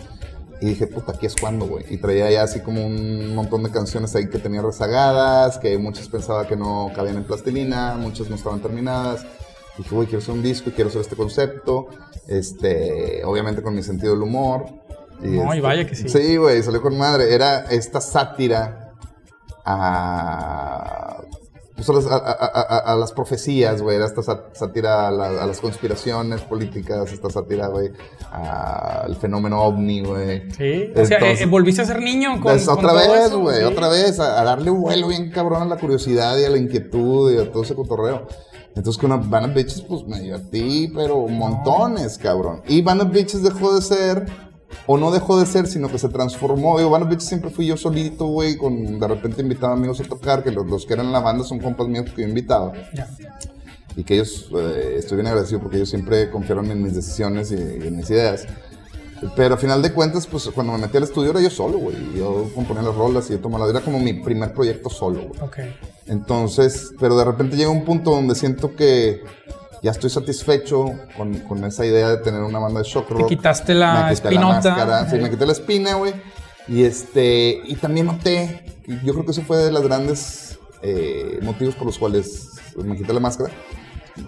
Y 0.63 0.67
dije, 0.67 0.87
puta, 0.87 1.11
aquí 1.11 1.27
es 1.27 1.35
cuando, 1.35 1.67
güey. 1.67 1.85
Y 1.91 1.97
traía 1.97 2.31
ya 2.31 2.45
así 2.45 2.61
como 2.61 2.87
un 2.87 3.35
montón 3.35 3.65
de 3.65 3.71
canciones 3.73 4.15
ahí 4.15 4.29
que 4.29 4.39
tenía 4.39 4.63
rezagadas, 4.63 5.59
que 5.59 5.77
muchas 5.77 6.07
pensaba 6.07 6.47
que 6.47 6.55
no 6.55 6.93
cabían 6.95 7.17
en 7.17 7.25
plastilina, 7.25 7.97
muchas 7.97 8.31
no 8.31 8.37
estaban 8.37 8.61
terminadas. 8.61 9.27
Dije, 9.77 9.93
güey, 9.93 10.07
quiero 10.07 10.23
hacer 10.23 10.35
un 10.35 10.43
disco 10.43 10.71
y 10.71 10.73
quiero 10.73 10.89
hacer 10.89 11.01
este 11.01 11.17
concepto. 11.17 11.89
Este, 12.29 13.25
obviamente 13.25 13.61
con 13.61 13.75
mi 13.75 13.83
sentido 13.83 14.13
del 14.13 14.23
humor. 14.23 14.67
Y 15.21 15.31
no, 15.31 15.47
y 15.47 15.49
este, 15.49 15.61
vaya 15.63 15.85
que 15.85 15.97
sí. 15.97 16.09
Sí, 16.09 16.37
güey, 16.37 16.63
salió 16.63 16.81
con 16.81 16.97
madre. 16.97 17.35
Era 17.35 17.63
esta 17.63 18.01
sátira 18.01 18.93
a 19.65 21.22
pues, 21.87 22.07
a, 22.07 22.97
las 22.99 23.13
profecías, 23.13 23.83
güey, 23.83 24.01
esta 24.03 24.23
sátira 24.23 25.09
a, 25.09 25.11
las 25.11 25.61
conspiraciones 25.61 26.41
políticas, 26.43 27.13
esta 27.13 27.31
sátira, 27.31 27.69
güey, 27.69 27.91
al 28.31 29.17
fenómeno 29.17 29.63
ovni, 29.63 30.03
güey. 30.03 30.51
Sí, 30.53 30.93
o 30.95 31.05
sea, 31.05 31.19
eh, 31.19 31.47
volviste 31.47 31.83
a 31.83 31.85
ser 31.85 32.01
niño 32.01 32.33
con, 32.35 32.43
pues, 32.43 32.69
Otra 32.69 32.93
vez, 32.93 33.33
güey, 33.33 33.63
otra 33.65 33.89
vez, 33.89 34.19
a, 34.21 34.43
darle 34.45 34.71
vuelo 34.71 35.09
bien 35.09 35.31
cabrón 35.31 35.63
a 35.63 35.67
la 35.67 35.77
curiosidad 35.77 36.39
y 36.39 36.45
a 36.45 36.51
la 36.51 36.59
inquietud 36.59 37.33
y 37.33 37.39
a 37.39 37.51
todo 37.51 37.63
ese 37.63 37.75
cotorreo. 37.75 38.27
Entonces 38.75 39.01
con 39.01 39.31
Van 39.31 39.45
of 39.45 39.55
Bitches, 39.55 39.83
pues 39.83 40.07
me 40.07 40.19
divertí, 40.21 40.91
pero 40.95 41.29
montones, 41.29 42.17
cabrón. 42.17 42.63
Y 42.67 42.81
Van 42.81 43.01
of 43.01 43.11
Bitches 43.11 43.43
dejó 43.43 43.75
de 43.75 43.83
ser 43.83 44.27
o 44.87 44.99
no 44.99 45.11
dejó 45.11 45.39
de 45.39 45.47
ser, 45.47 45.67
sino 45.67 45.89
que 45.89 45.99
se 45.99 46.09
transformó. 46.09 46.79
Digo, 46.79 46.91
Van 46.91 47.21
siempre 47.21 47.51
fui 47.51 47.67
yo 47.67 47.77
solito, 47.77 48.27
güey, 48.27 48.57
con 48.57 48.99
de 48.99 49.09
repente 49.09 49.43
invitaba 49.43 49.75
amigos 49.75 50.01
a 50.01 50.05
tocar, 50.05 50.43
que 50.43 50.51
los, 50.51 50.87
que 50.87 50.95
eran 50.95 51.13
la 51.13 51.21
banda 51.21 51.45
son 51.45 51.59
compas 51.59 51.89
míos 51.89 52.07
que 52.15 52.23
yo 52.23 52.29
invitaba. 52.29 52.73
Y 53.97 54.05
que 54.05 54.15
ellos, 54.15 54.49
eh, 54.57 54.97
estoy 54.99 55.17
bien 55.17 55.27
agradecido 55.27 55.61
porque 55.61 55.77
ellos 55.77 55.91
siempre 55.91 56.31
confiaron 56.31 56.71
en 56.71 56.83
mis 56.83 56.95
decisiones 56.95 57.53
y, 57.53 57.57
en 57.57 57.97
mis 57.97 58.09
ideas. 58.11 58.47
Pero 59.37 59.55
al 59.55 59.61
final 59.61 59.83
de 59.83 59.93
cuentas, 59.93 60.27
pues 60.27 60.49
cuando 60.53 60.73
me 60.73 60.79
metí 60.79 60.97
al 60.97 61.05
estudio 61.05 61.31
era 61.31 61.41
yo 61.41 61.51
solo, 61.51 61.79
güey. 61.79 61.97
Yo 62.17 62.51
componía 62.55 62.83
las 62.83 62.95
rolas 62.95 63.31
y 63.31 63.35
yo 63.35 63.39
tomaba 63.39 63.67
la... 63.67 63.71
Era 63.71 63.81
como 63.81 64.01
mi 64.01 64.15
primer 64.15 64.53
proyecto 64.53 64.91
solo, 64.91 65.29
güey. 65.29 65.41
Okay. 65.43 65.77
Entonces, 66.07 66.93
pero 66.99 67.17
de 67.17 67.25
repente 67.25 67.57
llega 67.57 67.71
un 67.71 67.85
punto 67.85 68.11
donde 68.11 68.35
siento 68.35 68.75
que 68.75 69.23
ya 69.83 69.91
estoy 69.91 70.11
satisfecho 70.11 70.95
con, 71.17 71.35
con, 71.41 71.65
esa 71.65 71.85
idea 71.85 72.09
de 72.09 72.19
tener 72.19 72.41
una 72.43 72.61
banda 72.61 72.81
de 72.81 72.89
shock 72.89 73.11
rock. 73.11 73.29
Te 73.29 73.37
quitaste 73.37 73.75
la 73.75 74.07
me 74.07 74.13
espinota. 74.13 75.09
sí, 75.11 75.17
me 75.17 75.29
quité 75.29 75.45
la 75.45 75.53
espina, 75.53 75.95
güey. 75.95 76.15
Y 76.69 76.85
este, 76.85 77.61
y 77.65 77.75
también 77.75 78.07
noté, 78.07 78.65
yo 79.05 79.13
creo 79.13 79.25
que 79.25 79.33
eso 79.33 79.43
fue 79.43 79.57
de 79.59 79.73
los 79.73 79.83
grandes 79.83 80.59
eh, 80.83 81.41
motivos 81.43 81.75
por 81.75 81.87
los 81.87 81.99
cuales 81.99 82.51
me 82.77 82.97
quité 82.97 83.13
la 83.13 83.21
máscara, 83.21 83.51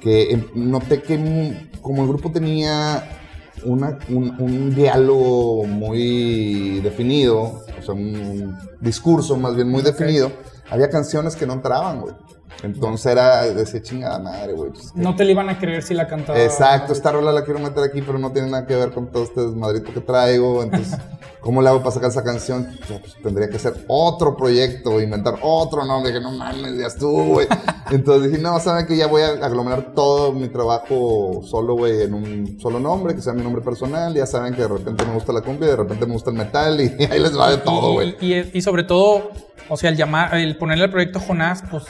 que 0.00 0.32
em, 0.32 0.44
noté 0.54 1.02
que 1.02 1.70
como 1.80 2.02
el 2.02 2.08
grupo 2.08 2.32
tenía 2.32 3.20
una, 3.64 3.98
un, 4.08 4.74
diálogo 4.74 5.64
muy 5.64 6.80
definido, 6.80 7.62
o 7.78 7.82
sea, 7.82 7.94
un, 7.94 8.58
discurso 8.80 9.36
más 9.36 9.54
bien 9.54 9.68
muy 9.68 9.82
definido, 9.82 10.32
había 10.70 10.90
canciones 10.90 11.36
que 11.36 11.46
no 11.46 11.52
entraban, 11.52 12.00
güey. 12.00 12.14
Entonces 12.62 13.12
era, 13.12 13.42
decía 13.42 13.82
chingada 13.82 14.18
madre, 14.18 14.52
güey. 14.54 14.70
Pues, 14.70 14.94
no 14.94 15.14
te 15.14 15.24
le 15.24 15.32
iban 15.32 15.48
a 15.50 15.58
creer 15.58 15.82
si 15.82 15.94
la 15.94 16.06
cantaba. 16.06 16.40
Exacto, 16.40 16.92
esta 16.92 17.12
rola 17.12 17.32
la 17.32 17.44
quiero 17.44 17.60
meter 17.60 17.84
aquí, 17.84 18.00
pero 18.00 18.18
no 18.18 18.32
tiene 18.32 18.50
nada 18.50 18.66
que 18.66 18.74
ver 18.74 18.90
con 18.90 19.10
todo 19.10 19.24
este 19.24 19.42
desmadrito 19.42 19.92
que 19.92 20.00
traigo. 20.00 20.62
Entonces, 20.62 20.98
¿cómo 21.40 21.60
le 21.60 21.68
hago 21.68 21.80
para 21.80 21.90
sacar 21.90 22.10
esa 22.10 22.24
canción? 22.24 22.66
Pues, 22.88 23.16
tendría 23.22 23.48
que 23.48 23.58
ser 23.58 23.74
otro 23.88 24.36
proyecto, 24.36 25.00
inventar 25.00 25.34
otro 25.42 25.84
nombre, 25.84 26.12
que 26.12 26.20
no 26.20 26.32
mames, 26.32 26.78
ya 26.78 26.86
estuvo, 26.86 27.24
güey. 27.24 27.46
Entonces 27.90 28.30
dije, 28.30 28.42
no, 28.42 28.58
saben 28.60 28.86
que 28.86 28.96
ya 28.96 29.08
voy 29.08 29.22
a 29.22 29.32
aglomerar 29.44 29.92
todo 29.94 30.32
mi 30.32 30.48
trabajo 30.48 31.42
solo, 31.44 31.74
güey, 31.74 32.02
en 32.02 32.14
un 32.14 32.60
solo 32.60 32.80
nombre, 32.80 33.14
que 33.14 33.20
sea 33.20 33.34
mi 33.34 33.42
nombre 33.42 33.62
personal. 33.62 34.14
Ya 34.14 34.26
saben 34.26 34.54
que 34.54 34.62
de 34.62 34.68
repente 34.68 35.04
me 35.04 35.12
gusta 35.12 35.32
la 35.32 35.42
cumbia, 35.42 35.68
de 35.68 35.76
repente 35.76 36.06
me 36.06 36.14
gusta 36.14 36.30
el 36.30 36.36
metal 36.36 36.80
y, 36.80 37.04
ahí 37.10 37.20
les 37.20 37.38
va 37.38 37.50
de 37.50 37.58
todo, 37.58 37.92
güey. 37.92 38.16
Y, 38.20 38.34
y, 38.34 38.50
y 38.54 38.62
sobre 38.62 38.84
todo, 38.84 39.30
o 39.68 39.76
sea, 39.76 39.90
el 39.90 39.96
llamar, 39.96 40.34
el 40.34 40.56
ponerle 40.56 40.84
al 40.84 40.90
proyecto 40.90 41.20
Jonás, 41.20 41.62
pues 41.70 41.84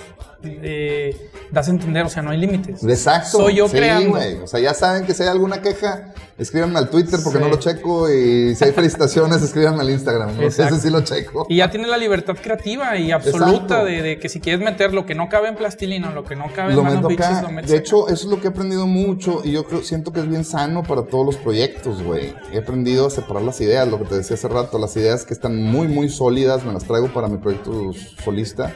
eh, 0.44 1.30
das 1.50 1.68
a 1.68 1.70
entender, 1.70 2.04
o 2.04 2.08
sea, 2.08 2.22
no 2.22 2.30
hay 2.30 2.38
límites. 2.38 2.82
Exacto. 2.84 3.38
Soy 3.38 3.56
yo 3.56 3.68
creando. 3.68 4.18
O 4.42 4.46
sea, 4.46 4.60
ya 4.60 4.74
saben 4.74 5.06
que 5.06 5.14
si 5.14 5.22
hay 5.22 5.28
alguna 5.28 5.62
queja, 5.62 6.12
escríbanme 6.38 6.78
al 6.78 6.90
Twitter 6.90 7.20
porque 7.22 7.38
no 7.38 7.48
lo 7.48 7.56
checo 7.56 8.10
y 8.10 8.54
si 8.54 8.64
hay 8.64 8.72
felicitaciones, 8.72 9.42
escríbanme 9.42 9.80
al 9.80 9.90
Instagram. 9.90 10.36
¿no? 10.36 10.42
Ese 10.42 10.80
sí 10.80 10.90
lo 10.90 11.02
checo. 11.02 11.46
Y 11.48 11.56
ya 11.56 11.70
tienes 11.70 11.88
la 11.88 11.96
libertad 11.96 12.36
creativa 12.40 12.96
y 12.96 13.12
absoluta 13.12 13.84
de, 13.84 14.18
que 14.18 14.28
si 14.28 14.40
quieres 14.40 14.64
meter 14.64 14.92
lo 14.92 15.06
que 15.06 15.14
no 15.14 15.28
cabe 15.28 15.48
en 15.48 15.56
plastilina, 15.56 16.10
lo 16.10 16.24
que 16.24 16.36
no 16.36 16.52
cabe 16.54 16.74
en 16.74 17.06
bichos, 17.06 17.42
lo 17.42 17.62
De 17.62 17.76
hecho, 17.76 18.08
eso 18.08 18.24
es 18.26 18.30
lo 18.30 18.40
que 18.40 18.48
he 18.48 18.50
aprendido 18.50 18.86
mucho 18.86 19.42
y 19.44 19.52
yo 19.52 19.64
creo, 19.64 19.82
siento 19.82 20.12
que 20.12 20.20
es 20.20 20.28
bien 20.28 20.44
sano 20.44 20.82
para 20.82 21.02
todos 21.02 21.24
los 21.24 21.36
proyectos, 21.36 22.02
güey. 22.02 22.34
He 22.52 22.58
aprendido 22.58 23.06
a 23.06 23.10
separar 23.10 23.42
las 23.42 23.60
ideas, 23.60 23.86
lo 23.88 23.98
que 23.98 24.06
te 24.06 24.16
decía 24.16 24.34
hace 24.34 24.48
rato, 24.48 24.78
las 24.78 24.96
ideas 24.96 25.24
que 25.24 25.34
están 25.34 25.62
muy, 25.62 25.88
muy 25.88 26.08
sólidas, 26.08 26.64
me 26.64 26.72
las 26.72 26.84
traigo 26.84 27.12
para 27.12 27.28
mi 27.28 27.38
proyecto 27.38 27.92
solista 28.22 28.74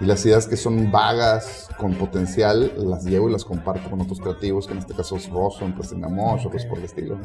y 0.00 0.06
las 0.06 0.24
ideas 0.24 0.46
que 0.46 0.56
son 0.56 0.90
vagas, 0.90 1.68
con 1.76 1.94
potencial, 1.94 2.72
las 2.78 3.04
llevo 3.04 3.28
y 3.28 3.32
las 3.32 3.44
comparto 3.44 3.90
con 3.90 4.00
otros 4.00 4.18
creativos, 4.18 4.66
que 4.66 4.72
en 4.72 4.78
este 4.78 4.94
caso 4.94 5.16
es 5.16 5.28
Rosso, 5.28 5.66
Plastina 5.74 6.08
Mosh, 6.08 6.46
o 6.46 6.50
cosas 6.50 6.66
por 6.66 6.78
el 6.78 6.84
estilo. 6.84 7.20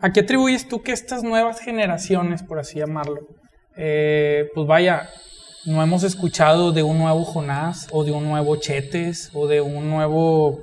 ¿A 0.00 0.12
qué 0.12 0.20
atribuyes 0.20 0.66
tú 0.66 0.82
que 0.82 0.92
estas 0.92 1.22
nuevas 1.22 1.60
generaciones, 1.60 2.42
por 2.42 2.58
así 2.58 2.78
llamarlo, 2.78 3.20
eh, 3.76 4.48
pues 4.54 4.66
vaya, 4.66 5.08
no 5.66 5.82
hemos 5.82 6.02
escuchado 6.04 6.72
de 6.72 6.82
un 6.82 6.98
nuevo 6.98 7.24
Jonás, 7.24 7.86
o 7.92 8.02
de 8.02 8.12
un 8.12 8.24
nuevo 8.24 8.56
Chetes, 8.56 9.30
o 9.34 9.46
de 9.46 9.60
un 9.60 9.90
nuevo 9.90 10.58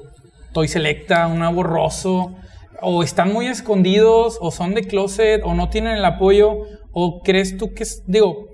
Toy 0.53 0.67
Selecta, 0.67 1.27
un 1.27 1.39
nuevo 1.39 1.61
Rosso, 1.61 2.35
o 2.81 3.03
están 3.03 3.31
muy 3.31 3.45
escondidos, 3.45 4.39
o 4.41 4.49
son 4.49 4.73
de 4.73 4.83
closet, 4.83 5.41
o 5.45 5.53
no 5.53 5.69
tienen 5.69 5.97
el 5.97 6.05
apoyo, 6.05 6.63
o 6.91 7.21
crees 7.21 7.57
tú 7.57 7.73
que 7.75 7.83
es, 7.83 8.03
digo, 8.07 8.48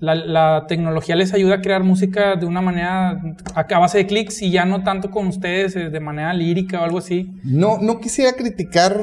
la, 0.00 0.66
tecnología 0.68 1.16
les 1.16 1.32
ayuda 1.34 1.56
a 1.56 1.60
crear 1.60 1.82
música 1.82 2.36
de 2.36 2.46
una 2.46 2.60
manera 2.60 3.20
a, 3.54 3.78
base 3.78 3.98
de 3.98 4.06
clics 4.06 4.42
y 4.42 4.50
ya 4.50 4.64
no 4.64 4.84
tanto 4.84 5.10
con 5.10 5.26
ustedes 5.26 5.74
eh, 5.76 5.90
de 5.90 6.00
manera 6.00 6.32
lírica 6.32 6.80
o 6.80 6.84
algo 6.84 6.98
así. 6.98 7.32
No, 7.44 7.78
no 7.78 7.98
quisiera 7.98 8.32
criticar 8.32 9.00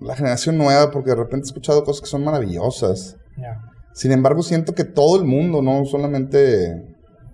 la 0.00 0.14
generación 0.14 0.56
nueva 0.56 0.90
porque 0.90 1.10
de 1.10 1.16
repente 1.16 1.46
he 1.46 1.48
escuchado 1.48 1.84
cosas 1.84 2.02
que 2.02 2.08
son 2.08 2.24
maravillosas. 2.24 3.16
Sin 3.92 4.12
embargo, 4.12 4.42
siento 4.42 4.74
que 4.74 4.84
todo 4.84 5.18
el 5.18 5.24
mundo, 5.24 5.62
no 5.62 5.84
solamente 5.84 6.70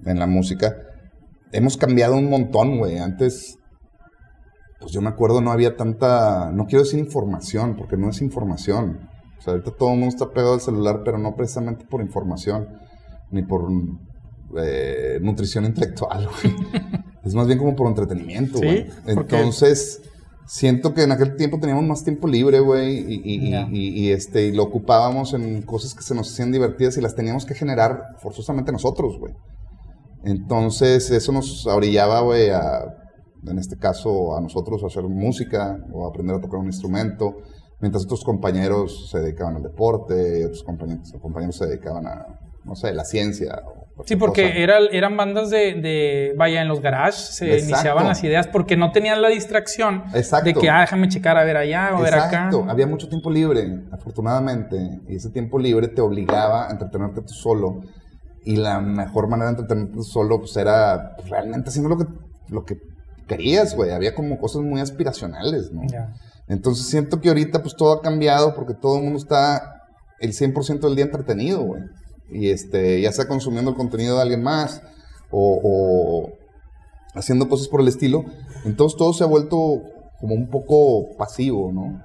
en 0.06 0.18
la 0.18 0.26
música, 0.26 0.76
hemos 1.52 1.76
cambiado 1.76 2.16
un 2.16 2.30
montón, 2.30 2.78
güey. 2.78 2.98
Antes, 2.98 3.58
pues 4.80 4.92
yo 4.92 5.02
me 5.02 5.10
acuerdo, 5.10 5.42
no 5.42 5.52
había 5.52 5.76
tanta, 5.76 6.50
no 6.52 6.64
quiero 6.64 6.84
decir 6.84 6.98
información, 6.98 7.76
porque 7.76 7.98
no 7.98 8.08
es 8.08 8.22
información 8.22 9.10
sea, 9.44 9.52
ahorita 9.54 9.72
todo 9.72 9.90
el 9.90 9.98
mundo 9.98 10.14
está 10.14 10.30
pegado 10.30 10.54
al 10.54 10.60
celular, 10.60 11.02
pero 11.04 11.18
no 11.18 11.34
precisamente 11.36 11.84
por 11.84 12.00
información, 12.00 12.68
ni 13.30 13.42
por 13.42 13.68
eh, 14.56 15.18
nutrición 15.20 15.64
intelectual, 15.64 16.26
güey. 16.26 16.56
es 17.24 17.34
más 17.34 17.46
bien 17.46 17.58
como 17.58 17.76
por 17.76 17.88
entretenimiento, 17.88 18.58
güey. 18.58 18.86
Entonces, 19.06 20.02
siento 20.46 20.94
que 20.94 21.02
en 21.02 21.12
aquel 21.12 21.36
tiempo 21.36 21.58
teníamos 21.58 21.84
más 21.84 22.04
tiempo 22.04 22.28
libre, 22.28 22.60
güey, 22.60 23.04
y, 23.06 24.10
este, 24.10 24.46
y 24.46 24.52
lo 24.52 24.64
ocupábamos 24.64 25.34
en 25.34 25.62
cosas 25.62 25.94
que 25.94 26.02
se 26.02 26.14
nos 26.14 26.32
hacían 26.32 26.52
divertidas 26.52 26.96
y 26.96 27.00
las 27.00 27.14
teníamos 27.14 27.44
que 27.44 27.54
generar 27.54 28.00
forzosamente 28.20 28.72
nosotros, 28.72 29.18
güey. 29.18 29.34
Entonces, 30.24 31.10
eso 31.10 31.32
nos 31.32 31.66
orillaba, 31.66 32.20
güey, 32.20 32.48
a, 32.50 32.82
en 33.46 33.58
este 33.58 33.76
caso, 33.76 34.36
a 34.36 34.40
nosotros 34.40 34.82
a 34.82 34.86
hacer 34.86 35.04
música 35.04 35.78
o 35.92 36.06
a 36.06 36.08
aprender 36.08 36.36
a 36.36 36.40
tocar 36.40 36.60
un 36.60 36.66
instrumento 36.66 37.36
mientras 37.80 38.04
otros 38.04 38.24
compañeros 38.24 39.10
se 39.10 39.20
dedicaban 39.20 39.56
al 39.56 39.62
deporte, 39.62 40.44
otros 40.44 40.62
compañeros, 40.62 41.12
compañeros 41.20 41.56
se 41.56 41.66
dedicaban 41.66 42.06
a, 42.06 42.26
no 42.64 42.74
sé, 42.74 42.92
la 42.92 43.04
ciencia. 43.04 43.62
Sí, 44.06 44.16
porque 44.16 44.62
era, 44.62 44.78
eran 44.90 45.16
bandas 45.16 45.50
de, 45.50 46.34
vaya, 46.36 46.62
en 46.62 46.68
los 46.68 46.80
garages 46.80 47.14
se 47.14 47.58
iniciaban 47.58 48.08
las 48.08 48.24
ideas 48.24 48.48
porque 48.48 48.76
no 48.76 48.90
tenían 48.90 49.22
la 49.22 49.28
distracción 49.28 50.04
de 50.12 50.54
que, 50.54 50.68
ah, 50.68 50.80
déjame 50.80 51.08
checar 51.08 51.36
a 51.36 51.44
ver 51.44 51.56
allá 51.56 51.90
o 51.94 52.02
ver 52.02 52.14
acá. 52.14 52.24
Exacto, 52.24 52.66
había 52.68 52.88
mucho 52.88 53.08
tiempo 53.08 53.30
libre, 53.30 53.84
afortunadamente, 53.92 54.76
y 55.08 55.16
ese 55.16 55.30
tiempo 55.30 55.58
libre 55.58 55.88
te 55.88 56.00
obligaba 56.00 56.68
a 56.68 56.70
entretenerte 56.72 57.20
tú 57.20 57.34
solo. 57.34 57.82
Y 58.46 58.56
la 58.56 58.80
mejor 58.80 59.28
manera 59.28 59.52
de 59.52 59.60
entretenerte 59.60 59.94
tú 59.94 60.02
solo 60.02 60.40
pues, 60.40 60.56
era 60.56 61.14
pues, 61.16 61.30
realmente 61.30 61.70
haciendo 61.70 61.88
lo 61.88 61.98
que, 61.98 62.04
lo 62.48 62.64
que 62.64 62.76
querías, 63.28 63.76
güey. 63.76 63.92
Había 63.92 64.14
como 64.14 64.38
cosas 64.38 64.62
muy 64.62 64.80
aspiracionales, 64.80 65.70
¿no? 65.72 65.82
Entonces 66.48 66.86
siento 66.86 67.20
que 67.20 67.28
ahorita 67.28 67.62
pues 67.62 67.74
todo 67.76 67.92
ha 67.92 68.02
cambiado 68.02 68.54
porque 68.54 68.74
todo 68.74 68.98
el 68.98 69.04
mundo 69.04 69.18
está 69.18 69.82
el 70.20 70.32
100% 70.32 70.80
del 70.80 70.96
día 70.96 71.04
entretenido, 71.06 71.62
güey. 71.62 71.82
Y 72.30 72.50
este, 72.50 73.00
ya 73.00 73.12
sea 73.12 73.28
consumiendo 73.28 73.70
el 73.70 73.76
contenido 73.76 74.16
de 74.16 74.22
alguien 74.22 74.42
más 74.42 74.82
o, 75.30 76.30
haciendo 77.14 77.48
cosas 77.48 77.68
por 77.68 77.80
el 77.80 77.88
estilo. 77.88 78.24
Entonces 78.64 78.96
todo 78.98 79.12
se 79.12 79.24
ha 79.24 79.26
vuelto 79.26 79.82
como 80.20 80.34
un 80.34 80.48
poco 80.48 81.16
pasivo, 81.16 81.72
¿no? 81.72 82.02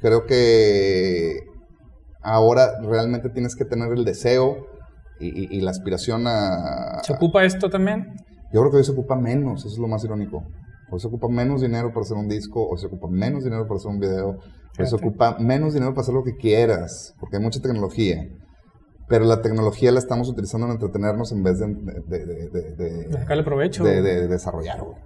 Creo 0.00 0.26
que 0.26 1.40
ahora 2.22 2.80
realmente 2.82 3.30
tienes 3.30 3.56
que 3.56 3.64
tener 3.64 3.92
el 3.92 4.04
deseo 4.04 4.66
y, 5.18 5.60
la 5.60 5.70
aspiración 5.70 6.26
a... 6.26 7.00
¿Se 7.02 7.14
ocupa 7.14 7.44
esto 7.44 7.70
también? 7.70 8.14
Yo 8.52 8.60
creo 8.60 8.70
que 8.70 8.76
hoy 8.78 8.84
se 8.84 8.92
ocupa 8.92 9.16
menos, 9.16 9.60
eso 9.60 9.74
es 9.74 9.78
lo 9.78 9.88
más 9.88 10.04
irónico. 10.04 10.44
Hoy 10.90 11.00
se 11.00 11.08
ocupa 11.08 11.28
menos 11.28 11.62
dinero 11.62 11.88
para 11.88 12.02
hacer 12.02 12.16
un 12.16 12.28
disco, 12.28 12.68
o 12.68 12.76
se 12.76 12.86
ocupa 12.86 13.08
menos 13.08 13.44
dinero 13.44 13.66
para 13.66 13.78
hacer 13.78 13.90
un 13.90 13.98
video, 13.98 14.38
o 14.78 14.84
se 14.84 14.94
ocupa 14.94 15.36
menos 15.38 15.74
dinero 15.74 15.92
para 15.92 16.02
hacer 16.02 16.14
lo 16.14 16.22
que 16.22 16.36
quieras, 16.36 17.14
porque 17.18 17.36
hay 17.36 17.42
mucha 17.42 17.60
tecnología. 17.60 18.28
Pero 19.08 19.24
la 19.24 19.40
tecnología 19.40 19.92
la 19.92 19.98
estamos 19.98 20.28
utilizando 20.28 20.66
en 20.66 20.72
entretenernos 20.72 21.30
en 21.32 21.42
vez 21.42 21.58
de... 21.58 21.66
De, 21.66 23.12
sacarle 23.12 23.44
provecho. 23.44 23.84
De, 23.84 24.26
desarrollar, 24.26 24.80
güey. 24.80 24.96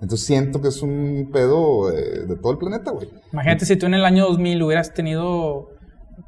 Entonces 0.00 0.26
siento 0.26 0.60
que 0.60 0.68
es 0.68 0.82
un 0.82 1.30
pedo 1.32 1.90
de, 1.90 2.36
todo 2.36 2.52
el 2.52 2.58
planeta, 2.58 2.90
güey. 2.90 3.08
Imagínate 3.32 3.64
si 3.64 3.76
tú 3.76 3.86
en 3.86 3.94
el 3.94 4.04
año 4.04 4.26
2000 4.26 4.62
hubieras 4.62 4.92
tenido 4.92 5.70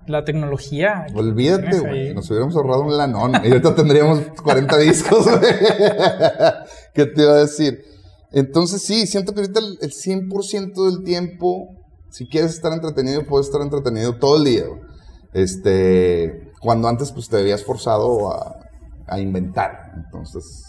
la 0.07 0.25
tecnología. 0.25 1.07
Olvídate, 1.15 1.81
güey. 1.81 2.15
Nos 2.15 2.31
hubiéramos 2.31 2.57
ahorrado 2.57 2.83
un 2.83 2.97
lanón 2.97 3.33
y 3.45 3.49
ahorita 3.49 3.75
tendríamos 3.75 4.21
40 4.43 4.79
discos, 4.79 5.25
güey. 5.25 5.53
¿Qué 6.95 7.07
te 7.07 7.23
iba 7.23 7.33
a 7.33 7.41
decir? 7.41 7.85
Entonces 8.33 8.83
sí, 8.83 9.07
siento 9.07 9.33
que 9.33 9.41
ahorita 9.41 9.61
el, 9.61 9.91
100% 9.91 10.85
del 10.85 11.05
tiempo, 11.05 11.68
si 12.11 12.26
quieres 12.26 12.53
estar 12.53 12.72
entretenido, 12.72 13.26
puedes 13.26 13.47
estar 13.47 13.62
entretenido 13.62 14.18
todo 14.18 14.37
el 14.37 14.45
día. 14.45 14.64
Este, 15.33 16.53
cuando 16.61 16.89
antes 16.89 17.12
pues 17.12 17.29
te 17.29 17.39
habías 17.39 17.64
forzado 17.64 18.33
a, 18.33 18.57
a 19.07 19.20
inventar. 19.20 19.93
Entonces, 19.97 20.64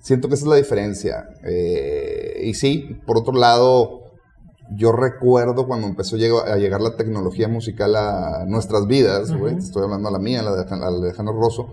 siento 0.00 0.28
que 0.28 0.34
esa 0.34 0.44
es 0.44 0.48
la 0.48 0.56
diferencia. 0.56 1.28
Eh, 1.44 2.42
y 2.44 2.54
sí, 2.54 3.00
por 3.06 3.18
otro 3.18 3.34
lado, 3.34 4.08
yo 4.76 4.92
recuerdo 4.92 5.66
cuando 5.66 5.86
empezó 5.86 6.16
a 6.16 6.56
llegar 6.56 6.80
la 6.80 6.96
tecnología 6.96 7.48
musical 7.48 7.96
a 7.96 8.44
nuestras 8.46 8.86
vidas, 8.86 9.30
estoy 9.58 9.84
hablando 9.84 10.08
a 10.08 10.12
la 10.12 10.18
mía, 10.18 10.42
la 10.42 10.54
de 10.54 10.62
Alejandro 10.62 11.34
Rosso, 11.34 11.68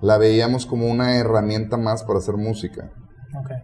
la 0.00 0.18
veíamos 0.18 0.66
como 0.66 0.88
una 0.88 1.16
herramienta 1.16 1.76
más 1.76 2.02
para 2.02 2.18
hacer 2.18 2.36
música. 2.36 2.90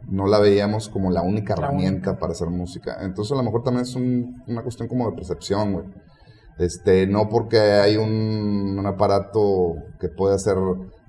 No 0.09 0.27
la 0.27 0.39
veíamos 0.39 0.89
como 0.89 1.11
la 1.11 1.23
única 1.23 1.55
herramienta 1.55 2.19
para 2.19 2.33
hacer 2.33 2.49
música. 2.49 2.99
Entonces 3.03 3.33
a 3.33 3.37
lo 3.37 3.43
mejor 3.43 3.63
también 3.63 3.83
es 3.83 3.95
una 3.95 4.63
cuestión 4.63 4.89
como 4.89 5.11
de 5.11 5.17
percepción, 5.17 5.73
güey. 5.73 5.85
Este, 6.59 7.07
no 7.07 7.29
porque 7.29 7.59
hay 7.59 7.97
un, 7.97 8.77
un 8.79 8.87
aparato 8.87 9.75
que 10.01 10.09
puede 10.09 10.35
hacer 10.35 10.57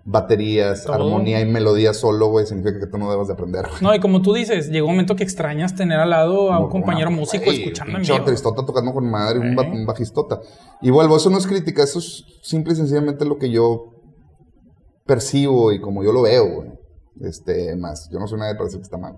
baterías, 0.10 0.88
armonía 0.88 1.42
y 1.42 1.46
melodía 1.46 1.94
solo, 1.94 2.28
güey, 2.28 2.46
significa 2.46 2.80
que 2.80 2.88
tú 2.88 2.98
no 2.98 3.12
debas 3.12 3.28
de 3.28 3.34
aprender. 3.34 3.66
No, 3.82 3.94
y 3.94 4.00
como 4.00 4.22
tú 4.22 4.34
dices, 4.34 4.70
llegó 4.70 4.88
un 4.88 4.94
momento 4.94 5.18
que 5.18 5.24
extrañas 5.24 5.76
tener 5.76 6.00
al 6.00 6.10
lado 6.10 6.54
a 6.54 6.60
un 6.60 6.70
compañero 6.70 7.12
músico 7.12 7.52
escuchando 7.52 7.98
en 7.98 8.04
vivo. 8.04 8.24
tristota 8.24 8.66
tocando 8.66 8.94
con 8.94 9.10
madre, 9.12 9.40
un, 9.40 9.86
bajistota. 9.86 10.40
Y 10.82 10.92
vuelvo, 10.92 11.18
eso 11.18 11.30
no 11.30 11.38
es 11.38 11.46
crítica, 11.46 11.84
eso 11.84 12.00
es 12.00 12.24
simple 12.42 12.72
y 12.72 12.78
sencillamente 12.78 13.26
lo 13.26 13.38
que 13.38 13.50
yo 13.50 13.96
percibo 15.06 15.74
y 15.74 15.82
como 15.82 16.06
yo 16.06 16.14
lo 16.14 16.22
veo, 16.22 16.56
güey. 16.56 16.70
Este, 17.22 17.76
más, 17.76 18.10
yo 18.12 18.20
no 18.20 18.28
soy 18.28 18.40
nadie 18.40 18.54
para 18.54 18.66
decir 18.66 18.80
que 18.80 18.84
está 18.84 18.98
mal. 18.98 19.18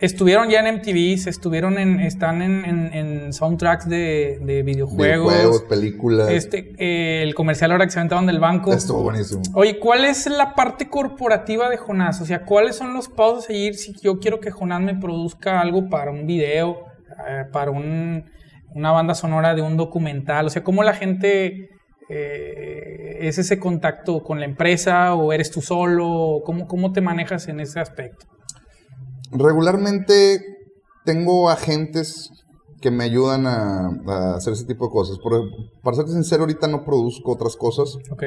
Estuvieron 0.00 0.48
ya 0.48 0.60
en 0.60 0.76
MTV, 0.76 1.28
estuvieron 1.28 1.76
en, 1.76 1.98
están 1.98 2.40
en, 2.40 3.32
soundtracks 3.32 3.88
de, 3.88 4.38
de 4.40 4.62
videojuegos. 4.62 5.32
Videojuegos, 5.32 5.62
películas. 5.62 6.30
Este, 6.30 6.72
eh, 6.78 7.24
el 7.24 7.34
comercial 7.34 7.72
ahora 7.72 7.84
que 7.84 7.90
se 7.90 7.98
aventaron 7.98 8.24
del 8.24 8.38
banco. 8.38 8.72
Estuvo 8.72 9.02
buenísimo. 9.02 9.42
Oye, 9.54 9.80
¿cuál 9.80 10.04
es 10.04 10.28
la 10.28 10.54
parte 10.54 10.88
corporativa 10.88 11.68
de 11.68 11.78
Jonás? 11.78 12.20
O 12.20 12.26
sea, 12.26 12.44
¿cuáles 12.44 12.76
son 12.76 12.94
los 12.94 13.08
pasos 13.08 13.44
a 13.44 13.46
seguir 13.48 13.74
si 13.74 13.92
yo 14.00 14.20
quiero 14.20 14.38
que 14.38 14.52
Jonás 14.52 14.82
me 14.82 14.94
produzca 14.94 15.60
algo 15.60 15.88
para 15.88 16.12
un 16.12 16.28
video, 16.28 16.84
eh, 17.28 17.46
para 17.52 17.72
una 17.72 18.92
banda 18.92 19.16
sonora 19.16 19.56
de 19.56 19.62
un 19.62 19.76
documental? 19.76 20.46
O 20.46 20.50
sea, 20.50 20.62
¿cómo 20.62 20.84
la 20.84 20.94
gente 20.94 21.70
eh, 22.08 23.18
es 23.20 23.38
ese 23.38 23.58
contacto 23.58 24.22
con 24.22 24.40
la 24.40 24.46
empresa 24.46 25.14
o 25.14 25.32
eres 25.32 25.50
tú 25.50 25.60
solo? 25.60 26.40
¿Cómo, 26.44 26.66
¿Cómo 26.66 26.92
te 26.92 27.00
manejas 27.00 27.48
en 27.48 27.60
ese 27.60 27.80
aspecto? 27.80 28.26
regularmente 29.32 30.40
tengo 31.04 31.50
agentes 31.50 32.30
que 32.80 32.90
me 32.90 33.04
ayudan 33.04 33.46
a, 33.46 34.36
hacer 34.36 34.52
ese 34.52 34.64
tipo 34.64 34.86
de 34.86 34.92
cosas. 34.92 35.18
para 35.82 35.96
ser 35.96 36.08
sincero, 36.08 36.42
ahorita 36.42 36.68
no 36.68 36.84
produzco 36.84 37.32
otras 37.32 37.56
cosas. 37.56 37.96
Ok. 38.10 38.24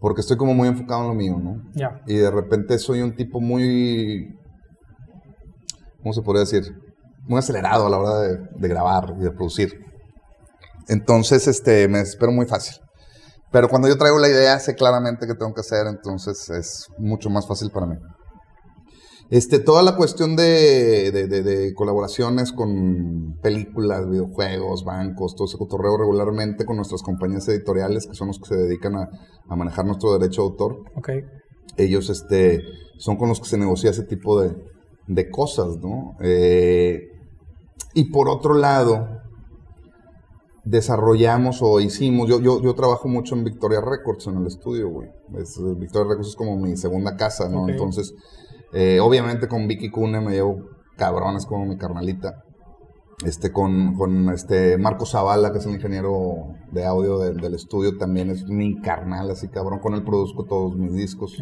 Porque 0.00 0.20
estoy 0.20 0.36
como 0.36 0.54
muy 0.54 0.68
enfocado 0.68 1.02
en 1.02 1.08
lo 1.08 1.14
mío, 1.14 1.38
¿no? 1.38 1.62
Ya. 1.74 2.02
Y 2.06 2.14
de 2.14 2.30
repente 2.30 2.78
soy 2.78 3.02
un 3.02 3.14
tipo 3.14 3.40
muy. 3.40 4.34
¿Cómo 6.02 6.12
se 6.12 6.22
podría 6.22 6.40
decir? 6.40 6.72
Muy 7.26 7.38
acelerado 7.38 7.86
a 7.86 7.90
la 7.90 7.98
hora 7.98 8.18
de, 8.20 8.38
de 8.56 8.68
grabar 8.68 9.14
y 9.18 9.24
de 9.24 9.30
producir. 9.30 9.87
Entonces, 10.88 11.46
este, 11.46 11.86
me 11.88 12.00
espero 12.00 12.32
muy 12.32 12.46
fácil. 12.46 12.76
Pero 13.50 13.68
cuando 13.68 13.88
yo 13.88 13.96
traigo 13.96 14.18
la 14.18 14.28
idea, 14.28 14.58
sé 14.58 14.74
claramente 14.74 15.26
qué 15.26 15.34
tengo 15.34 15.54
que 15.54 15.60
hacer, 15.60 15.86
entonces 15.86 16.50
es 16.50 16.86
mucho 16.98 17.30
más 17.30 17.46
fácil 17.46 17.70
para 17.70 17.86
mí. 17.86 17.96
Este, 19.30 19.58
toda 19.58 19.82
la 19.82 19.94
cuestión 19.94 20.36
de, 20.36 21.72
colaboraciones 21.76 22.52
con 22.52 23.38
películas, 23.42 24.08
videojuegos, 24.08 24.84
bancos, 24.84 25.34
todo 25.34 25.46
ese 25.46 25.58
cotorreo 25.58 25.98
regularmente 25.98 26.64
con 26.64 26.76
nuestras 26.76 27.02
compañías 27.02 27.46
editoriales, 27.48 28.06
que 28.06 28.14
son 28.14 28.28
los 28.28 28.38
que 28.38 28.48
se 28.48 28.56
dedican 28.56 28.96
a, 28.96 29.08
manejar 29.54 29.84
nuestro 29.84 30.18
derecho 30.18 30.42
de 30.42 30.48
autor. 30.48 30.78
Okay. 30.96 31.20
Ellos 31.76 32.08
este, 32.08 32.62
son 32.98 33.16
con 33.16 33.28
los 33.28 33.40
que 33.40 33.48
se 33.48 33.58
negocia 33.58 33.90
ese 33.90 34.04
tipo 34.04 34.40
de, 34.40 35.30
cosas, 35.30 35.78
¿no? 35.78 36.16
Eh, 36.20 37.00
y 37.94 38.10
por 38.10 38.28
otro 38.28 38.54
lado, 38.54 39.17
desarrollamos 40.68 41.60
o 41.62 41.80
hicimos, 41.80 42.28
yo, 42.28 42.40
yo, 42.40 42.60
yo 42.62 42.74
trabajo 42.74 43.08
mucho 43.08 43.34
en 43.34 43.44
Victoria 43.44 43.80
Records 43.80 44.26
en 44.26 44.36
el 44.36 44.46
estudio, 44.46 44.88
güey. 44.90 45.08
Victoria 45.76 46.10
Records 46.10 46.28
es 46.28 46.36
como 46.36 46.56
mi 46.56 46.76
segunda 46.76 47.16
casa, 47.16 47.48
¿no? 47.48 47.68
Entonces 47.68 48.14
eh, 48.72 49.00
obviamente 49.00 49.48
con 49.48 49.66
Vicky 49.66 49.90
Cune 49.90 50.20
me 50.20 50.32
llevo 50.32 50.68
cabrones 50.96 51.46
como 51.46 51.66
mi 51.66 51.76
carnalita. 51.76 52.44
Este, 53.24 53.50
con, 53.50 53.94
con 53.94 54.28
este 54.28 54.78
Marco 54.78 55.04
Zavala, 55.04 55.50
que 55.50 55.58
es 55.58 55.66
el 55.66 55.74
ingeniero 55.74 56.54
de 56.70 56.86
audio 56.86 57.18
del 57.18 57.54
estudio, 57.54 57.96
también 57.98 58.30
es 58.30 58.44
mi 58.44 58.80
carnal, 58.80 59.28
así 59.32 59.48
cabrón. 59.48 59.80
Con 59.80 59.94
él 59.94 60.04
produzco 60.04 60.44
todos 60.44 60.76
mis 60.76 60.92
discos. 60.92 61.36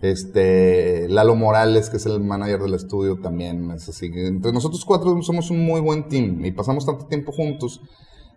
Este, 0.00 1.08
Lalo 1.08 1.36
Morales, 1.36 1.88
que 1.88 1.98
es 1.98 2.06
el 2.06 2.20
manager 2.20 2.62
del 2.62 2.74
estudio, 2.74 3.20
también 3.20 3.70
es 3.70 3.88
así. 3.88 4.10
Entre 4.12 4.52
nosotros 4.52 4.84
cuatro 4.84 5.22
somos 5.22 5.50
un 5.50 5.64
muy 5.64 5.80
buen 5.80 6.08
team 6.08 6.44
y 6.44 6.50
pasamos 6.50 6.84
tanto 6.84 7.06
tiempo 7.06 7.30
juntos 7.30 7.80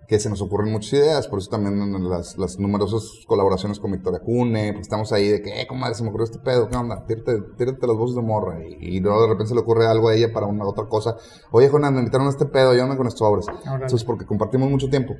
que 0.08 0.20
se 0.20 0.30
nos 0.30 0.42
ocurren 0.42 0.72
muchas 0.72 0.94
ideas, 0.94 1.28
por 1.28 1.40
eso 1.40 1.50
también 1.50 2.10
las, 2.10 2.38
las 2.38 2.58
numerosas 2.60 3.26
colaboraciones 3.28 3.78
con 3.78 3.92
Victoria 3.92 4.20
Cune, 4.20 4.72
porque 4.72 4.84
estamos 4.84 5.12
ahí 5.12 5.28
de 5.28 5.42
que, 5.42 5.62
eh, 5.62 5.68
comadre, 5.68 5.96
se 5.96 6.04
me 6.04 6.10
ocurrió 6.10 6.24
este 6.24 6.40
pedo, 6.40 6.70
¿qué 6.70 6.78
onda? 6.78 7.06
Tírate, 7.06 7.88
las 7.88 7.98
voces 7.98 8.16
de 8.16 8.22
morra, 8.22 8.58
y, 8.66 9.02
luego 9.02 9.22
de 9.24 9.28
repente 9.28 9.50
se 9.50 9.56
le 9.56 9.62
ocurre 9.62 9.86
algo 9.86 10.08
a 10.08 10.16
ella 10.16 10.32
para 10.32 10.46
una 10.46 10.66
otra 10.66 10.86
cosa. 10.86 11.18
Oye, 11.52 11.68
Jonan, 11.68 11.94
me 11.94 12.00
invitaron 12.00 12.28
a 12.28 12.30
este 12.30 12.46
pedo, 12.46 12.72
ayúdame 12.72 12.96
con 12.96 13.08
estos 13.08 13.22
obras. 13.22 13.48
Entonces, 13.66 14.06
porque 14.06 14.26
compartimos 14.26 14.70
mucho 14.70 14.90
tiempo. 14.90 15.14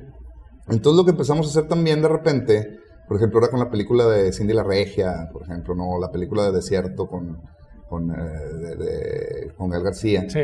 Entonces, 0.68 0.96
lo 0.96 1.04
que 1.04 1.10
empezamos 1.10 1.46
a 1.46 1.50
hacer 1.50 1.68
también 1.68 2.00
de 2.00 2.08
repente, 2.08 2.78
por 3.06 3.18
ejemplo, 3.18 3.40
ahora 3.40 3.50
con 3.50 3.60
la 3.60 3.70
película 3.70 4.06
de 4.06 4.32
Cindy 4.32 4.54
la 4.54 4.64
Regia, 4.64 5.28
por 5.32 5.42
ejemplo, 5.42 5.74
¿no? 5.74 5.98
La 6.00 6.10
película 6.10 6.44
de 6.44 6.52
Desierto 6.52 7.06
con, 7.06 7.42
con, 7.90 8.10
eh, 8.10 9.52
con 9.56 9.68
Gal 9.68 9.82
García. 9.82 10.24
Sí. 10.28 10.40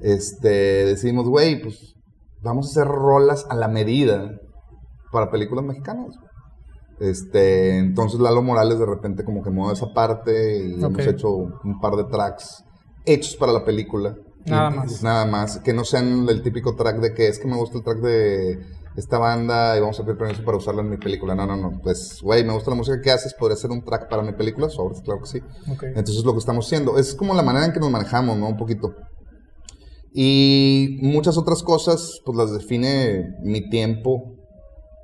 Este, 0.00 0.84
decidimos, 0.84 1.28
güey, 1.28 1.62
pues 1.62 1.94
vamos 2.44 2.66
a 2.66 2.70
hacer 2.70 2.92
rolas 2.92 3.46
a 3.48 3.54
la 3.54 3.68
medida 3.68 4.30
para 5.10 5.30
películas 5.30 5.64
mexicanas. 5.64 6.16
Este, 7.00 7.78
entonces 7.78 8.20
Lalo 8.20 8.42
Morales 8.42 8.78
de 8.78 8.86
repente 8.86 9.24
como 9.24 9.42
que 9.42 9.50
mueve 9.50 9.72
esa 9.72 9.92
parte 9.92 10.64
y 10.64 10.74
hemos 10.74 11.06
hecho 11.06 11.28
un 11.28 11.80
par 11.80 11.96
de 11.96 12.04
tracks 12.04 12.62
hechos 13.04 13.36
para 13.36 13.52
la 13.52 13.64
película. 13.64 14.14
Nada 14.46 14.70
más. 14.70 15.02
Nada 15.02 15.26
más. 15.26 15.58
Que 15.60 15.72
no 15.72 15.84
sean 15.84 16.28
el 16.28 16.42
típico 16.42 16.76
track 16.76 17.00
de 17.00 17.14
que 17.14 17.28
es 17.28 17.38
que 17.38 17.48
me 17.48 17.56
gusta 17.56 17.78
el 17.78 17.84
track 17.84 17.98
de 17.98 18.58
esta 18.96 19.18
banda 19.18 19.76
y 19.76 19.80
vamos 19.80 19.98
a 19.98 20.04
pedir 20.04 20.18
permiso 20.18 20.44
para 20.44 20.58
usarlo 20.58 20.82
en 20.82 20.90
mi 20.90 20.98
película. 20.98 21.34
No, 21.34 21.46
no, 21.46 21.56
no. 21.56 21.80
Pues, 21.82 22.20
güey, 22.22 22.44
me 22.44 22.52
gusta 22.52 22.70
la 22.70 22.76
música 22.76 23.00
que 23.00 23.10
haces, 23.10 23.34
podría 23.34 23.56
ser 23.56 23.70
un 23.70 23.82
track 23.82 24.08
para 24.08 24.22
mi 24.22 24.32
película. 24.32 24.68
Sobres, 24.68 25.00
claro 25.00 25.20
que 25.20 25.26
sí. 25.26 25.42
Entonces 25.66 26.18
es 26.18 26.24
lo 26.24 26.32
que 26.32 26.38
estamos 26.38 26.66
haciendo. 26.66 26.98
Es 26.98 27.14
como 27.14 27.34
la 27.34 27.42
manera 27.42 27.64
en 27.64 27.72
que 27.72 27.80
nos 27.80 27.90
manejamos, 27.90 28.36
¿no? 28.36 28.48
Un 28.48 28.56
poquito. 28.56 28.94
Y 30.16 30.98
muchas 31.02 31.36
otras 31.36 31.64
cosas, 31.64 32.20
pues 32.24 32.38
las 32.38 32.52
define 32.52 33.34
mi 33.42 33.68
tiempo 33.68 34.36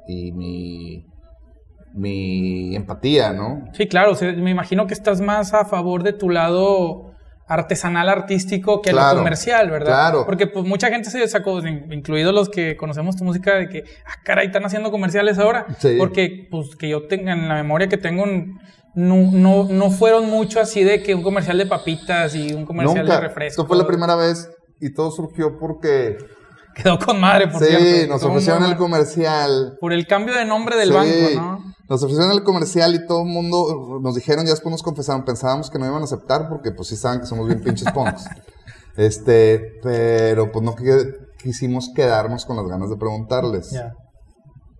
y 0.06 0.30
mi, 0.30 1.04
mi 1.94 2.76
empatía, 2.76 3.32
¿no? 3.32 3.64
Sí, 3.72 3.88
claro, 3.88 4.16
me 4.36 4.50
imagino 4.50 4.86
que 4.86 4.94
estás 4.94 5.20
más 5.20 5.52
a 5.52 5.64
favor 5.64 6.04
de 6.04 6.12
tu 6.12 6.30
lado 6.30 7.10
artesanal 7.48 8.08
artístico 8.08 8.80
que 8.80 8.92
lo 8.92 9.00
comercial, 9.16 9.68
¿verdad? 9.68 9.86
Claro. 9.86 10.24
Porque 10.24 10.46
pues 10.46 10.64
mucha 10.64 10.88
gente 10.88 11.10
se 11.10 11.26
sacó, 11.26 11.58
incluidos 11.58 12.32
los 12.32 12.48
que 12.48 12.76
conocemos 12.76 13.16
tu 13.16 13.24
música, 13.24 13.56
de 13.56 13.68
que, 13.68 13.82
ah, 14.06 14.14
caray, 14.24 14.46
están 14.46 14.64
haciendo 14.64 14.92
comerciales 14.92 15.36
ahora. 15.40 15.66
Sí. 15.80 15.96
Porque, 15.98 16.46
pues, 16.48 16.76
que 16.76 16.88
yo 16.88 17.08
tenga 17.08 17.32
en 17.32 17.48
la 17.48 17.56
memoria 17.56 17.88
que 17.88 17.96
tengo, 17.96 18.24
no, 18.94 19.32
no, 19.32 19.64
no 19.64 19.90
fueron 19.90 20.30
mucho 20.30 20.60
así 20.60 20.84
de 20.84 21.02
que 21.02 21.16
un 21.16 21.24
comercial 21.24 21.58
de 21.58 21.66
papitas 21.66 22.36
y 22.36 22.52
un 22.52 22.64
comercial 22.64 23.04
de 23.04 23.20
refresco. 23.20 23.62
Esto 23.62 23.66
fue 23.66 23.76
la 23.76 23.88
primera 23.88 24.14
vez 24.14 24.48
y 24.80 24.92
todo 24.92 25.10
surgió 25.10 25.58
porque... 25.58 26.16
Quedó 26.74 26.98
con 26.98 27.20
madre, 27.20 27.48
por 27.48 27.60
sí, 27.60 27.66
cierto. 27.66 27.84
Sí, 27.84 28.08
nos 28.08 28.22
ofrecieron 28.22 28.64
el 28.64 28.76
comercial. 28.76 29.76
Por 29.80 29.92
el 29.92 30.06
cambio 30.06 30.34
de 30.34 30.44
nombre 30.44 30.76
del 30.76 30.92
banco, 30.92 31.12
¿no? 31.34 31.74
Nos 31.88 32.04
ofrecieron 32.04 32.32
el 32.32 32.44
comercial 32.44 32.94
y 32.94 33.04
todo 33.04 33.22
el 33.22 33.26
mundo 33.26 33.98
nos 34.00 34.14
dijeron, 34.14 34.44
ya 34.44 34.52
después 34.52 34.70
nos 34.70 34.82
confesaron, 34.84 35.24
pensábamos 35.24 35.70
que 35.70 35.78
no 35.80 35.86
iban 35.86 36.00
a 36.00 36.04
aceptar 36.04 36.48
porque 36.48 36.70
pues 36.70 36.86
sí 36.86 36.96
saben 36.96 37.20
que 37.20 37.26
somos 37.26 37.48
bien 37.48 37.60
pinches 37.62 37.90
punks. 37.90 38.26
este, 38.96 39.80
pero 39.82 40.52
pues 40.52 40.64
no 40.64 40.76
quisimos 41.42 41.90
quedarnos 41.94 42.44
con 42.44 42.56
las 42.56 42.66
ganas 42.66 42.90
de 42.90 42.96
preguntarles. 42.96 43.74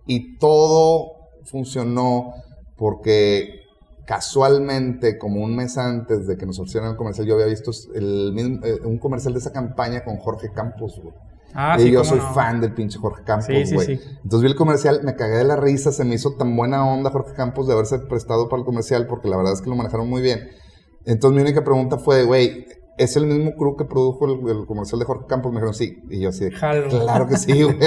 Y 0.07 0.37
todo 0.37 1.11
funcionó 1.43 2.33
porque 2.77 3.60
casualmente, 4.05 5.17
como 5.17 5.43
un 5.43 5.55
mes 5.55 5.77
antes 5.77 6.27
de 6.27 6.37
que 6.37 6.45
nos 6.45 6.59
ofrecieran 6.59 6.91
el 6.91 6.97
comercial, 6.97 7.27
yo 7.27 7.35
había 7.35 7.47
visto 7.47 7.71
el, 7.93 8.59
eh, 8.63 8.79
un 8.83 8.97
comercial 8.97 9.33
de 9.33 9.39
esa 9.39 9.51
campaña 9.51 10.03
con 10.03 10.17
Jorge 10.17 10.51
Campos, 10.51 10.99
güey. 11.01 11.13
Ah, 11.53 11.75
y 11.79 11.91
yo 11.91 12.03
soy 12.05 12.19
fan 12.33 12.61
del 12.61 12.73
pinche 12.73 12.97
Jorge 12.97 13.23
Campos, 13.23 13.47
güey. 13.47 13.99
Entonces 14.23 14.41
vi 14.41 14.47
el 14.47 14.55
comercial, 14.55 15.01
me 15.03 15.15
cagué 15.15 15.37
de 15.37 15.43
la 15.43 15.57
risa, 15.57 15.91
se 15.91 16.05
me 16.05 16.15
hizo 16.15 16.35
tan 16.35 16.55
buena 16.55 16.85
onda 16.85 17.09
Jorge 17.09 17.33
Campos 17.33 17.67
de 17.67 17.73
haberse 17.73 17.99
prestado 17.99 18.47
para 18.47 18.61
el 18.61 18.65
comercial, 18.65 19.05
porque 19.05 19.27
la 19.27 19.37
verdad 19.37 19.53
es 19.53 19.61
que 19.61 19.69
lo 19.69 19.75
manejaron 19.75 20.09
muy 20.09 20.21
bien. 20.21 20.49
Entonces 21.05 21.35
mi 21.35 21.41
única 21.41 21.63
pregunta 21.63 21.97
fue, 21.97 22.23
güey, 22.23 22.67
¿es 22.97 23.17
el 23.17 23.25
mismo 23.25 23.53
crew 23.55 23.75
que 23.75 23.85
produjo 23.85 24.25
el, 24.49 24.65
comercial 24.65 24.99
de 24.99 25.05
Jorge 25.05 25.25
Campos? 25.27 25.51
Me 25.51 25.57
dijeron, 25.57 25.73
sí. 25.73 26.01
Y 26.09 26.21
yo 26.21 26.29
así, 26.29 26.49
claro 26.49 27.27
que 27.27 27.37
sí, 27.37 27.63
güey. 27.63 27.77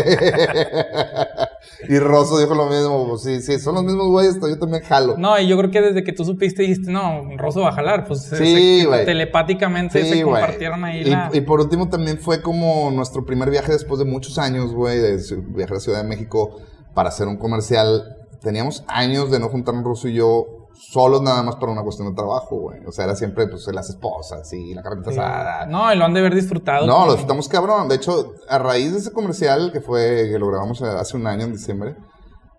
Y 1.89 1.99
Rosso 1.99 2.39
dijo 2.39 2.55
lo 2.55 2.66
mismo, 2.66 3.09
pues, 3.09 3.22
sí, 3.22 3.41
sí, 3.41 3.59
son 3.59 3.75
los 3.75 3.85
mismos 3.85 4.09
güeyes, 4.09 4.37
yo 4.41 4.59
también 4.59 4.83
jalo. 4.83 5.16
No, 5.16 5.39
y 5.39 5.47
yo 5.47 5.57
creo 5.59 5.70
que 5.70 5.81
desde 5.81 6.05
que 6.05 6.12
tú 6.12 6.25
supiste 6.25 6.62
dijiste, 6.62 6.91
no, 6.91 7.22
Rosso 7.37 7.61
va 7.61 7.68
a 7.70 7.72
jalar, 7.72 8.07
pues 8.07 8.22
sí, 8.22 8.87
telepáticamente 9.05 10.05
se 10.05 10.22
compartieron 10.22 10.85
ahí 10.85 11.03
y, 11.33 11.39
y, 11.39 11.41
por 11.43 11.61
último 11.61 11.89
también 11.89 12.18
fue 12.18 12.41
como 12.41 12.91
nuestro 12.91 13.25
primer 13.25 13.51
viaje 13.51 13.72
después 13.72 13.99
de 13.99 14.05
muchos 14.05 14.39
años, 14.39 14.72
güey, 14.72 14.99
de 14.99 15.20
viajar 15.49 15.72
a 15.72 15.75
la 15.75 15.81
Ciudad 15.81 16.03
de 16.03 16.09
México 16.09 16.61
para 16.95 17.09
hacer 17.09 17.27
un 17.27 17.37
comercial. 17.37 18.16
Teníamos 18.41 18.85
años 18.89 19.31
de 19.31 19.41
no 19.41 19.49
juntarnos 19.49 19.85
Rosso 19.85 20.09
y 20.09 20.14
yo 20.14 20.64
solos 20.75 21.22
nada 21.22 21.43
más 21.43 21.57
para 21.57 21.72
una 21.72 21.83
cuestión 21.83 22.09
de 22.09 22.14
trabajo, 22.14 22.57
güey. 22.57 22.85
O 22.87 22.93
sea, 22.93 23.05
era 23.05 23.14
siempre 23.14 23.47
pues 23.47 23.66
las 23.72 23.89
esposas 23.89 24.53
y 24.53 24.75
la 24.75 24.83
carnita 24.83 25.11
asada. 25.11 25.66
No, 25.66 25.93
y 25.93 25.97
lo 25.97 26.05
han 26.05 26.14
de 26.14 26.20
haber 26.20 26.35
disfrutado. 26.35 26.87
No, 26.87 27.07
lo 27.07 27.12
disfrutamos 27.12 27.49
cabrón. 27.49 27.89
De 27.89 27.97
hecho, 27.97 28.35
a 28.49 28.59
raíz 28.59 28.93
de 28.93 28.99
ese 28.99 29.12
comercial 29.12 29.70
que 29.72 29.81
fue, 29.81 30.29
que 30.31 30.39
lo 30.39 30.49
grabamos 30.49 30.83
hace 30.83 31.16
un 31.16 31.27
año, 31.27 31.45
en 31.45 31.53
diciembre 31.53 31.97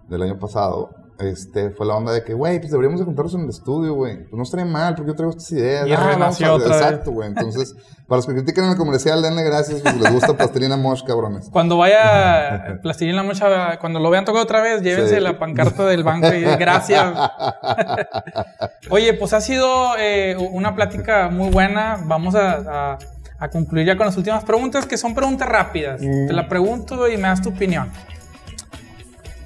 del 0.07 0.21
año 0.21 0.39
pasado, 0.39 0.89
este, 1.19 1.69
fue 1.69 1.85
la 1.85 1.95
onda 1.95 2.11
de 2.11 2.23
que, 2.23 2.33
güey, 2.33 2.59
pues 2.59 2.71
deberíamos 2.71 2.99
de 2.99 3.05
juntarnos 3.05 3.33
en 3.35 3.41
el 3.41 3.49
estudio, 3.49 3.93
güey. 3.93 4.23
Pues 4.23 4.33
no 4.33 4.43
estaría 4.43 4.65
mal, 4.65 4.95
porque 4.95 5.11
yo 5.11 5.15
traigo 5.15 5.31
estas 5.31 5.51
ideas. 5.51 5.87
Y 5.87 5.93
ah, 5.93 6.53
otra 6.53 6.75
Exacto, 6.75 7.11
güey. 7.11 7.29
Entonces, 7.29 7.73
para 8.07 8.17
los 8.17 8.25
que 8.25 8.33
critican 8.33 8.69
el 8.69 8.75
comercial, 8.75 9.21
denle 9.21 9.43
gracias, 9.43 9.81
pues 9.81 9.95
les 9.97 10.13
gusta 10.13 10.35
Plastilina 10.35 10.75
Mosh, 10.75 11.03
cabrones. 11.03 11.49
Cuando 11.49 11.77
vaya 11.77 12.79
Plastilina 12.81 13.23
Mosh, 13.23 13.39
cuando 13.79 13.99
lo 13.99 14.09
vean 14.09 14.25
tocar 14.25 14.41
otra 14.41 14.61
vez, 14.61 14.81
llévense 14.81 15.21
la 15.21 15.39
pancarta 15.39 15.85
del 15.85 16.03
banco 16.03 16.33
y 16.33 16.43
gracias. 16.43 17.13
Oye, 18.89 19.13
pues 19.13 19.33
ha 19.33 19.41
sido 19.41 19.97
eh, 19.97 20.35
una 20.51 20.75
plática 20.75 21.29
muy 21.29 21.49
buena. 21.49 21.97
Vamos 22.03 22.35
a, 22.35 22.97
a, 23.39 23.49
concluir 23.49 23.85
ya 23.85 23.95
con 23.95 24.05
las 24.05 24.17
últimas 24.17 24.43
preguntas, 24.43 24.85
que 24.85 24.97
son 24.97 25.15
preguntas 25.15 25.47
rápidas. 25.47 26.01
Te 26.01 26.33
la 26.33 26.47
pregunto 26.49 27.07
y 27.07 27.15
me 27.15 27.23
das 27.23 27.41
tu 27.41 27.49
opinión. 27.49 27.89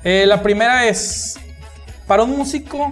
Eh, 0.03 0.25
la 0.25 0.41
primera 0.41 0.87
es, 0.87 1.37
para 2.09 2.23
un 2.23 2.35
músico, 2.35 2.91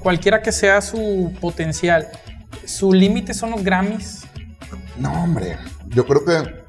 cualquiera 0.00 0.42
que 0.42 0.52
sea 0.52 0.82
su 0.82 1.32
potencial, 1.40 2.08
¿su 2.66 2.92
límite 2.92 3.32
son 3.32 3.52
los 3.52 3.64
Grammys? 3.64 4.26
No, 4.98 5.24
hombre. 5.24 5.56
Yo 5.88 6.04
creo 6.04 6.22
que 6.26 6.60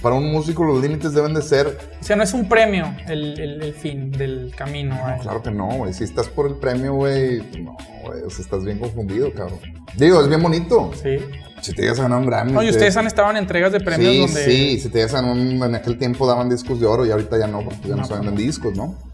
para 0.00 0.14
un 0.14 0.30
músico 0.30 0.62
los 0.62 0.80
límites 0.80 1.12
deben 1.12 1.34
de 1.34 1.42
ser... 1.42 1.76
O 2.00 2.04
sea, 2.04 2.14
no 2.14 2.22
es 2.22 2.32
un 2.34 2.48
premio 2.48 2.94
el, 3.08 3.74
fin 3.76 4.12
del 4.12 4.54
camino. 4.56 4.94
No, 4.94 5.18
claro 5.20 5.42
que 5.42 5.50
no, 5.50 5.66
güey. 5.66 5.92
Si 5.92 6.04
estás 6.04 6.28
por 6.28 6.46
el 6.46 6.54
premio, 6.54 6.94
güey, 6.94 7.38
no, 7.60 7.76
güey. 8.04 8.22
O 8.22 8.30
sea, 8.30 8.44
estás 8.44 8.64
bien 8.64 8.78
confundido, 8.78 9.32
cabrón. 9.34 9.58
Digo, 9.96 10.20
es 10.20 10.28
bien 10.28 10.40
bonito. 10.40 10.92
Sí. 11.02 11.16
Si 11.62 11.72
te 11.72 11.82
llegas 11.82 11.98
a 11.98 12.02
ganar 12.02 12.20
un 12.20 12.26
Grammy. 12.26 12.52
No, 12.52 12.62
y 12.62 12.68
ustedes 12.68 12.96
han 12.96 13.08
estado 13.08 13.28
en 13.32 13.38
entregas 13.38 13.72
de 13.72 13.80
premios 13.80 14.12
sí, 14.12 14.20
donde. 14.20 14.44
Sí, 14.44 14.78
si 14.78 14.88
te 14.88 14.98
llegas 14.98 15.14
a 15.14 15.22
ganar 15.22 15.32
un. 15.32 15.60
En 15.60 15.74
aquel 15.74 15.98
tiempo 15.98 16.28
daban 16.28 16.48
discos 16.48 16.78
de 16.78 16.86
oro 16.86 17.04
y 17.04 17.10
ahorita 17.10 17.38
ya 17.38 17.48
no, 17.48 17.64
porque 17.64 17.88
ya 17.88 17.96
no, 17.96 18.04
se 18.04 18.14
venden 18.14 18.36
discos, 18.36 18.76
¿no? 18.76 19.13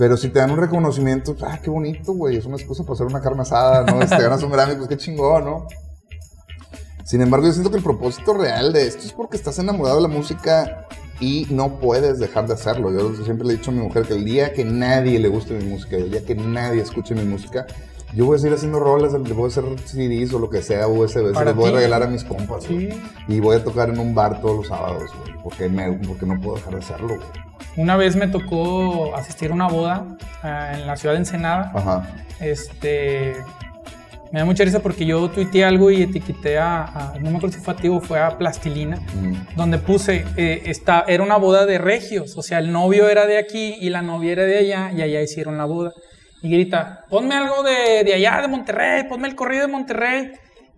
Pero 0.00 0.16
si 0.16 0.30
te 0.30 0.38
dan 0.38 0.50
un 0.50 0.56
reconocimiento, 0.56 1.36
ah, 1.42 1.58
qué 1.62 1.68
bonito, 1.68 2.14
güey, 2.14 2.34
es 2.34 2.46
una 2.46 2.56
excusa 2.56 2.84
para 2.84 2.94
hacer 2.94 3.06
una 3.06 3.20
carne 3.20 3.42
asada, 3.42 3.84
¿no? 3.84 4.00
Si 4.00 4.08
te 4.08 4.22
ganas 4.22 4.42
un 4.42 4.50
Grammy, 4.50 4.76
pues 4.76 4.88
qué 4.88 4.96
chingón, 4.96 5.44
¿no? 5.44 5.66
Sin 7.04 7.20
embargo, 7.20 7.46
yo 7.46 7.52
siento 7.52 7.70
que 7.70 7.76
el 7.76 7.82
propósito 7.82 8.32
real 8.32 8.72
de 8.72 8.86
esto 8.86 9.04
es 9.04 9.12
porque 9.12 9.36
estás 9.36 9.58
enamorado 9.58 9.96
de 9.96 10.02
la 10.04 10.08
música 10.08 10.86
y 11.20 11.46
no 11.50 11.78
puedes 11.80 12.18
dejar 12.18 12.46
de 12.46 12.54
hacerlo. 12.54 12.90
Yo 12.90 13.24
siempre 13.26 13.46
le 13.46 13.52
he 13.52 13.56
dicho 13.58 13.72
a 13.72 13.74
mi 13.74 13.80
mujer 13.80 14.06
que 14.06 14.14
el 14.14 14.24
día 14.24 14.54
que 14.54 14.64
nadie 14.64 15.18
le 15.18 15.28
guste 15.28 15.52
mi 15.52 15.64
música, 15.64 15.96
el 15.96 16.10
día 16.10 16.24
que 16.24 16.34
nadie 16.34 16.80
escuche 16.80 17.14
mi 17.14 17.24
música, 17.24 17.66
yo 18.12 18.26
voy 18.26 18.36
a 18.36 18.38
seguir 18.38 18.54
haciendo 18.54 18.80
rolas, 18.80 19.12
voy 19.12 19.44
a 19.44 19.46
hacer 19.46 19.64
CDs 19.84 20.32
o 20.32 20.38
lo 20.38 20.50
que 20.50 20.62
sea, 20.62 20.88
USB, 20.88 21.32
se 21.34 21.44
los 21.44 21.54
voy 21.54 21.70
a 21.70 21.76
regalar 21.76 22.02
a 22.02 22.06
mis 22.06 22.24
compas, 22.24 22.66
Y 23.28 23.40
voy 23.40 23.56
a 23.56 23.64
tocar 23.64 23.90
en 23.90 23.98
un 23.98 24.14
bar 24.14 24.40
todos 24.40 24.56
los 24.56 24.68
sábados, 24.68 25.10
porque, 25.42 25.68
porque 26.06 26.26
no 26.26 26.40
puedo 26.40 26.56
dejar 26.56 26.74
de 26.74 26.78
hacerlo, 26.80 27.18
Una 27.76 27.96
vez 27.96 28.16
me 28.16 28.26
tocó 28.26 29.14
asistir 29.14 29.50
a 29.50 29.54
una 29.54 29.68
boda 29.68 30.06
ah, 30.42 30.72
en 30.74 30.86
la 30.86 30.96
ciudad 30.96 31.14
de 31.14 31.20
Ensenada. 31.20 31.70
Ajá. 31.74 32.10
Este, 32.40 33.36
me 34.32 34.40
da 34.40 34.44
mucha 34.44 34.64
risa 34.64 34.80
porque 34.80 35.04
yo 35.06 35.28
tuiteé 35.28 35.64
algo 35.64 35.90
y 35.90 36.02
etiqueté 36.02 36.58
a, 36.58 37.14
no 37.20 37.30
me 37.30 37.36
acuerdo 37.36 37.56
si 37.56 37.62
fue 37.62 37.74
a 37.74 37.76
ti 37.76 37.88
o 37.88 38.00
fue 38.00 38.20
a 38.20 38.38
Plastilina, 38.38 38.98
donde 39.56 39.78
puse, 39.78 40.24
eh, 40.36 40.62
esta, 40.66 41.04
era 41.06 41.22
una 41.22 41.36
boda 41.36 41.66
de 41.66 41.78
regios, 41.78 42.36
o 42.36 42.42
sea, 42.42 42.58
el 42.58 42.72
novio 42.72 43.08
era 43.08 43.26
de 43.26 43.38
aquí 43.38 43.76
y 43.80 43.90
la 43.90 44.02
novia 44.02 44.32
era 44.32 44.44
de 44.44 44.58
allá 44.58 44.92
y 44.92 45.02
allá 45.02 45.22
hicieron 45.22 45.58
la 45.58 45.64
boda 45.64 45.92
y 46.42 46.50
grita, 46.50 47.04
ponme 47.08 47.34
algo 47.34 47.62
de, 47.62 48.04
de, 48.04 48.14
allá, 48.14 48.40
de 48.40 48.48
Monterrey, 48.48 49.04
ponme 49.08 49.28
el 49.28 49.34
corrido 49.34 49.66
de 49.66 49.72
Monterrey, 49.72 50.32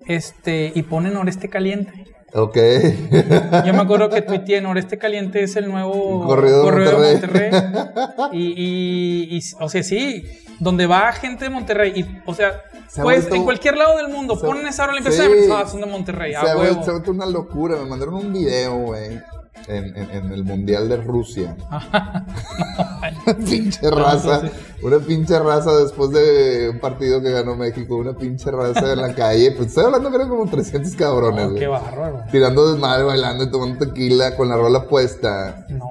este, 0.07 0.73
y 0.75 0.83
pone 0.83 1.11
Noreste 1.11 1.49
Caliente. 1.49 2.07
Ok. 2.35 2.57
Yo 3.67 3.75
me 3.75 3.81
acuerdo 3.81 4.09
que 4.09 4.23
tuiteé, 4.23 4.61
Noreste 4.61 4.99
Caliente 4.99 5.43
es 5.43 5.55
el 5.57 5.69
nuevo 5.69 6.25
corrido, 6.27 6.71
de 6.71 7.13
Monterrey. 7.13 7.51
Y, 8.33 9.37
y, 9.37 9.41
o 9.61 9.69
sea, 9.69 9.83
sí, 9.83 10.25
donde 10.59 10.87
va 10.87 11.13
gente 11.13 11.45
de 11.45 11.51
Monterrey, 11.51 11.93
y, 11.95 12.07
o 12.25 12.35
sea, 12.35 12.63
pues 13.01 13.29
en 13.31 13.45
cualquier 13.45 13.77
lado 13.77 13.99
del 13.99 14.09
mundo, 14.09 14.41
ponen 14.41 14.67
esa 14.67 14.85
hora 14.85 14.95
y 14.95 14.99
empiezan 14.99 15.31
sí, 15.31 15.51
a 15.53 15.67
son 15.67 15.81
de 15.81 15.87
Monterrey, 15.87 16.35
se, 16.35 16.57
huevo. 16.57 16.83
se 16.83 16.91
ha 16.91 17.11
una 17.11 17.27
locura, 17.27 17.77
me 17.77 17.87
mandaron 17.87 18.15
un 18.15 18.33
video, 18.33 18.77
güey 18.77 19.21
en, 19.68 20.32
el 20.32 20.44
Mundial 20.44 20.88
de 20.88 20.96
Rusia. 20.96 21.57
una 21.70 23.36
pinche 23.48 23.90
raza. 23.90 24.42
Una 24.82 24.98
pinche 24.98 25.38
raza 25.38 25.76
después 25.76 26.11
de 26.11 26.68
un 26.70 26.80
partido 26.80 27.22
que 27.22 27.30
ganó 27.30 27.55
México. 27.57 27.96
Una 27.96 28.14
pinche 28.14 28.50
raza 28.50 28.92
en 28.92 29.00
la 29.00 29.14
calle. 29.14 29.53
Pues 29.53 29.68
estoy 29.68 29.84
hablando 29.84 30.11
que 30.11 30.16
eran 30.16 30.28
como 30.28 30.46
300 30.48 30.94
cabrones. 30.96 31.48
Oh, 31.53 31.55
qué 31.55 31.66
bárbaro. 31.66 32.24
Tirando 32.30 32.72
desmadre, 32.72 33.05
bailando 33.05 33.44
y 33.44 33.50
tomando 33.50 33.86
tequila 33.86 34.36
con 34.36 34.48
la 34.48 34.57
rola 34.57 34.88
puesta. 34.88 35.66
No. 35.68 35.90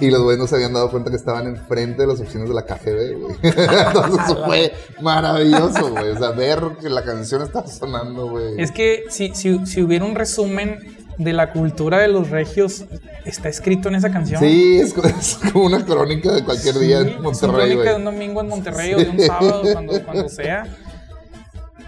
Y 0.00 0.10
los 0.10 0.20
güeyes 0.22 0.40
no 0.40 0.48
se 0.48 0.56
habían 0.56 0.72
dado 0.72 0.90
cuenta 0.90 1.10
que 1.10 1.16
estaban 1.16 1.46
enfrente 1.46 2.02
de 2.02 2.08
las 2.08 2.18
oficinas 2.18 2.48
de 2.48 2.54
la 2.54 2.62
KGB, 2.62 3.20
güey. 3.20 3.36
Entonces 3.42 4.24
eso 4.24 4.44
fue 4.44 4.72
maravilloso, 5.00 5.90
güey. 5.90 6.10
O 6.10 6.18
sea, 6.18 6.30
ver 6.30 6.60
que 6.80 6.90
la 6.90 7.04
canción 7.04 7.42
estaba 7.42 7.68
sonando, 7.68 8.28
güey. 8.28 8.60
Es 8.60 8.72
que 8.72 9.04
si, 9.10 9.32
si, 9.34 9.64
si 9.64 9.80
hubiera 9.80 10.04
un 10.04 10.16
resumen 10.16 11.01
de 11.18 11.32
la 11.32 11.52
cultura 11.52 11.98
de 11.98 12.08
los 12.08 12.30
regios 12.30 12.84
está 13.24 13.48
escrito 13.48 13.88
en 13.88 13.96
esa 13.96 14.10
canción. 14.10 14.40
Sí, 14.40 14.78
es, 14.78 14.94
como 15.52 15.66
una 15.66 15.84
crónica 15.84 16.32
de 16.32 16.44
cualquier 16.44 16.78
día 16.78 17.00
en 17.00 17.22
Monterrey. 17.22 17.32
Es 17.32 17.42
una 17.42 17.52
crónica 17.52 17.90
de 17.90 17.96
un 17.96 18.04
domingo 18.04 18.40
en 18.40 18.48
Monterrey 18.48 18.94
o 18.94 18.98
de 18.98 19.08
un 19.08 19.20
sábado, 19.20 19.62
cuando, 20.04 20.28
sea. 20.28 20.66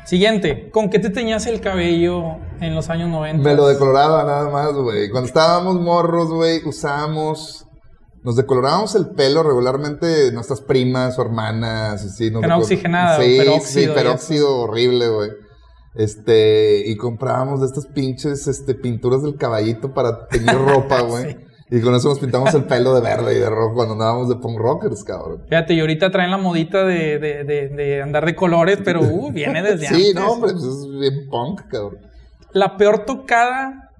Siguiente, 0.04 0.68
¿con 0.70 0.90
qué 0.90 0.98
te 0.98 1.08
teñías 1.08 1.46
el 1.46 1.60
cabello 1.60 2.36
en 2.60 2.74
los 2.74 2.90
años 2.90 3.08
90? 3.08 3.42
Me 3.42 3.54
lo 3.54 3.66
decoloraba 3.66 4.22
nada 4.24 4.50
más, 4.50 4.74
güey. 4.74 5.08
Cuando 5.10 5.28
estábamos 5.28 5.80
morros, 5.80 6.28
güey, 6.28 6.66
usábamos. 6.66 7.66
Nos 8.22 8.36
decolorábamos 8.36 8.94
el 8.94 9.10
pelo 9.10 9.42
regularmente 9.42 10.32
nuestras 10.32 10.62
primas 10.62 11.18
o 11.18 11.22
hermanas, 11.22 12.04
así. 12.04 12.32
Era 12.42 12.56
oxigenada, 12.56 13.22
sí, 13.22 13.36
peróxido. 13.38 13.82
Sí, 13.82 13.88
peróxido 13.94 14.56
horrible, 14.60 15.08
güey. 15.08 15.30
Este, 15.95 16.82
y 16.88 16.97
comprábamos 16.97 17.61
de 17.61 17.66
estas 17.66 17.86
pinches 17.86 18.49
este, 18.49 18.74
pinturas 18.74 19.22
del 19.22 19.36
caballito 19.36 19.92
para 19.95 20.26
tener 20.26 20.57
ropa, 20.66 21.03
güey. 21.03 21.36
Y 21.70 21.80
con 21.80 21.95
eso 21.95 22.09
nos 22.09 22.18
pintamos 22.18 22.53
el 22.55 22.64
pelo 22.64 22.95
de 22.95 23.01
verde 23.01 23.36
y 23.36 23.38
de 23.40 23.49
rojo 23.49 23.74
cuando 23.74 23.95
andábamos 23.95 24.28
de 24.28 24.36
punk 24.36 24.59
rockers, 24.59 25.03
cabrón. 25.03 25.42
Fíjate, 25.49 25.74
y 25.74 25.80
ahorita 25.80 26.11
traen 26.11 26.30
la 26.30 26.36
modita 26.36 26.84
de, 26.84 27.18
de, 27.18 27.45
de, 27.45 27.68
de 27.68 28.03
andar 28.03 28.26
de 28.26 28.34
colores, 28.36 28.78
pero 28.84 29.01
uh, 29.03 29.32
viene 29.32 29.62
desde 29.62 29.86
sí, 29.86 29.95
antes. 29.95 30.07
Sí, 30.09 30.14
no, 30.14 30.32
hombre, 30.32 30.53
pues 30.53 30.64
es 30.64 30.88
bien 31.01 31.28
punk, 31.30 31.62
cabrón. 31.68 31.99
La 32.53 32.76
peor 32.76 33.05
tocada 33.05 33.90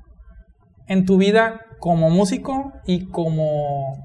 en 0.87 1.07
tu 1.07 1.17
vida 1.17 1.61
como 1.81 2.11
músico 2.11 2.73
y 2.87 3.07
como 3.09 4.05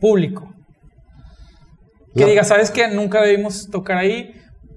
público. 0.00 0.52
Que 2.14 2.20
La- 2.20 2.26
diga, 2.26 2.44
¿sabes 2.44 2.70
qué? 2.70 2.88
Nunca 2.88 3.22
debimos 3.22 3.68
tocar 3.70 3.96
ahí 3.98 4.34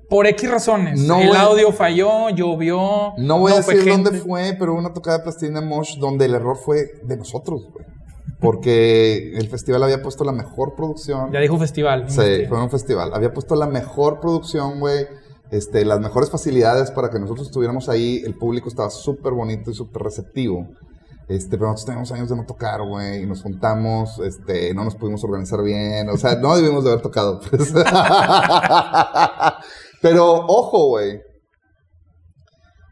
por 0.09 0.25
X 0.27 0.49
razones. 0.49 1.01
No 1.01 1.19
el 1.19 1.27
voy- 1.29 1.37
audio 1.37 1.71
falló, 1.71 2.29
llovió. 2.29 3.13
No 3.17 3.39
voy 3.39 3.51
a 3.51 3.57
decir 3.57 3.83
dónde 3.85 4.11
fue, 4.19 4.55
pero 4.57 4.73
una 4.73 4.93
tocada 4.93 5.17
de 5.17 5.23
Plastilina 5.23 5.61
Mosh 5.61 5.97
donde 5.97 6.25
el 6.25 6.35
error 6.35 6.57
fue 6.57 6.85
de 7.03 7.17
nosotros, 7.17 7.67
güey. 7.73 7.85
Porque 8.39 9.31
el 9.35 9.47
festival 9.49 9.83
había 9.83 10.01
puesto 10.01 10.23
la 10.23 10.31
mejor 10.31 10.75
producción. 10.75 11.31
Ya 11.31 11.39
dijo 11.39 11.57
festival. 11.57 12.05
Sí, 12.09 12.45
fue 12.47 12.61
un 12.61 12.69
festival. 12.69 13.11
Había 13.13 13.33
puesto 13.33 13.55
la 13.55 13.65
mejor 13.67 14.19
producción, 14.19 14.79
güey. 14.79 15.07
Este, 15.49 15.85
las 15.85 15.99
mejores 15.99 16.29
facilidades 16.29 16.91
para 16.91 17.09
que 17.09 17.19
nosotros 17.19 17.47
estuviéramos 17.47 17.89
ahí. 17.89 18.21
El 18.25 18.35
público 18.35 18.69
estaba 18.69 18.89
súper 18.89 19.33
bonito 19.33 19.71
y 19.71 19.73
súper 19.73 20.03
receptivo. 20.03 20.67
Este, 21.27 21.57
pero 21.57 21.71
nosotros 21.71 21.85
teníamos 21.85 22.11
años 22.13 22.29
de 22.29 22.37
no 22.37 22.45
tocar, 22.45 22.81
güey, 22.83 23.23
y 23.23 23.25
nos 23.25 23.41
juntamos, 23.43 24.17
este, 24.19 24.73
no 24.73 24.85
nos 24.85 24.95
pudimos 24.95 25.21
organizar 25.25 25.61
bien, 25.61 26.07
o 26.09 26.15
sea, 26.17 26.35
no 26.35 26.55
debimos 26.55 26.85
de 26.85 26.91
haber 26.91 27.01
tocado, 27.01 27.41
pues. 27.41 27.73
pero, 30.01 30.25
ojo, 30.47 30.87
güey, 30.87 31.21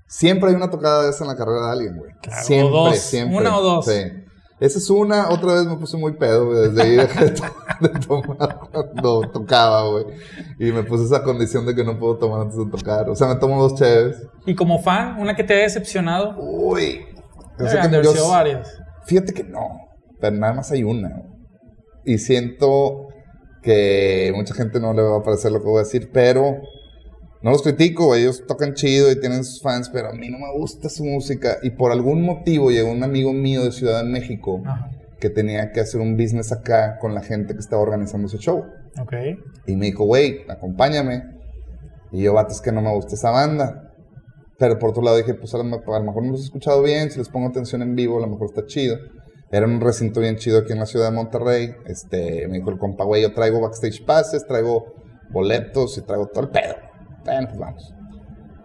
siempre 0.08 0.50
hay 0.50 0.56
una 0.56 0.70
tocada 0.70 1.04
de 1.04 1.10
esa 1.12 1.24
en 1.24 1.30
la 1.30 1.38
carrera 1.38 1.68
de 1.68 1.72
alguien, 1.72 1.98
güey. 1.98 2.12
Claro, 2.22 2.42
o 2.42 2.46
siempre, 2.46 2.72
dos, 2.72 2.98
siempre. 2.98 3.38
una 3.38 3.58
o 3.58 3.62
dos. 3.62 3.86
Sí. 3.86 4.02
Esa 4.58 4.78
es 4.80 4.90
una, 4.90 5.30
otra 5.30 5.54
vez 5.54 5.66
me 5.66 5.76
puse 5.76 5.98
muy 5.98 6.14
pedo, 6.14 6.46
güey, 6.48 6.70
desde 6.70 6.82
ahí 6.82 6.96
dejé 6.96 7.26
de, 7.26 7.32
to- 7.32 7.44
de 7.82 7.90
tomar 8.00 8.60
cuando 8.72 9.22
tocaba, 9.32 9.88
güey. 9.90 10.06
Y 10.60 10.72
me 10.72 10.84
puse 10.84 11.04
esa 11.06 11.24
condición 11.24 11.66
de 11.66 11.76
que 11.76 11.84
no 11.84 12.00
puedo 12.00 12.18
tomar 12.18 12.42
antes 12.42 12.58
de 12.58 12.66
tocar. 12.66 13.10
O 13.10 13.16
sea, 13.16 13.28
me 13.28 13.36
tomo 13.36 13.62
dos 13.62 13.76
cheves. 13.76 14.16
Y 14.46 14.56
como 14.56 14.82
fan, 14.82 15.20
una 15.20 15.36
que 15.36 15.44
te 15.44 15.54
haya 15.54 15.64
decepcionado. 15.64 16.36
Uy. 16.40 17.06
O 17.60 17.68
sea, 17.68 17.88
Deben 17.88 18.02
que 18.02 18.06
yo- 18.08 18.14
sido 18.14 18.30
varias. 18.30 18.78
Fíjate 19.06 19.34
que 19.34 19.44
no, 19.44 19.68
pero 20.20 20.36
nada 20.36 20.54
más 20.54 20.72
hay 20.72 20.84
una. 20.84 21.22
Y 22.04 22.18
siento 22.18 23.08
que 23.62 24.32
mucha 24.36 24.54
gente 24.54 24.80
no 24.80 24.94
le 24.94 25.02
va 25.02 25.18
a 25.18 25.24
parecer 25.24 25.52
lo 25.52 25.60
que 25.60 25.66
voy 25.68 25.78
a 25.78 25.84
decir, 25.84 26.10
pero 26.14 26.58
no 27.42 27.52
los 27.52 27.62
critico, 27.64 28.16
ellos 28.16 28.44
tocan 28.48 28.74
chido 28.74 29.12
y 29.12 29.20
tienen 29.20 29.44
sus 29.44 29.62
fans, 29.62 29.90
pero 29.90 30.10
a 30.10 30.14
mí 30.14 30.30
no 30.30 30.38
me 30.40 30.52
gusta 30.58 30.90
su 30.90 31.04
música. 31.04 31.58
Y 31.64 31.72
por 31.72 31.92
algún 31.92 32.22
motivo 32.24 32.72
llegó 32.72 32.92
un 32.92 33.04
amigo 33.04 33.34
mío 33.34 33.64
de 33.64 33.72
Ciudad 33.72 34.04
de 34.04 34.10
México 34.10 34.62
Ajá. 34.66 34.90
que 35.20 35.30
tenía 35.30 35.72
que 35.72 35.80
hacer 35.80 36.02
un 36.02 36.16
business 36.18 36.52
acá 36.52 36.98
con 37.00 37.14
la 37.16 37.22
gente 37.22 37.54
que 37.54 37.60
estaba 37.60 37.82
organizando 37.82 38.28
ese 38.28 38.38
show. 38.38 38.66
Ok. 39.02 39.14
Y 39.68 39.76
me 39.76 39.88
dijo, 39.88 40.06
güey, 40.06 40.42
acompáñame. 40.50 41.24
Y 42.12 42.24
yo, 42.24 42.34
vato, 42.34 42.52
es 42.54 42.62
que 42.62 42.72
no 42.72 42.82
me 42.82 42.94
gusta 42.94 43.16
esa 43.16 43.32
banda. 43.32 43.85
Pero 44.58 44.80
por 44.80 44.92
otro 44.92 45.04
lado 45.04 45.18
dije, 45.18 45.34
pues 45.34 45.54
a 45.54 45.58
lo, 45.58 45.64
mejor- 45.66 46.02
no 46.24 46.32
los 46.32 46.42
he 46.42 46.46
escuchado 46.46 46.82
bien, 46.82 47.12
si 47.12 47.18
les 47.20 47.30
pongo 47.30 47.50
atención 47.50 47.82
en 47.82 47.96
vivo, 47.96 48.18
a 48.18 48.22
lo 48.22 48.28
mejor 48.28 48.48
está 48.48 48.66
chido. 48.66 48.98
Era 49.52 49.66
un 49.68 49.80
recinto 49.82 50.22
bien 50.22 50.38
chido 50.38 50.60
aquí 50.60 50.72
en 50.74 50.80
la 50.80 50.86
ciudad 50.86 51.10
de 51.12 51.16
Monterrey. 51.16 51.76
Este, 51.86 52.48
me 52.48 52.58
dijo 52.58 52.70
el 52.72 52.78
compa, 52.78 53.04
güey, 53.04 53.22
yo 53.22 53.34
traigo 53.34 53.62
backstage 53.62 54.04
passes, 54.06 54.46
traigo 54.48 54.86
boletos 55.32 55.98
y 55.98 56.02
traigo 56.02 56.28
todo 56.28 56.46
el 56.46 56.50
pedo. 56.50 56.76
Bueno, 57.24 57.48
pues 57.48 57.60
vamos. 57.60 57.94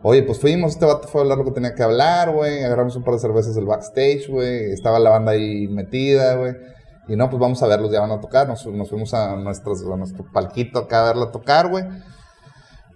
Oye, 0.03 0.23
pues 0.23 0.39
fuimos, 0.41 0.73
este 0.73 0.87
vato 0.87 1.07
fue 1.09 1.21
a 1.21 1.23
hablar 1.25 1.39
lo 1.39 1.45
que 1.45 1.51
tenía 1.51 1.75
que 1.75 1.83
hablar, 1.83 2.33
güey. 2.33 2.65
Agarramos 2.65 2.97
un 2.97 3.05
par 3.05 3.15
de 3.15 3.21
cervezas 3.21 3.55
del 3.55 3.67
backstage, 3.67 4.29
güey. 4.31 4.73
Estaba 4.73 4.99
la 4.99 5.11
banda 5.11 5.33
ahí 5.33 5.69
metida, 5.69 6.37
güey. 6.37 6.55
Y 7.09 7.17
no, 7.17 7.29
pues 7.29 7.39
vamos 7.41 7.63
a 7.63 7.67
verlos, 7.67 7.91
ya 7.93 8.01
van 8.01 8.13
a 8.13 8.21
tocar. 8.21 8.49
Nos, 8.49 8.65
nos 8.67 8.89
fuimos 8.89 9.13
a, 9.13 9.37
nuestras, 9.37 9.83
a 9.83 9.97
nuestro 9.97 10.25
palquito 10.33 10.79
acá 10.79 11.03
a 11.03 11.13
verla 11.13 11.31
tocar, 11.31 11.69
güey. 11.69 11.85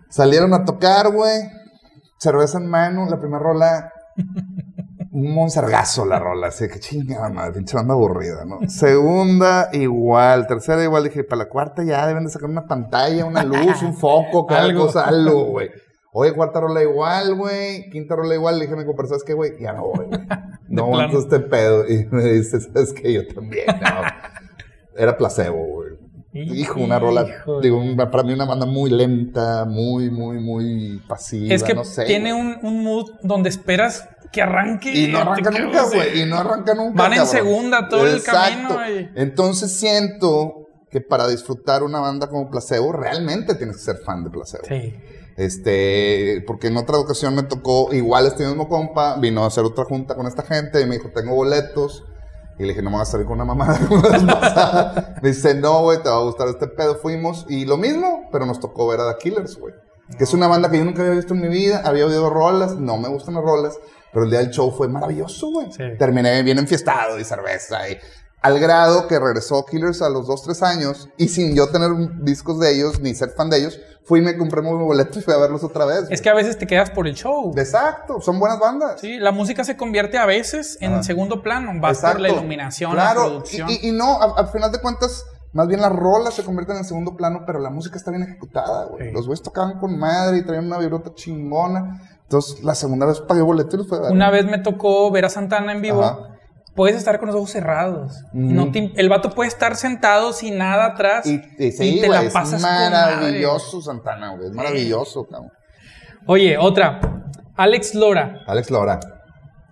Salieron 0.09 0.55
a 0.55 0.64
tocar, 0.64 1.11
güey. 1.12 1.42
Cerveza 2.25 2.57
en 2.57 2.66
mano, 2.66 3.05
la 3.07 3.20
primera 3.20 3.39
rola. 3.43 3.93
Un 5.12 5.35
monsergazo 5.35 6.07
la 6.07 6.18
rola, 6.18 6.47
así 6.47 6.68
que 6.68 6.81
chingada 6.81 7.29
madre, 7.29 7.53
pinche 7.53 7.77
banda 7.77 7.93
aburrida, 7.93 8.47
¿no? 8.47 8.61
Segunda, 8.68 9.68
igual. 9.75 10.47
Tercera, 10.47 10.83
igual. 10.83 11.05
Dije, 11.05 11.22
para 11.22 11.43
la 11.45 11.49
cuarta 11.51 11.85
ya 11.85 12.07
deben 12.07 12.25
de 12.25 12.31
sacar 12.31 12.49
una 12.49 12.66
pantalla, 12.66 13.27
una 13.27 13.43
luz, 13.45 13.83
un 13.83 13.95
foco, 13.95 14.47
Algo. 14.49 14.87
cosa, 14.87 15.05
algo, 15.07 15.45
güey. 15.51 15.70
Oye, 16.14 16.33
cuarta 16.33 16.61
rola 16.61 16.83
igual, 16.83 17.35
güey. 17.35 17.91
Quinta 17.91 18.16
rola 18.16 18.35
igual. 18.35 18.59
Le 18.59 18.62
dije 18.62 18.75
a 18.75 18.79
mi 18.79 18.87
compa, 18.87 19.05
¿sabes 19.07 19.22
qué, 19.22 19.35
güey? 19.35 19.61
Ya 19.61 19.75
no 19.75 19.89
voy, 19.89 20.07
güey. 20.07 20.20
No 20.68 20.85
aguanto 20.85 21.18
este 21.18 21.41
pedo. 21.41 21.87
Y 21.87 22.07
me 22.11 22.25
dice, 22.25 22.59
¿sabes 22.61 22.95
qué? 22.95 23.12
Yo 23.12 23.27
también, 23.35 23.66
no. 23.66 24.01
Era 24.97 25.16
placebo, 25.18 25.57
güey. 25.66 25.74
Hijo, 26.35 26.80
una 26.80 26.99
rola. 26.99 27.26
Digo, 27.62 27.80
para 27.97 28.22
mí 28.24 28.32
una 28.32 28.45
banda 28.45 28.66
muy 28.66 28.91
lenta, 28.91 29.64
muy, 29.64 30.11
muy, 30.11 30.39
muy 30.41 31.01
pasiva. 31.07 31.55
Es 31.55 31.62
que 31.62 31.74
no 31.74 31.85
sé, 31.85 32.05
tiene 32.05 32.35
un, 32.35 32.59
un 32.62 32.82
mood 32.82 33.11
donde 33.22 33.49
esperas 33.49 34.09
que 34.32 34.43
arranque. 34.43 34.93
Y 34.93 35.07
no 35.12 35.18
arranca 35.20 35.51
nunca, 35.51 35.85
güey. 35.85 36.22
Y 36.22 36.26
no 36.26 36.37
arranca 36.39 36.74
nunca. 36.74 37.03
Van 37.03 37.12
en 37.12 37.18
cabrón. 37.18 37.26
segunda 37.32 37.89
todo 37.89 38.07
el 38.07 38.22
camino, 38.22 38.78
y- 38.91 39.11
Entonces 39.14 39.72
siento 39.76 40.66
que 40.91 41.01
para 41.01 41.28
disfrutar 41.28 41.82
una 41.85 42.01
banda 42.01 42.28
como 42.28 42.51
Placebo, 42.51 42.93
realmente 42.93 43.55
tienes 43.55 43.76
que 43.76 43.82
ser 43.82 43.97
fan 44.05 44.24
de 44.24 44.30
Placebo. 44.30 44.64
Sí. 44.68 44.95
Este, 45.37 46.43
porque 46.47 46.68
en 46.68 46.76
otra 46.76 46.99
ocasión 46.99 47.35
me 47.35 47.43
tocó, 47.43 47.93
igual 47.93 48.26
este 48.26 48.47
mismo 48.47 48.68
compa, 48.68 49.16
vino 49.18 49.45
a 49.45 49.49
hacer 49.49 49.64
otra 49.64 49.85
junta 49.85 50.14
con 50.14 50.26
esta 50.26 50.43
gente 50.43 50.80
y 50.80 50.87
me 50.87 50.97
dijo, 50.97 51.11
tengo 51.14 51.35
boletos. 51.35 52.05
Y 52.59 52.62
le 52.62 52.68
dije, 52.68 52.82
no 52.82 52.90
me 52.90 52.98
vas 52.98 53.09
a 53.09 53.12
salir 53.12 53.26
con 53.26 53.34
una 53.40 53.44
mamada. 53.44 53.78
Me 55.22 55.28
dice, 55.30 55.55
no, 55.55 55.82
güey, 55.82 56.02
te 56.02 56.09
va 56.09 56.16
a 56.16 56.22
gustar 56.22 56.48
este 56.48 56.68
pedo. 56.68 56.94
Fuimos 56.96 57.46
y 57.48 57.64
lo 57.64 57.76
mismo, 57.76 58.28
pero 58.30 58.46
nos 58.46 58.61
tocó 58.61 58.86
ver 58.86 59.00
a 59.00 59.12
The 59.12 59.18
Killers, 59.18 59.59
güey. 59.59 59.74
Que 60.16 60.24
es 60.24 60.32
una 60.34 60.46
banda 60.46 60.70
que 60.70 60.78
yo 60.78 60.84
nunca 60.84 61.02
había 61.02 61.14
visto 61.14 61.34
en 61.34 61.40
mi 61.40 61.48
vida. 61.48 61.82
Había 61.84 62.07
oído 62.07 62.30
rolas, 62.30 62.76
no 62.76 62.96
me 62.96 63.09
gustan 63.09 63.34
las 63.34 63.42
rolas, 63.42 63.78
pero 64.12 64.24
el 64.24 64.30
día 64.30 64.40
del 64.40 64.50
show 64.50 64.70
fue 64.70 64.86
maravilloso, 64.86 65.48
güey. 65.50 65.72
Sí. 65.72 65.82
Terminé 65.98 66.42
bien 66.42 66.59
enfiestado 66.59 67.18
y 67.18 67.24
cerveza 67.24 67.88
y 67.88 67.98
al 68.45 68.61
grado 68.61 69.09
que 69.09 69.18
regresó 69.18 69.64
Killers 69.64 70.03
a 70.03 70.11
los 70.11 70.26
2, 70.26 70.42
3 70.45 70.62
años 70.62 71.09
y 71.16 71.28
sin 71.28 71.55
yo 71.57 71.68
tener 71.70 71.90
discos 72.22 72.61
de 72.61 72.72
ellos 72.74 73.01
ni 73.01 73.14
ser 73.14 73.30
fan 73.30 73.49
de 73.49 73.57
ellos, 73.59 73.80
fui 74.05 74.20
y 74.20 74.22
me 74.22 74.36
compré 74.36 74.61
mi 74.61 74.68
boleto 74.70 75.18
y 75.18 75.22
fui 75.22 75.32
a 75.32 75.38
verlos 75.38 75.64
otra 75.64 75.86
vez. 75.86 76.05
Es 76.11 76.20
que 76.20 76.28
a 76.28 76.34
veces 76.34 76.59
te 76.59 76.66
quedas 76.66 76.90
por 76.90 77.09
el 77.09 77.14
show. 77.14 77.55
Exacto, 77.57 78.20
son 78.20 78.38
buenas 78.38 78.59
bandas. 78.61 79.01
Sí, 79.01 79.18
la 79.18 79.32
música 79.32 79.64
se 79.64 79.76
convierte 79.78 80.18
a 80.18 80.26
veces 80.26 80.76
en 80.82 80.92
Ajá. 80.92 81.03
segundo 81.03 81.42
plano. 81.42 81.72
Vas 81.80 82.01
por 82.01 82.20
la 82.20 82.28
iluminación, 82.28 82.92
Claro, 82.92 83.20
la 83.22 83.26
producción. 83.30 83.70
Y, 83.70 83.72
y- 83.82 83.88
y 83.88 83.92
no, 83.92 84.20
al 84.36 84.49
final 84.49 84.70
de 84.70 84.78
cuentas, 84.80 85.24
más 85.55 85.66
bien 85.66 85.80
las 85.80 85.92
rolas 85.92 86.34
se 86.34 86.45
convierten 86.45 86.76
en 86.76 86.84
segundo 86.84 87.16
plano, 87.16 87.45
pero 87.47 87.61
la 87.61 87.70
música 87.70 87.97
está 87.97 88.11
bien 88.11 88.24
ejecutada, 88.24 88.84
güey. 88.86 89.09
Sí. 89.09 89.14
Los 89.14 89.26
güeyes 89.26 89.42
tocaban 89.42 89.78
con 89.78 89.99
madre 89.99 90.36
y 90.38 90.42
traían 90.45 90.66
una 90.66 90.76
vibrota 90.78 91.14
chingona. 91.14 92.18
Entonces, 92.24 92.62
la 92.62 92.74
segunda 92.74 93.07
vez 93.07 93.20
pagué 93.20 93.40
boleto 93.40 93.76
y 93.76 93.78
los 93.78 93.88
fue 93.88 93.99
a 93.99 94.01
ver. 94.03 94.11
Una 94.12 94.30
vez 94.30 94.45
me 94.45 94.59
tocó 94.59 95.11
ver 95.11 95.24
a 95.24 95.30
Santana 95.30 95.72
en 95.72 95.80
vivo. 95.80 96.03
Ajá. 96.03 96.30
Puedes 96.75 96.97
estar 96.97 97.18
con 97.20 97.29
los 97.29 97.37
ojos 97.37 97.51
cerrados. 97.51 98.25
Y 98.33 98.39
no 98.39 98.72
te- 98.72 98.93
el 98.97 99.09
vato 99.09 99.31
puede 99.31 99.49
estar 99.49 99.77
sentado 99.77 100.33
sin 100.33 100.59
nada 100.59 100.87
atrás. 100.87 101.25
Y, 101.27 101.41
y 101.59 101.70
sí, 101.72 102.01
te 102.01 102.07
güey, 102.09 102.11
la 102.20 102.22
es 102.25 102.33
pasas 102.33 102.61
con 102.61 102.70
maravilloso 102.70 103.81
Santana, 103.81 104.31
güey. 104.35 104.49
Es 104.49 104.53
maravilloso, 104.55 105.25
cabrón. 105.27 105.51
Oye, 106.27 106.57
otra. 106.59 107.01
Alex 107.57 107.95
Lora. 107.95 108.41
Alex 108.47 108.70
Lora. 108.70 108.99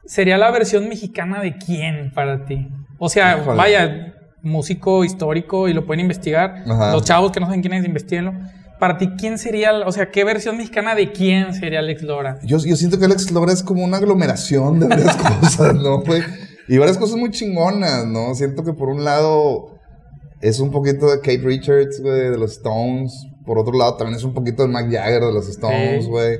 ¿Sería 0.05 0.37
la 0.39 0.51
versión 0.51 0.89
mexicana 0.89 1.41
de 1.41 1.57
quién 1.57 2.13
para 2.15 2.45
ti? 2.45 2.69
O 2.99 3.09
sea, 3.09 3.39
Híjole. 3.39 3.57
vaya, 3.57 4.15
músico 4.43 5.03
histórico 5.05 5.69
y 5.69 5.73
lo 5.73 5.85
pueden 5.87 6.01
investigar. 6.01 6.63
Ajá. 6.69 6.93
Los 6.93 7.03
chavos 7.05 7.33
que 7.33 7.41
no 7.41 7.47
saben 7.47 7.63
quién 7.63 7.73
es, 7.75 7.85
investiguenlo. 7.85 8.33
Para 8.79 8.99
ti, 8.99 9.11
¿quién 9.19 9.39
sería, 9.39 9.73
o 9.87 9.93
sea, 9.93 10.11
qué 10.11 10.25
versión 10.25 10.57
mexicana 10.57 10.95
de 10.97 11.13
quién 11.13 11.55
sería 11.55 11.79
Alex 11.79 12.03
Lora? 12.03 12.39
Yo, 12.43 12.59
yo 12.59 12.75
siento 12.77 12.99
que 12.99 13.05
Alex 13.07 13.31
Lora 13.31 13.53
es 13.53 13.63
como 13.63 13.85
una 13.85 13.97
aglomeración 13.99 14.81
de 14.81 14.89
varias 14.89 15.17
cosas, 15.41 15.75
¿no, 15.75 16.01
güey? 16.03 16.23
Y 16.69 16.79
varias 16.79 16.99
cosas 16.99 17.17
muy 17.17 17.31
chingonas, 17.31 18.07
¿no? 18.07 18.35
Siento 18.35 18.63
que 18.65 18.73
por 18.73 18.89
un 18.89 19.05
lado 19.05 19.79
es 20.41 20.61
un 20.61 20.71
poquito 20.71 21.11
de 21.11 21.19
Kate 21.19 21.39
Richards, 21.43 22.01
güey, 22.01 22.31
de 22.31 22.39
los 22.39 22.53
Stones. 22.53 23.13
Por 23.45 23.59
otro 23.59 23.73
lado 23.77 23.97
también 23.97 24.17
es 24.17 24.25
un 24.25 24.35
poquito 24.35 24.63
de 24.63 24.69
Mac 24.69 24.91
Jagger 24.91 25.23
de 25.25 25.33
los 25.33 25.49
Stones, 25.49 26.05
Sí. 26.05 26.11
güey. 26.11 26.39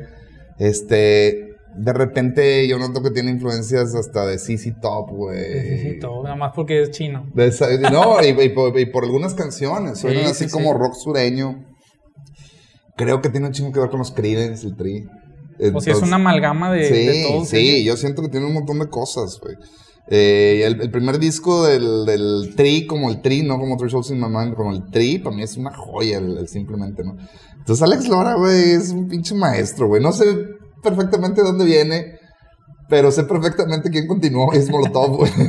Este, 0.59 1.49
de 1.77 1.93
repente 1.93 2.69
yo 2.69 2.79
noto 2.79 3.03
que 3.03 3.11
tiene 3.11 3.31
influencias 3.31 3.95
hasta 3.95 4.27
de 4.27 4.39
CC 4.39 4.75
Top, 4.81 5.11
güey. 5.11 5.39
Necesito, 5.39 6.23
nada 6.23 6.37
más 6.37 6.53
porque 6.55 6.83
es 6.83 6.91
chino. 6.91 7.27
De 7.35 7.47
esa- 7.49 7.69
no, 7.91 8.23
y, 8.23 8.29
y 8.29 8.49
por, 8.51 8.79
y 8.79 8.87
por 8.87 9.05
algunas 9.05 9.35
canciones, 9.35 9.99
suenan 9.99 10.25
Sí, 10.25 10.31
así 10.31 10.45
sí, 10.45 10.51
como 10.51 10.73
sí. 10.73 10.79
rock 10.79 10.95
sureño. 10.95 11.65
Creo 12.97 13.21
que 13.23 13.31
tiene 13.31 13.47
un 13.47 13.53
chingo 13.53 13.73
que 13.73 13.81
ver 13.81 13.91
con 13.91 13.99
los 13.99 14.13
Creedence, 14.13 14.67
el 14.67 14.77
Tri. 14.77 15.05
o 15.05 15.09
sea, 15.09 15.13
es 15.59 15.67
Entonces- 15.69 16.03
una 16.03 16.17
amalgama 16.17 16.71
de, 16.73 16.85
sí, 16.85 17.07
de 17.07 17.45
sí, 17.47 17.85
yo 17.85 17.97
siento 17.97 18.23
que 18.23 18.29
tiene 18.29 18.47
un 18.47 18.53
montón 18.55 18.79
de 18.79 18.89
cosas, 18.89 19.39
güey. 19.43 19.57
Eh, 20.09 20.63
el, 20.65 20.81
el 20.81 20.91
primer 20.91 21.19
disco 21.19 21.65
del, 21.65 22.05
del 22.05 22.55
Tri, 22.57 22.87
como 22.87 23.09
el 23.09 23.21
Tri, 23.23 23.43
no 23.43 23.59
como 23.59 23.77
Three 23.77 23.91
Souls 23.91 24.11
in 24.11 24.21
My 24.21 24.29
Mind, 24.29 24.55
como 24.55 24.73
el 24.73 24.91
Tri, 24.91 25.19
para 25.19 25.35
mí 25.37 25.43
es 25.43 25.57
una 25.57 25.73
joya, 25.73 26.19
el, 26.19 26.39
el 26.39 26.49
simplemente, 26.49 27.05
¿no? 27.05 27.17
Entonces, 27.59 27.83
Alex 27.83 28.09
Lora, 28.09 28.35
güey, 28.35 28.73
es 28.73 28.91
un 28.91 29.07
pinche 29.09 29.35
maestro, 29.35 29.87
güey. 29.87 30.03
No 30.03 30.13
sé 30.13 30.25
perfectamente 30.83 31.43
de 31.43 31.47
dónde 31.47 31.65
viene, 31.65 32.19
Pero 32.89 33.11
sé 33.13 33.25
perfectamente 33.25 33.89
quién 33.91 34.07
continuó. 34.07 34.53
Es 34.53 34.69
Molotov, 34.69 35.17
güey. 35.19 35.31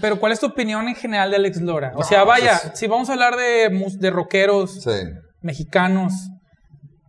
Pero 0.00 0.18
¿cuál 0.18 0.32
es 0.32 0.40
tu 0.40 0.46
opinión 0.46 0.88
en 0.88 0.94
general 0.94 1.30
de 1.30 1.36
Alex 1.36 1.60
Lora? 1.60 1.92
O 1.96 2.02
sea, 2.02 2.24
vaya, 2.24 2.58
pues, 2.62 2.78
si 2.78 2.86
vamos 2.86 3.10
a 3.10 3.12
hablar 3.12 3.36
de, 3.36 3.68
de 3.98 4.10
rockeros 4.10 4.86
mexicanos, 5.42 6.14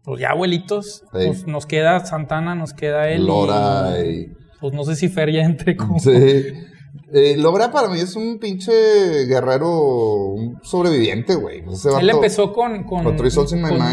pues 0.04 0.22
ya 0.22 0.32
abuelitos, 0.32 1.04
pues 1.12 1.48
nos 1.48 1.66
queda 1.66 2.06
Santana, 2.06 2.56
nos 2.56 2.74
queda 2.74 3.08
él. 3.10 3.26
Lora 3.26 4.00
y... 4.04 4.28
Pues 4.66 4.74
no 4.74 4.84
sé 4.84 4.96
si 4.96 5.10
Fer 5.10 5.32
ya 5.32 5.44
entre 5.44 5.76
con... 5.76 6.00
Sí. 6.00 6.10
Eh, 7.14 7.38
para 7.72 7.88
mí 7.88 8.00
es 8.00 8.16
un 8.16 8.40
pinche 8.40 8.72
guerrero, 9.28 9.70
un 9.70 10.58
sobreviviente, 10.64 11.36
güey. 11.36 11.64
Él 12.00 12.10
empezó 12.10 12.52
con, 12.52 12.84
con, 12.84 13.04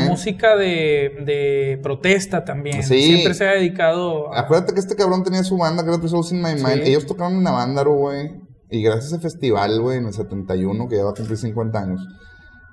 música 0.09 0.57
de, 0.57 1.13
de, 1.27 1.79
protesta 1.83 2.43
también. 2.43 2.83
Siempre 2.83 3.35
se 3.35 3.47
ha 3.47 3.53
dedicado 3.53 4.33
a... 4.33 4.41
Acuérdate 4.41 4.73
que 4.73 4.81
este 4.81 4.97
cabrón 4.97 5.25
tenía 5.25 5.45
su 5.45 5.59
banda, 5.59 5.85
que 5.85 5.91
era 5.91 6.09
Souls 6.09 6.33
in 6.33 6.41
My 6.41 6.55
Mind. 6.55 6.87
Ellos 6.87 7.05
tocaron 7.05 7.35
en 7.35 7.43
Navándaro, 7.43 7.93
güey. 7.93 8.31
Y 8.71 8.83
gracias 8.83 9.13
a 9.13 9.17
ese 9.17 9.23
festival, 9.23 9.79
güey, 9.79 9.99
en 9.99 10.07
el 10.07 10.15
71, 10.15 10.89
que 10.89 10.97
lleva 10.97 11.11
a 11.11 11.15
cumplir 11.15 11.37
50 11.37 11.79
años, 11.79 12.01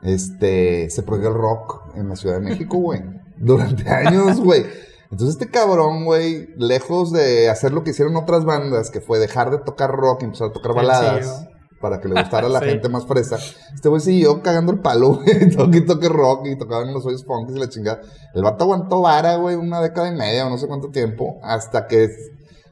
este, 0.03 0.89
se 0.89 1.03
prohibió 1.03 1.27
el 1.27 1.35
rock 1.35 1.97
en 1.97 2.07
la 2.07 2.15
Ciudad 2.15 2.35
de 2.35 2.49
México, 2.49 2.77
güey. 2.77 3.01
Durante 3.35 3.89
años, 3.89 4.39
güey. 4.39 4.63
Entonces 5.11 5.37
este 5.39 5.49
cabrón, 5.49 6.05
güey, 6.05 6.49
lejos 6.57 7.11
de 7.11 7.49
hacer 7.49 7.71
lo 7.71 7.83
que 7.83 7.91
hicieron 7.91 8.15
otras 8.15 8.45
bandas, 8.45 8.91
que 8.91 9.01
fue 9.01 9.17
dejar 9.19 9.49
de 9.49 9.57
tocar 9.57 9.91
rock 9.91 10.21
y 10.21 10.25
empezar 10.25 10.49
a 10.49 10.53
tocar 10.53 10.73
baladas 10.73 11.47
para 11.81 11.99
que 11.99 12.09
le 12.09 12.21
gustara 12.21 12.47
a 12.47 12.49
la 12.49 12.59
gente 12.61 12.89
más 12.89 13.05
fresa, 13.05 13.37
este 13.73 13.89
güey 13.89 14.01
siguió 14.01 14.41
cagando 14.43 14.71
el 14.71 14.79
palo, 14.79 15.15
güey, 15.23 15.49
toque 15.49 15.79
y 15.79 15.85
toque 15.85 16.09
rock 16.09 16.47
y 16.47 16.57
tocaban 16.57 16.93
los 16.93 17.05
hoyos 17.05 17.25
funky 17.25 17.53
y 17.53 17.59
la 17.59 17.69
chingada. 17.69 18.01
El 18.33 18.43
vato 18.43 18.65
aguantó 18.65 19.01
vara, 19.01 19.37
güey, 19.37 19.55
una 19.55 19.81
década 19.81 20.09
y 20.09 20.15
media 20.15 20.45
o 20.45 20.49
no 20.49 20.57
sé 20.57 20.67
cuánto 20.67 20.89
tiempo, 20.89 21.39
hasta 21.41 21.87
que 21.87 22.09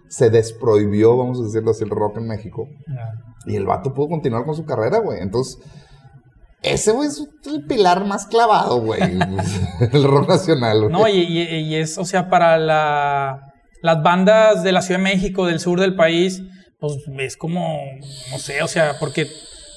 se 0.09 0.29
desprohibió, 0.29 1.17
vamos 1.17 1.39
a 1.39 1.43
decirlo 1.43 1.71
así, 1.71 1.83
el 1.83 1.89
rock 1.89 2.17
en 2.17 2.27
México. 2.27 2.67
Y 3.45 3.55
el 3.55 3.65
vato 3.65 3.93
pudo 3.93 4.09
continuar 4.09 4.45
con 4.45 4.55
su 4.55 4.65
carrera, 4.65 4.99
güey. 4.99 5.21
Entonces, 5.21 5.57
ese, 6.73 6.91
güey, 6.91 7.07
es 7.07 7.23
el 7.45 7.65
pilar 7.65 8.05
más 8.05 8.25
clavado, 8.27 8.81
güey. 8.81 9.01
el 9.91 10.03
rock 10.03 10.29
nacional, 10.29 10.81
güey. 10.81 10.91
No, 10.91 11.07
y, 11.07 11.75
es, 11.75 11.97
o 11.97 12.05
sea, 12.05 12.29
para 12.29 12.57
la, 12.57 13.53
las 13.81 14.01
bandas 14.03 14.63
de 14.63 14.71
la 14.71 14.81
Ciudad 14.81 14.99
de 14.99 15.03
México, 15.03 15.45
del 15.45 15.59
sur 15.59 15.79
del 15.79 15.95
país, 15.95 16.41
pues 16.79 16.93
es 17.19 17.37
como, 17.37 17.79
no 18.31 18.39
sé, 18.39 18.61
o 18.61 18.67
sea, 18.67 18.95
porque 18.99 19.27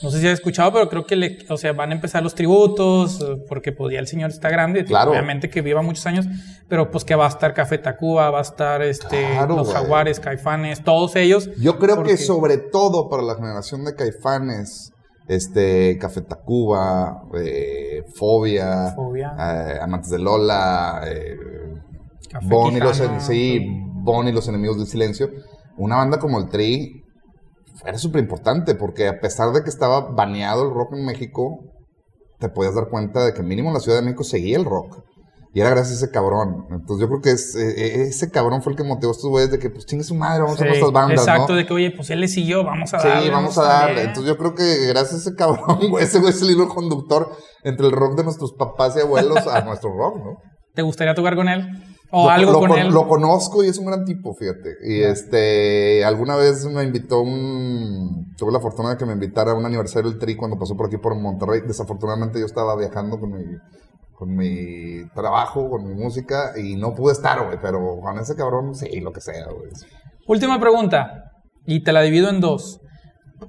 no 0.03 0.11
sé 0.11 0.21
si 0.21 0.27
has 0.27 0.35
escuchado, 0.35 0.73
pero 0.73 0.89
creo 0.89 1.05
que 1.05 1.17
le, 1.17 1.39
o 1.49 1.57
sea, 1.57 1.73
van 1.73 1.91
a 1.91 1.95
empezar 1.95 2.23
los 2.23 2.35
tributos, 2.35 3.25
porque 3.49 3.73
pues 3.73 3.93
ya 3.93 4.01
el 4.01 4.07
señor 4.07 4.31
está 4.31 4.49
grande, 4.49 4.85
claro. 4.85 5.11
obviamente 5.11 5.51
que 5.51 5.61
viva 5.61 5.83
muchos 5.83 6.07
años, 6.07 6.27
pero 6.69 6.91
pues 6.91 7.05
que 7.05 7.15
va 7.15 7.27
a 7.27 7.29
estar 7.29 7.53
Café 7.53 7.79
Tacuba, 7.79 8.31
va 8.31 8.39
a 8.39 8.43
estar 8.43 8.83
este, 8.83 9.27
los 9.47 9.73
Jaguares, 9.73 10.19
Caifanes, 10.21 10.83
todos 10.85 11.17
ellos. 11.17 11.51
Yo 11.59 11.79
creo 11.79 12.03
que 12.03 12.17
sobre 12.17 12.57
todo 12.57 13.09
para 13.09 13.23
la 13.23 13.35
generación 13.35 13.85
de 13.85 13.95
Caifanes, 13.95 14.93
este, 15.31 15.97
Café 15.97 16.23
Tacuba, 16.23 17.23
eh, 17.35 18.03
Fobia, 18.17 18.89
eh, 18.89 19.79
Amantes 19.81 20.11
de 20.11 20.19
Lola, 20.19 21.03
eh, 21.07 21.37
Bon, 22.49 22.77
y 22.77 22.81
los, 22.81 23.01
sí, 23.19 23.65
bon 24.03 24.27
y 24.27 24.33
los 24.33 24.49
Enemigos 24.49 24.79
del 24.79 24.87
Silencio. 24.87 25.31
Una 25.77 25.97
banda 25.97 26.19
como 26.19 26.39
el 26.39 26.49
Tri 26.49 27.05
era 27.85 27.99
súper 27.99 28.23
importante 28.23 28.75
porque 28.75 29.09
a 29.09 29.21
pesar 29.21 29.53
de 29.53 29.63
que 29.63 29.69
estaba 29.69 30.13
baneado 30.13 30.65
el 30.65 30.75
rock 30.75 30.95
en 30.95 31.05
México, 31.05 31.61
te 32.39 32.49
podías 32.49 32.75
dar 32.75 32.89
cuenta 32.89 33.25
de 33.25 33.33
que 33.33 33.43
mínimo 33.43 33.69
en 33.69 33.75
la 33.75 33.81
Ciudad 33.81 33.99
de 33.99 34.05
México 34.05 34.25
seguía 34.25 34.59
el 34.59 34.65
rock. 34.65 35.03
Y 35.53 35.61
era 35.61 35.71
gracias 35.71 36.01
a 36.01 36.05
ese 36.05 36.13
cabrón. 36.13 36.67
Entonces 36.71 37.01
yo 37.01 37.09
creo 37.09 37.21
que 37.21 37.31
es, 37.33 37.57
eh, 37.57 37.71
eh, 37.77 38.03
ese 38.09 38.31
cabrón 38.31 38.63
fue 38.63 38.73
el 38.73 38.77
que 38.77 38.85
motivó 38.85 39.11
a 39.11 39.15
estos 39.15 39.31
güeyes 39.31 39.51
de 39.51 39.59
que, 39.59 39.69
pues 39.69 39.85
chingue 39.85 40.05
su 40.05 40.15
madre, 40.15 40.43
vamos 40.43 40.53
a 40.53 40.55
hacer 40.55 40.69
nuestras 40.69 40.93
bandas. 40.93 41.19
Exacto, 41.19 41.55
de 41.55 41.67
que, 41.67 41.73
oye, 41.73 41.91
pues 41.91 42.11
él 42.11 42.21
le 42.21 42.29
siguió, 42.29 42.63
vamos 42.63 42.95
a 42.95 42.99
darle. 42.99 43.23
Sí, 43.25 43.31
vamos 43.31 43.59
a 43.59 43.63
darle. 43.63 44.01
Entonces 44.03 44.27
yo 44.27 44.39
creo 44.39 44.55
que 44.55 44.87
gracias 44.87 45.15
a 45.15 45.17
ese 45.17 45.35
cabrón, 45.35 45.79
güey, 45.91 46.05
ese 46.05 46.21
güey 46.21 46.31
es 46.31 46.41
el 46.43 46.51
hilo 46.51 46.69
conductor 46.69 47.31
entre 47.65 47.87
el 47.87 47.93
rock 47.93 48.17
de 48.17 48.25
nuestros 48.25 48.53
papás 48.53 48.97
y 48.97 49.01
abuelos 49.01 49.45
a 49.49 49.63
nuestro 49.63 49.93
rock, 49.93 50.17
¿no? 50.19 50.37
¿Te 50.73 50.83
gustaría 50.83 51.15
tocar 51.15 51.35
con 51.35 51.49
él? 51.49 51.69
O 52.13 52.29
algo 52.29 52.59
con 52.61 52.79
él. 52.79 52.89
Lo 52.93 53.07
conozco 53.07 53.63
y 53.65 53.69
es 53.69 53.79
un 53.79 53.87
gran 53.87 54.05
tipo, 54.05 54.35
fíjate. 54.35 54.77
Y 54.85 55.01
este, 55.03 56.05
alguna 56.05 56.37
vez 56.37 56.65
me 56.67 56.83
invitó 56.83 57.21
un. 57.21 58.35
Tuve 58.37 58.53
la 58.53 58.61
fortuna 58.61 58.91
de 58.91 58.97
que 58.97 59.07
me 59.07 59.13
invitara 59.13 59.53
a 59.53 59.55
un 59.55 59.65
aniversario 59.65 60.11
del 60.11 60.19
Tri 60.19 60.37
cuando 60.37 60.59
pasó 60.59 60.77
por 60.77 60.87
aquí 60.87 60.97
por 60.97 61.15
Monterrey. 61.17 61.61
Desafortunadamente 61.67 62.41
yo 62.41 62.47
estaba 62.47 62.77
viajando 62.77 63.19
con 63.21 63.31
mi, 63.33 63.45
con 64.21 64.37
mi 64.37 65.09
trabajo, 65.15 65.71
con 65.71 65.89
mi 65.89 65.95
música 65.95 66.53
y 66.55 66.77
no 66.77 66.95
pude 66.95 67.15
estar, 67.15 67.43
güey. 67.43 67.59
Pero 67.63 67.99
con 68.03 68.19
ese 68.19 68.37
cabrón, 68.37 68.75
sí, 68.75 69.01
lo 69.01 69.13
que 69.13 69.23
sea, 69.23 69.47
güey. 69.47 69.71
Última 70.29 70.61
pregunta. 70.61 71.33
Y 71.65 71.83
te 71.83 71.91
la 71.91 72.03
divido 72.03 72.29
en 72.29 72.43
dos. 72.43 72.83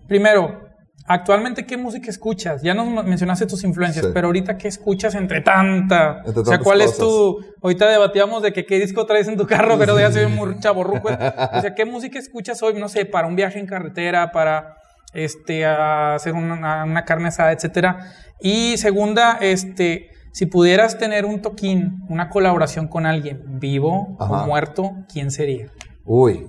Primero, 0.08 0.72
Actualmente, 1.08 1.66
¿qué 1.66 1.76
música 1.76 2.10
escuchas? 2.10 2.62
Ya 2.62 2.74
nos 2.74 3.04
mencionaste 3.04 3.46
tus 3.46 3.66
influencias, 3.66 4.06
pero 4.14 4.28
ahorita, 4.28 4.58
¿qué 4.58 4.70
escuchas 4.70 5.16
entre 5.16 5.42
tanta? 5.42 6.24
o 6.24 6.46
sea, 6.46 6.60
¿cuál 6.60 6.80
es 6.80 6.98
tu...? 6.98 7.44
Ahorita 7.62 7.90
debatíamos 7.90 8.42
de 8.44 8.54
que 8.54 8.66
qué 8.66 8.80
disco 8.80 9.06
traes 9.06 9.28
en 9.28 9.36
tu 9.36 9.46
carro, 9.46 9.78
pero 9.78 10.00
ya 10.00 10.12
se 10.12 10.20
ve 10.20 10.28
muy 10.28 10.58
chaborruco. 10.60 11.10
o 11.54 11.62
sea, 11.62 11.74
¿qué 11.76 11.84
música 11.84 12.18
escuchas 12.18 12.64
hoy? 12.64 12.76
No 12.80 12.88
sé, 12.88 13.06
para 13.06 13.28
un 13.28 13.36
viaje 13.36 13.60
en 13.60 13.66
carretera, 13.66 14.32
para 14.32 14.76
este, 15.14 15.66
hacer 15.66 16.34
una, 16.34 17.04
carne 17.04 17.28
asada, 17.28 17.52
etcétera. 17.52 18.14
Y 18.40 18.78
segunda, 18.78 19.38
este, 19.42 20.11
si 20.32 20.46
pudieras 20.46 20.98
tener 20.98 21.26
un 21.26 21.42
toquín, 21.42 22.04
una 22.10 22.30
colaboración 22.30 22.88
con 22.88 23.06
alguien, 23.06 23.60
vivo 23.60 24.16
o 24.20 24.46
muerto, 24.46 24.92
¿quién 25.12 25.32
sería? 25.32 25.72
Uy, 26.06 26.48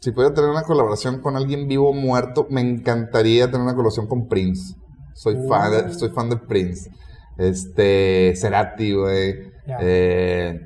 si 0.00 0.10
pudiera 0.10 0.34
tener 0.34 0.50
una 0.50 0.62
colaboración 0.62 1.20
con 1.20 1.36
alguien 1.36 1.68
vivo 1.68 1.90
o 1.90 1.92
muerto, 1.92 2.46
me 2.50 2.60
encantaría 2.60 3.46
tener 3.46 3.60
una 3.60 3.72
colaboración 3.72 4.06
con 4.08 4.26
Prince. 4.26 4.74
Soy, 5.14 5.36
fan, 5.48 5.70
de, 5.70 5.94
soy 5.94 6.10
fan 6.10 6.28
de 6.28 6.36
Prince. 6.38 6.90
Este, 7.38 8.34
Cerati, 8.34 8.94
güey. 8.94 9.52
Eh, 9.80 10.58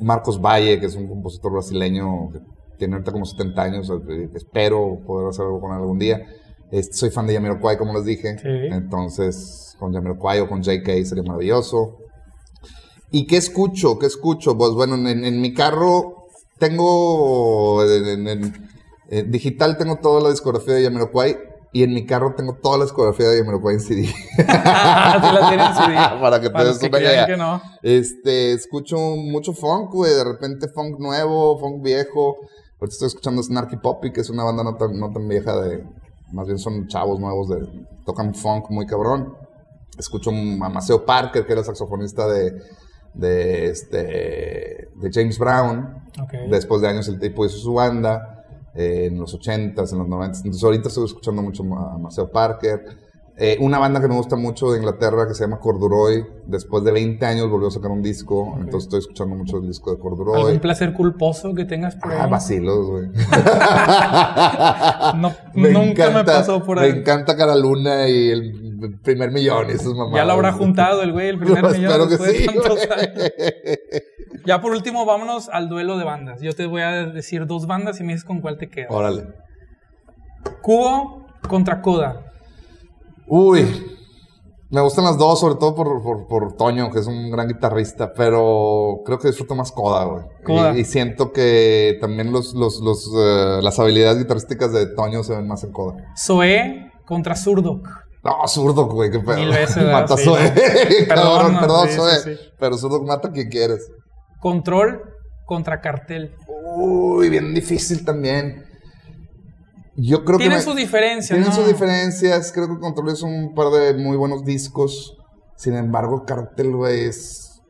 Marcos 0.00 0.40
Valle, 0.40 0.78
que 0.78 0.86
es 0.86 0.94
un 0.94 1.08
compositor 1.08 1.52
brasileño 1.52 2.30
que 2.30 2.40
tiene 2.78 2.94
ahorita 2.94 3.10
como 3.10 3.24
70 3.24 3.62
años. 3.62 3.92
Espero 4.34 5.00
poder 5.04 5.28
hacer 5.28 5.46
algo 5.46 5.60
con 5.60 5.72
él 5.72 5.78
algún 5.78 5.98
día. 5.98 6.24
Soy 6.92 7.10
fan 7.10 7.26
de 7.26 7.34
Jamiroquai, 7.34 7.78
como 7.78 7.94
les 7.94 8.04
dije. 8.04 8.36
Entonces, 8.44 9.74
con 9.78 9.92
Jamiroquai 9.92 10.40
o 10.40 10.48
con 10.48 10.62
JK 10.62 11.04
sería 11.04 11.22
maravilloso. 11.22 11.98
¿Y 13.10 13.26
qué 13.26 13.36
escucho? 13.38 13.98
¿Qué 13.98 14.06
escucho? 14.06 14.56
Pues 14.56 14.72
bueno, 14.72 14.96
en 15.08 15.40
mi 15.40 15.54
carro 15.54 16.18
tengo 16.58 17.82
en, 17.84 19.30
digital 19.30 19.78
tengo 19.78 19.96
toda 19.96 20.20
la 20.20 20.30
discografía 20.30 20.74
de 20.74 20.82
Yamiroquai 20.82 21.38
y 21.72 21.82
en 21.82 21.94
mi 21.94 22.04
carro 22.04 22.34
tengo 22.36 22.54
toda 22.54 22.78
la 22.78 22.84
discografía 22.84 23.28
de 23.28 23.38
Yamiroquai 23.38 23.74
en 23.74 23.80
CD. 23.80 24.14
la 24.38 25.46
tienen 25.48 25.66
en 25.66 25.74
CD. 25.74 25.94
Para 26.20 26.40
que 26.40 26.50
te 26.50 26.64
des 26.64 26.82
una 26.82 27.00
idea. 27.00 27.62
Este, 27.82 28.52
escucho 28.52 28.98
mucho 28.98 29.52
funk, 29.52 29.92
güey, 29.92 30.12
de 30.12 30.24
repente 30.24 30.68
funk 30.68 30.98
nuevo, 30.98 31.58
funk 31.58 31.82
viejo. 31.82 32.36
Ahorita 32.80 32.92
estoy 32.92 33.08
escuchando 33.08 33.42
Snarky 33.42 33.76
Poppy, 33.76 34.12
que 34.12 34.20
es 34.20 34.30
una 34.30 34.44
banda 34.44 34.62
no 34.62 34.76
tan, 34.76 34.98
no 34.98 35.10
tan 35.12 35.26
vieja 35.26 35.60
de, 35.60 35.84
más 36.32 36.46
bien 36.46 36.58
son 36.58 36.86
chavos 36.88 37.20
nuevos 37.20 37.48
de, 37.48 37.86
tocan 38.04 38.34
funk 38.34 38.70
muy 38.70 38.86
cabrón. 38.86 39.34
Escucho 39.98 40.30
a 40.30 40.68
Maceo 40.68 41.04
Parker, 41.04 41.44
que 41.44 41.52
era 41.52 41.64
saxofonista 41.64 42.28
de 42.28 42.62
de, 43.14 43.66
este, 43.68 44.88
de 44.94 45.10
James 45.12 45.38
Brown. 45.38 46.04
Después 46.50 46.80
de 46.80 46.88
años 46.88 47.08
el 47.08 47.18
tipo 47.18 47.44
hizo 47.44 47.58
su 47.58 47.74
banda, 47.74 48.44
eh, 48.74 49.06
en 49.06 49.18
los 49.18 49.34
80s, 49.34 49.92
en 49.92 49.98
los 49.98 50.08
90s. 50.08 50.36
Entonces 50.38 50.64
ahorita 50.64 50.88
estoy 50.88 51.04
escuchando 51.04 51.42
mucho 51.42 51.62
a 51.62 51.98
Maceo 51.98 52.30
Parker. 52.30 53.07
Eh, 53.40 53.56
una 53.60 53.78
banda 53.78 54.00
que 54.00 54.08
me 54.08 54.16
gusta 54.16 54.34
mucho 54.34 54.72
de 54.72 54.78
Inglaterra 54.78 55.28
que 55.28 55.34
se 55.34 55.44
llama 55.44 55.60
Corduroy, 55.60 56.26
después 56.46 56.82
de 56.82 56.90
20 56.90 57.24
años 57.24 57.48
volvió 57.48 57.68
a 57.68 57.70
sacar 57.70 57.92
un 57.92 58.02
disco, 58.02 58.56
entonces 58.58 58.86
estoy 58.86 58.98
escuchando 58.98 59.36
mucho 59.36 59.58
el 59.58 59.68
disco 59.68 59.92
de 59.94 59.98
Corduroy. 60.00 60.40
¿Algún 60.42 60.58
placer 60.58 60.92
culposo 60.92 61.54
que 61.54 61.64
tengas 61.64 61.94
por 61.94 62.10
ahí? 62.10 62.18
Ah, 62.20 62.26
vacilos, 62.26 62.90
güey. 62.90 63.06
nunca 65.72 66.10
me 66.10 66.24
pasó 66.24 66.64
por 66.64 66.80
ahí. 66.80 66.90
Me 66.90 66.98
encanta 66.98 67.36
Cara 67.36 67.54
Luna 67.54 68.08
y 68.08 68.28
el 68.28 68.98
primer 69.04 69.30
millón 69.30 69.68
y 69.68 69.74
esas 69.74 69.94
mamadas. 69.94 70.16
Ya 70.16 70.24
lo 70.24 70.32
habrá 70.32 70.50
juntado 70.50 71.02
el 71.02 71.12
güey, 71.12 71.28
el 71.28 71.38
primer 71.38 71.62
millón. 71.72 71.92
Espero 71.92 72.08
que 72.08 72.16
sí, 72.16 72.46
Ya 74.46 74.60
por 74.60 74.72
último, 74.72 75.06
vámonos 75.06 75.48
al 75.48 75.68
duelo 75.68 75.96
de 75.96 76.02
bandas. 76.04 76.40
Yo 76.40 76.52
te 76.54 76.66
voy 76.66 76.82
a 76.82 77.06
decir 77.06 77.46
dos 77.46 77.68
bandas 77.68 78.00
y 78.00 78.02
me 78.02 78.14
dices 78.14 78.24
con 78.24 78.40
cuál 78.40 78.58
te 78.58 78.68
quedas. 78.68 78.90
Órale. 78.90 79.26
Cubo 80.60 81.24
contra 81.48 81.80
Coda. 81.82 82.27
Uy, 83.28 83.98
me 84.70 84.80
gustan 84.82 85.04
las 85.04 85.16
dos, 85.16 85.40
sobre 85.40 85.54
todo 85.54 85.74
por, 85.74 86.26
por, 86.28 86.56
Toño, 86.56 86.90
que 86.90 86.98
es 86.98 87.06
un 87.06 87.30
gran 87.30 87.48
guitarrista, 87.48 88.12
pero 88.14 89.00
creo 89.04 89.18
que 89.18 89.28
disfruto 89.28 89.54
más 89.54 89.72
Coda, 89.72 90.04
güey. 90.04 90.80
Y, 90.80 90.84
siento 90.84 91.32
que 91.32 91.96
también 92.00 92.32
los, 92.32 92.54
los, 92.54 92.80
los 92.80 93.10
eh, 93.16 93.60
las 93.62 93.78
habilidades 93.78 94.18
guitarrísticas 94.18 94.72
de 94.72 94.86
Toño 94.94 95.22
se 95.22 95.34
ven 95.34 95.46
más 95.46 95.64
en 95.64 95.72
Coda. 95.72 95.94
Zoe 96.16 96.90
contra 97.06 97.34
Zurdok. 97.34 97.86
No, 98.22 98.46
Zurdok, 98.46 98.92
güey, 98.92 99.10
qué 99.10 99.20
pedo. 99.20 99.36
Mil 99.36 99.48
veces. 99.48 99.84
mata 99.92 100.16
Zoe. 100.16 100.52
perdón, 101.08 101.58
perdón, 101.60 101.88
Zoe. 101.88 102.38
Pero 102.58 102.76
Zurdok 102.76 103.06
mata 103.06 103.30
quien 103.30 103.48
quieres. 103.48 103.90
Control 104.40 105.00
contra 105.46 105.80
Cartel. 105.80 106.34
Uy, 106.46 107.30
bien 107.30 107.54
difícil 107.54 108.04
también. 108.04 108.67
Yo 110.00 110.24
creo 110.24 110.38
tienen 110.38 110.58
que. 110.58 110.64
sus 110.64 110.76
diferencias. 110.76 111.28
Tienen 111.28 111.48
¿no? 111.48 111.54
sus 111.54 111.66
diferencias. 111.66 112.52
Creo 112.52 112.68
que 112.68 112.78
Control 112.78 113.08
es 113.10 113.22
un 113.22 113.52
par 113.54 113.70
de 113.70 113.94
muy 113.94 114.16
buenos 114.16 114.44
discos. 114.44 115.16
Sin 115.56 115.74
embargo, 115.74 116.24
Cartel, 116.24 116.76
güey, 116.76 117.06
es 117.06 117.60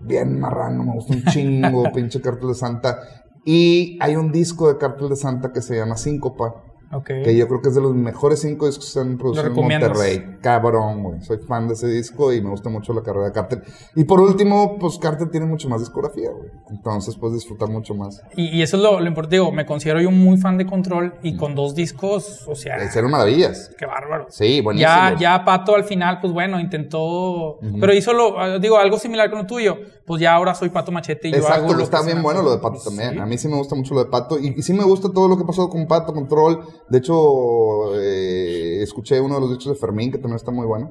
bien 0.00 0.38
marrano. 0.38 0.84
Me 0.84 0.92
gusta 0.92 1.14
un 1.14 1.24
chingo, 1.32 1.90
pinche 1.92 2.20
Cartel 2.20 2.48
de 2.48 2.54
Santa. 2.54 2.98
Y 3.46 3.98
hay 4.02 4.16
un 4.16 4.30
disco 4.30 4.68
de 4.68 4.76
Cartel 4.76 5.08
de 5.08 5.16
Santa 5.16 5.50
que 5.50 5.62
se 5.62 5.76
llama 5.76 5.96
Síncopa. 5.96 6.62
Okay. 6.92 7.22
Que 7.22 7.36
yo 7.36 7.48
creo 7.48 7.62
que 7.62 7.70
es 7.70 7.74
de 7.74 7.80
los 7.80 7.94
mejores 7.94 8.40
cinco 8.40 8.66
discos 8.66 8.84
que 8.86 8.90
se 8.92 9.00
han 9.00 9.16
producido 9.16 9.46
en? 9.46 9.54
Monterrey. 9.54 10.36
Cabrón, 10.42 11.02
güey. 11.02 11.22
Soy 11.22 11.38
fan 11.38 11.66
de 11.68 11.74
ese 11.74 11.86
disco 11.86 12.32
y 12.32 12.42
me 12.42 12.50
gusta 12.50 12.68
mucho 12.68 12.92
la 12.92 13.02
carrera 13.02 13.26
de 13.26 13.32
Cartel. 13.32 13.62
Y 13.94 14.04
por 14.04 14.20
último, 14.20 14.78
pues 14.78 14.98
Cartel 14.98 15.30
tiene 15.30 15.46
mucho 15.46 15.68
más 15.68 15.80
discografía, 15.80 16.30
güey. 16.30 16.50
Entonces 16.70 17.16
puedes 17.16 17.36
disfrutar 17.36 17.68
mucho 17.70 17.94
más. 17.94 18.20
Y, 18.36 18.48
y 18.58 18.62
eso 18.62 18.76
es 18.76 18.82
lo, 18.82 19.00
lo 19.00 19.06
importante. 19.06 19.36
Digo, 19.36 19.52
me 19.52 19.64
considero 19.64 20.00
yo 20.00 20.10
muy 20.10 20.36
fan 20.36 20.58
de 20.58 20.66
Control 20.66 21.14
y 21.22 21.36
con 21.36 21.54
dos 21.54 21.74
discos, 21.74 22.46
o 22.46 22.54
sea, 22.54 22.82
Hicieron 22.84 23.10
maravillas. 23.10 23.70
qué 23.78 23.86
bárbaro. 23.86 24.26
Sí, 24.28 24.60
buenísimo. 24.60 24.90
Ya, 24.92 25.16
ya 25.18 25.44
Pato 25.44 25.74
al 25.74 25.84
final, 25.84 26.18
pues 26.20 26.32
bueno, 26.32 26.60
intentó. 26.60 27.58
Pero 27.80 27.94
hizo 27.94 28.12
lo, 28.12 28.38
ah, 28.38 28.58
digo, 28.58 28.76
algo 28.78 28.98
similar 28.98 29.30
con 29.30 29.40
lo 29.40 29.46
tuyo. 29.46 29.76
Pues 30.04 30.20
ya 30.20 30.34
ahora 30.34 30.54
soy 30.54 30.68
Pato 30.68 30.90
Machete 30.92 31.28
y 31.28 31.30
yo 31.30 31.38
Exacto, 31.38 31.64
hago 31.64 31.74
lo 31.74 31.84
está 31.84 32.02
bien 32.02 32.22
bueno 32.22 32.42
lo 32.42 32.50
de 32.50 32.56
Pato 32.58 32.74
antoja. 32.76 32.90
también. 32.90 33.12
Sí. 33.12 33.18
A 33.18 33.26
mí 33.26 33.38
sí 33.38 33.48
me 33.48 33.56
gusta 33.56 33.74
mucho 33.76 33.94
lo 33.94 34.04
de 34.04 34.10
Pato. 34.10 34.38
Y, 34.38 34.48
y 34.56 34.62
sí 34.62 34.72
me 34.74 34.84
gusta 34.84 35.08
todo 35.12 35.28
lo 35.28 35.38
que 35.38 35.44
pasó 35.44 35.68
con 35.68 35.86
Pato, 35.86 36.12
Control. 36.12 36.60
De 36.88 36.98
hecho, 36.98 37.94
eh, 37.98 38.82
escuché 38.82 39.20
uno 39.20 39.34
de 39.36 39.40
los 39.40 39.50
discos 39.50 39.74
de 39.74 39.80
Fermín, 39.80 40.10
que 40.10 40.18
también 40.18 40.36
está 40.36 40.50
muy 40.50 40.66
bueno. 40.66 40.90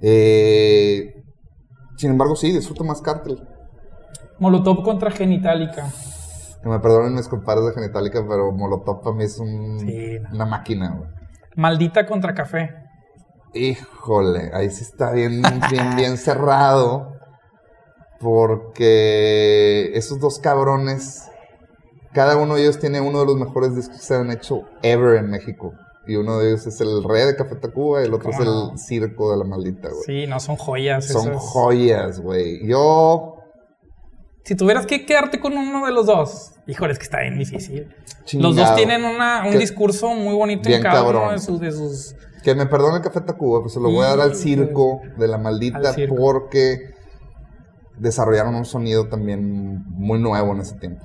Eh, 0.00 1.22
sin 1.96 2.10
embargo, 2.10 2.34
sí, 2.36 2.52
disfruto 2.52 2.82
más 2.84 3.00
Cartel. 3.00 3.38
Molotov 4.38 4.82
contra 4.82 5.10
Genitalica. 5.10 5.88
Que 6.62 6.68
me 6.68 6.80
perdonen 6.80 7.14
mis 7.14 7.28
compadres 7.28 7.66
de 7.66 7.72
Genitalica, 7.74 8.24
pero 8.28 8.50
Molotov 8.52 9.02
para 9.02 9.14
mí 9.16 9.24
es 9.24 9.38
un- 9.38 9.78
Sí, 9.80 10.18
no. 10.20 10.30
una 10.34 10.46
máquina, 10.46 10.94
güey. 10.96 11.10
Maldita 11.56 12.06
contra 12.06 12.34
Café. 12.34 12.70
Híjole, 13.54 14.50
ahí 14.54 14.70
sí 14.70 14.82
está 14.82 15.12
bien, 15.12 15.42
bien, 15.70 15.96
bien 15.96 16.16
cerrado. 16.16 17.12
Porque 18.20 19.90
esos 19.94 20.20
dos 20.20 20.38
cabrones, 20.38 21.28
cada 22.12 22.36
uno 22.36 22.54
de 22.56 22.62
ellos 22.62 22.78
tiene 22.78 23.00
uno 23.00 23.20
de 23.20 23.26
los 23.26 23.36
mejores 23.36 23.74
discos 23.74 23.96
que 23.98 24.02
se 24.04 24.14
han 24.14 24.30
hecho 24.30 24.62
ever 24.82 25.16
en 25.16 25.30
México. 25.30 25.72
Y 26.06 26.16
uno 26.16 26.38
de 26.38 26.48
ellos 26.48 26.66
es 26.66 26.80
el 26.80 27.04
Rey 27.04 27.26
de 27.26 27.36
Café 27.36 27.54
Tacuba 27.56 28.02
y 28.02 28.06
el 28.06 28.14
otro 28.14 28.30
es 28.30 28.38
el 28.40 28.76
Circo 28.78 29.30
de 29.30 29.38
la 29.38 29.44
Maldita, 29.44 29.88
güey. 29.88 30.02
Sí, 30.04 30.26
no, 30.26 30.40
son 30.40 30.56
joyas. 30.56 31.06
Son 31.06 31.32
joyas, 31.34 32.20
güey. 32.20 32.66
Yo, 32.66 33.36
Si 34.44 34.56
tuvieras 34.56 34.86
que 34.86 35.06
quedarte 35.06 35.38
con 35.38 35.56
uno 35.56 35.86
de 35.86 35.92
los 35.92 36.06
dos, 36.06 36.54
híjole, 36.66 36.92
es 36.92 36.98
que 36.98 37.04
está 37.04 37.20
bien 37.20 37.38
difícil. 37.38 37.94
chingado. 38.24 38.48
Los 38.52 38.56
dos 38.56 38.74
tienen 38.74 39.04
una, 39.04 39.44
un 39.46 39.52
Que- 39.52 39.58
discurso 39.58 40.08
muy 40.14 40.34
bonito 40.34 40.68
en 40.68 40.82
cada 40.82 41.02
cabrón. 41.02 41.22
uno 41.22 41.32
de 41.32 41.38
sus, 41.38 41.60
de 41.60 41.70
sus. 41.70 42.16
Que 42.42 42.56
me 42.56 42.66
perdone 42.66 42.96
el 42.96 43.02
Café 43.02 43.20
Tacuba, 43.20 43.60
pues 43.60 43.72
se 43.74 43.78
lo 43.80 43.88
voy 43.92 44.04
a 44.04 44.08
dar 44.16 44.20
al 44.22 44.34
Circo 44.34 45.00
de 45.16 45.28
la 45.28 45.36
Al 45.36 45.42
Maldita 45.42 45.94
porque 46.08 46.90
desarrollaron 47.98 48.56
un 48.56 48.64
sonido 48.64 49.08
también 49.08 49.84
muy 49.90 50.18
nuevo 50.18 50.52
en 50.52 50.60
ese 50.60 50.74
tiempo. 50.76 51.04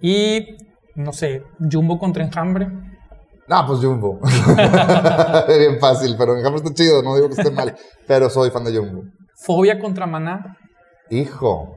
Y, 0.00 0.56
no 0.94 1.12
sé, 1.12 1.42
Jumbo 1.58 1.98
contra 1.98 2.24
Enjambre. 2.24 2.68
No, 3.48 3.66
pues 3.66 3.80
Jumbo. 3.80 4.18
Bien 5.48 5.78
fácil, 5.80 6.14
pero 6.18 6.36
Enjambre 6.36 6.62
está 6.62 6.74
chido, 6.74 7.02
no 7.02 7.14
digo 7.14 7.28
que 7.28 7.40
esté 7.40 7.50
mal, 7.50 7.76
pero 8.06 8.28
soy 8.28 8.50
fan 8.50 8.64
de 8.64 8.76
Jumbo. 8.76 9.04
Fobia 9.34 9.78
contra 9.78 10.06
Maná. 10.06 10.56
Hijo. 11.10 11.76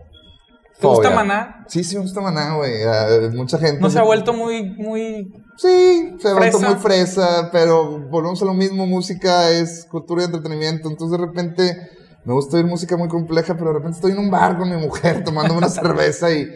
¿Te 0.80 0.88
gusta. 0.88 1.09
Maná? 1.09 1.65
Sí, 1.67 1.84
sí 1.84 1.95
me 1.95 2.03
gusta 2.03 2.22
Maná, 2.22 2.55
güey. 2.55 2.84
Ah, 2.84 3.30
mucha 3.34 3.57
gente. 3.57 3.82
No 3.82 3.89
se 3.89 3.99
ha 3.99 4.03
vuelto 4.03 4.34
muy, 4.34 4.70
muy. 4.78 5.30
Sí, 5.57 6.15
se 6.20 6.30
ha 6.30 6.34
vuelto 6.34 6.59
muy 6.59 6.76
fresa, 6.76 7.49
pero 7.51 7.99
volvemos 8.09 8.41
a 8.41 8.45
lo 8.45 8.53
mismo. 8.53 8.86
Música 8.86 9.49
es 9.49 9.86
cultura 9.91 10.22
y 10.22 10.26
entretenimiento. 10.26 10.89
Entonces, 10.89 11.20
de 11.20 11.26
repente, 11.26 11.89
me 12.24 12.34
gusta 12.34 12.55
oír 12.55 12.65
música 12.65 12.95
muy 12.95 13.09
compleja, 13.09 13.55
pero 13.55 13.67
de 13.67 13.74
repente 13.74 13.97
estoy 13.97 14.13
en 14.13 14.20
un 14.20 14.32
bar 14.32 14.57
con 14.57 14.70
mi 14.70 14.78
mujer 14.78 15.24
tomando 15.26 15.53
una 15.55 15.70
cerveza 15.70 16.32
y. 16.32 16.47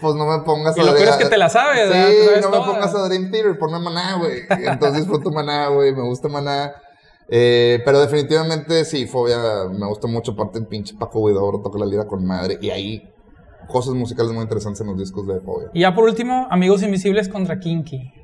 Pues 0.00 0.14
no 0.14 0.26
me 0.26 0.44
pongas 0.44 0.76
Y 0.76 0.80
lo 0.80 0.94
peor 0.94 1.08
es 1.08 1.16
que 1.16 1.26
te 1.26 1.36
la 1.36 1.48
sabes, 1.48 1.88
Sí, 1.88 2.26
sabes 2.26 2.42
no 2.42 2.50
me 2.50 2.58
pongas 2.58 2.94
a 2.94 3.08
Dream 3.08 3.30
Theater, 3.30 3.58
ponme 3.58 3.78
Maná, 3.78 4.16
güey. 4.18 4.42
Entonces 4.48 5.00
disfruto 5.00 5.30
Maná, 5.30 5.68
güey. 5.68 5.92
Me 5.94 6.02
gusta 6.02 6.28
Maná. 6.28 6.72
Eh, 7.30 7.82
pero 7.84 8.00
definitivamente 8.00 8.84
sí, 8.84 9.06
Fobia 9.06 9.38
me 9.70 9.86
gusta 9.86 10.06
mucho. 10.06 10.32
Aparte, 10.32 10.58
el 10.58 10.66
pinche 10.66 10.94
Paco 10.98 11.26
Guidobro 11.26 11.60
toca 11.60 11.78
la 11.78 11.86
lira 11.86 12.06
con 12.06 12.24
madre. 12.24 12.58
Y 12.60 12.70
hay 12.70 13.12
cosas 13.68 13.94
musicales 13.94 14.32
muy 14.32 14.42
interesantes 14.42 14.80
en 14.80 14.88
los 14.88 14.98
discos 14.98 15.26
de 15.26 15.40
Fobia. 15.40 15.70
Y 15.74 15.80
ya 15.80 15.94
por 15.94 16.04
último, 16.04 16.46
Amigos 16.50 16.82
Invisibles 16.82 17.28
contra 17.28 17.58
Kinky. 17.58 18.17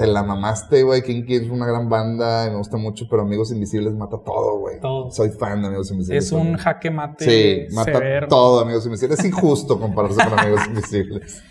Te 0.00 0.06
la 0.06 0.22
mamaste, 0.22 0.82
güey. 0.82 1.02
Kinky 1.02 1.34
es 1.34 1.50
una 1.50 1.66
gran 1.66 1.90
banda 1.90 2.46
y 2.46 2.50
me 2.50 2.56
gusta 2.56 2.78
mucho, 2.78 3.06
pero 3.10 3.20
Amigos 3.20 3.52
Invisibles 3.52 3.92
mata 3.92 4.16
todo, 4.24 4.58
güey. 4.58 4.80
Todo. 4.80 5.10
Soy 5.10 5.28
fan 5.28 5.60
de 5.60 5.66
Amigos 5.68 5.90
Invisibles. 5.90 6.24
Es 6.24 6.32
un 6.32 6.56
jaque 6.56 6.90
mate 6.90 7.66
Sí, 7.68 7.74
mata 7.74 7.92
severo. 7.92 8.26
todo, 8.28 8.60
Amigos 8.60 8.86
Invisibles. 8.86 9.18
Es 9.18 9.26
injusto 9.26 9.78
compararse 9.78 10.24
con 10.24 10.38
Amigos 10.38 10.62
Invisibles. 10.68 11.42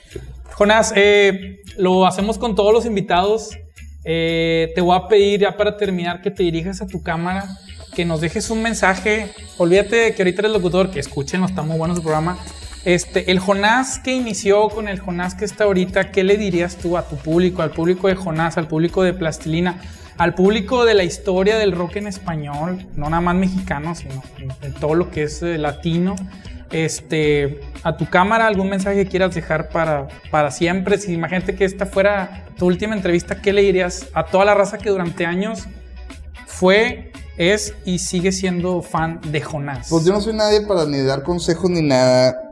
Jonás, 0.55 0.93
eh, 0.95 1.59
lo 1.77 2.07
hacemos 2.07 2.39
con 2.39 2.55
todos 2.55 2.73
los 2.73 2.87
invitados. 2.87 3.51
Eh, 4.03 4.71
te 4.73 4.81
voy 4.81 4.97
a 4.97 5.07
pedir 5.07 5.41
ya 5.41 5.55
para 5.55 5.77
terminar 5.77 6.23
que 6.23 6.31
te 6.31 6.41
dirijas 6.41 6.81
a 6.81 6.87
tu 6.87 7.03
cámara, 7.03 7.45
que 7.93 8.03
nos 8.03 8.19
dejes 8.19 8.49
un 8.49 8.63
mensaje. 8.63 9.29
Olvídate 9.59 9.95
de 9.95 10.15
que 10.15 10.23
ahorita 10.23 10.41
eres 10.41 10.53
locutor, 10.53 10.89
que 10.89 10.99
escuchen, 10.99 11.43
está 11.43 11.61
muy 11.61 11.77
bueno 11.77 11.95
su 11.95 12.01
programa. 12.01 12.39
Este, 12.85 13.31
el 13.31 13.39
Jonás 13.39 13.99
que 13.99 14.13
inició 14.13 14.69
con 14.69 14.87
el 14.87 14.99
Jonás 14.99 15.35
que 15.35 15.45
está 15.45 15.65
ahorita, 15.65 16.11
¿qué 16.11 16.23
le 16.23 16.37
dirías 16.37 16.77
tú 16.77 16.97
a 16.97 17.07
tu 17.07 17.17
público, 17.17 17.61
al 17.61 17.71
público 17.71 18.07
de 18.07 18.15
Jonás, 18.15 18.57
al 18.57 18.67
público 18.67 19.03
de 19.03 19.13
Plastilina, 19.13 19.81
al 20.17 20.33
público 20.33 20.85
de 20.85 20.93
la 20.93 21.03
historia 21.03 21.57
del 21.57 21.71
rock 21.73 21.97
en 21.97 22.07
español, 22.07 22.85
no 22.95 23.09
nada 23.09 23.21
más 23.21 23.35
mexicano, 23.35 23.95
sino 23.95 24.23
en, 24.61 24.73
todo 24.73 24.95
lo 24.95 25.11
que 25.11 25.23
es 25.23 25.41
eh, 25.43 25.57
latino? 25.57 26.15
Este, 26.71 27.61
a 27.83 27.97
tu 27.97 28.07
cámara, 28.09 28.45
algún 28.45 28.69
mensaje 28.69 29.03
que 29.03 29.09
quieras 29.09 29.33
dejar 29.33 29.69
para, 29.69 30.07
para 30.29 30.51
siempre. 30.51 30.97
Si 30.99 31.13
imagínate 31.13 31.55
que 31.55 31.65
esta 31.65 31.85
fuera 31.85 32.45
tu 32.57 32.67
última 32.67 32.95
entrevista, 32.95 33.41
¿qué 33.41 33.53
le 33.53 33.61
dirías 33.61 34.07
a 34.13 34.25
toda 34.25 34.45
la 34.45 34.53
raza 34.53 34.77
que 34.77 34.89
durante 34.89 35.25
años 35.25 35.63
fue, 36.45 37.11
es 37.37 37.73
y 37.85 37.99
sigue 37.99 38.31
siendo 38.31 38.81
fan 38.81 39.19
de 39.31 39.41
Jonás? 39.41 39.87
Pues 39.89 40.05
yo 40.05 40.13
no 40.13 40.21
soy 40.21 40.33
nadie 40.33 40.61
para 40.61 40.85
ni 40.85 41.01
dar 41.01 41.23
consejos 41.23 41.69
ni 41.71 41.81
nada, 41.81 42.48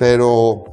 pero 0.00 0.64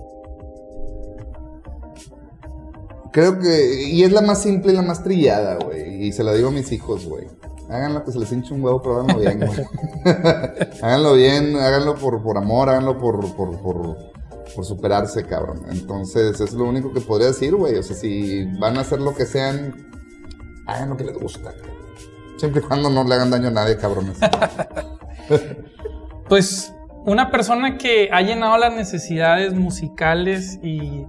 creo 3.12 3.38
que 3.40 3.84
y 3.90 4.04
es 4.04 4.12
la 4.14 4.22
más 4.22 4.42
simple 4.42 4.72
y 4.72 4.76
la 4.76 4.82
más 4.84 5.04
trillada, 5.04 5.58
güey, 5.66 6.06
y 6.06 6.14
se 6.14 6.24
la 6.24 6.34
digo 6.34 6.48
a 6.48 6.52
mis 6.52 6.72
hijos, 6.72 7.06
güey. 7.06 7.28
Háganlo 7.70 8.06
que 8.06 8.14
se 8.14 8.20
les 8.20 8.32
hinche 8.32 8.54
un 8.54 8.64
huevo, 8.64 8.82
pero 8.82 9.02
háganlo 9.02 9.20
bien, 9.20 9.40
güey. 9.46 9.66
háganlo 10.82 11.14
bien, 11.16 11.58
háganlo 11.58 11.96
por, 11.96 12.24
por 12.24 12.38
amor, 12.38 12.70
háganlo 12.70 12.98
por, 12.98 13.20
por, 13.36 13.60
por, 13.60 13.98
por 14.56 14.66
superarse, 14.66 15.26
cabrón. 15.26 15.66
Entonces, 15.72 16.40
es 16.40 16.54
lo 16.54 16.64
único 16.64 16.94
que 16.94 17.02
podría 17.02 17.28
decir, 17.28 17.54
güey. 17.54 17.76
O 17.76 17.84
sea, 17.84 17.98
si 17.98 18.46
van 18.62 18.78
a 18.78 18.82
hacer 18.82 19.02
lo 19.02 19.14
que 19.14 19.26
sean, 19.26 19.76
hagan 20.68 20.92
lo 20.92 20.96
que 20.96 21.04
les 21.04 21.18
gusta. 21.18 21.54
Siempre 22.38 22.62
y 22.62 22.64
cuando 22.64 22.90
no 22.90 23.04
le 23.04 23.16
hagan 23.16 23.30
daño 23.30 23.50
a 23.50 23.52
nadie, 23.52 23.76
cabrones. 23.76 24.18
Pues 26.30 26.74
una 27.08 27.32
persona 27.32 27.78
que 27.78 28.10
ha 28.12 28.22
llenado 28.22 28.58
las 28.58 28.74
necesidades 28.74 29.54
musicales 29.54 30.60
y, 30.62 31.06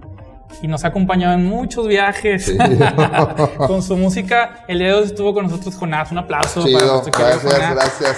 y 0.61 0.67
nos 0.67 0.85
ha 0.85 0.87
acompañado 0.87 1.33
en 1.33 1.45
muchos 1.45 1.87
viajes 1.87 2.45
Sí. 2.45 2.57
con 3.57 3.83
su 3.83 3.97
música. 3.97 4.63
El 4.67 4.79
día 4.79 4.87
de 4.87 4.93
hoy 4.93 5.03
estuvo 5.03 5.33
con 5.33 5.45
nosotros 5.45 5.75
Jonás. 5.75 6.11
Un 6.11 6.19
aplauso 6.19 6.61
para 6.61 6.79
Chido, 6.79 6.93
nuestro 6.93 7.11
querido 7.11 7.29
gracias, 7.41 7.53
Jonás. 7.53 7.75
gracias. 7.75 8.15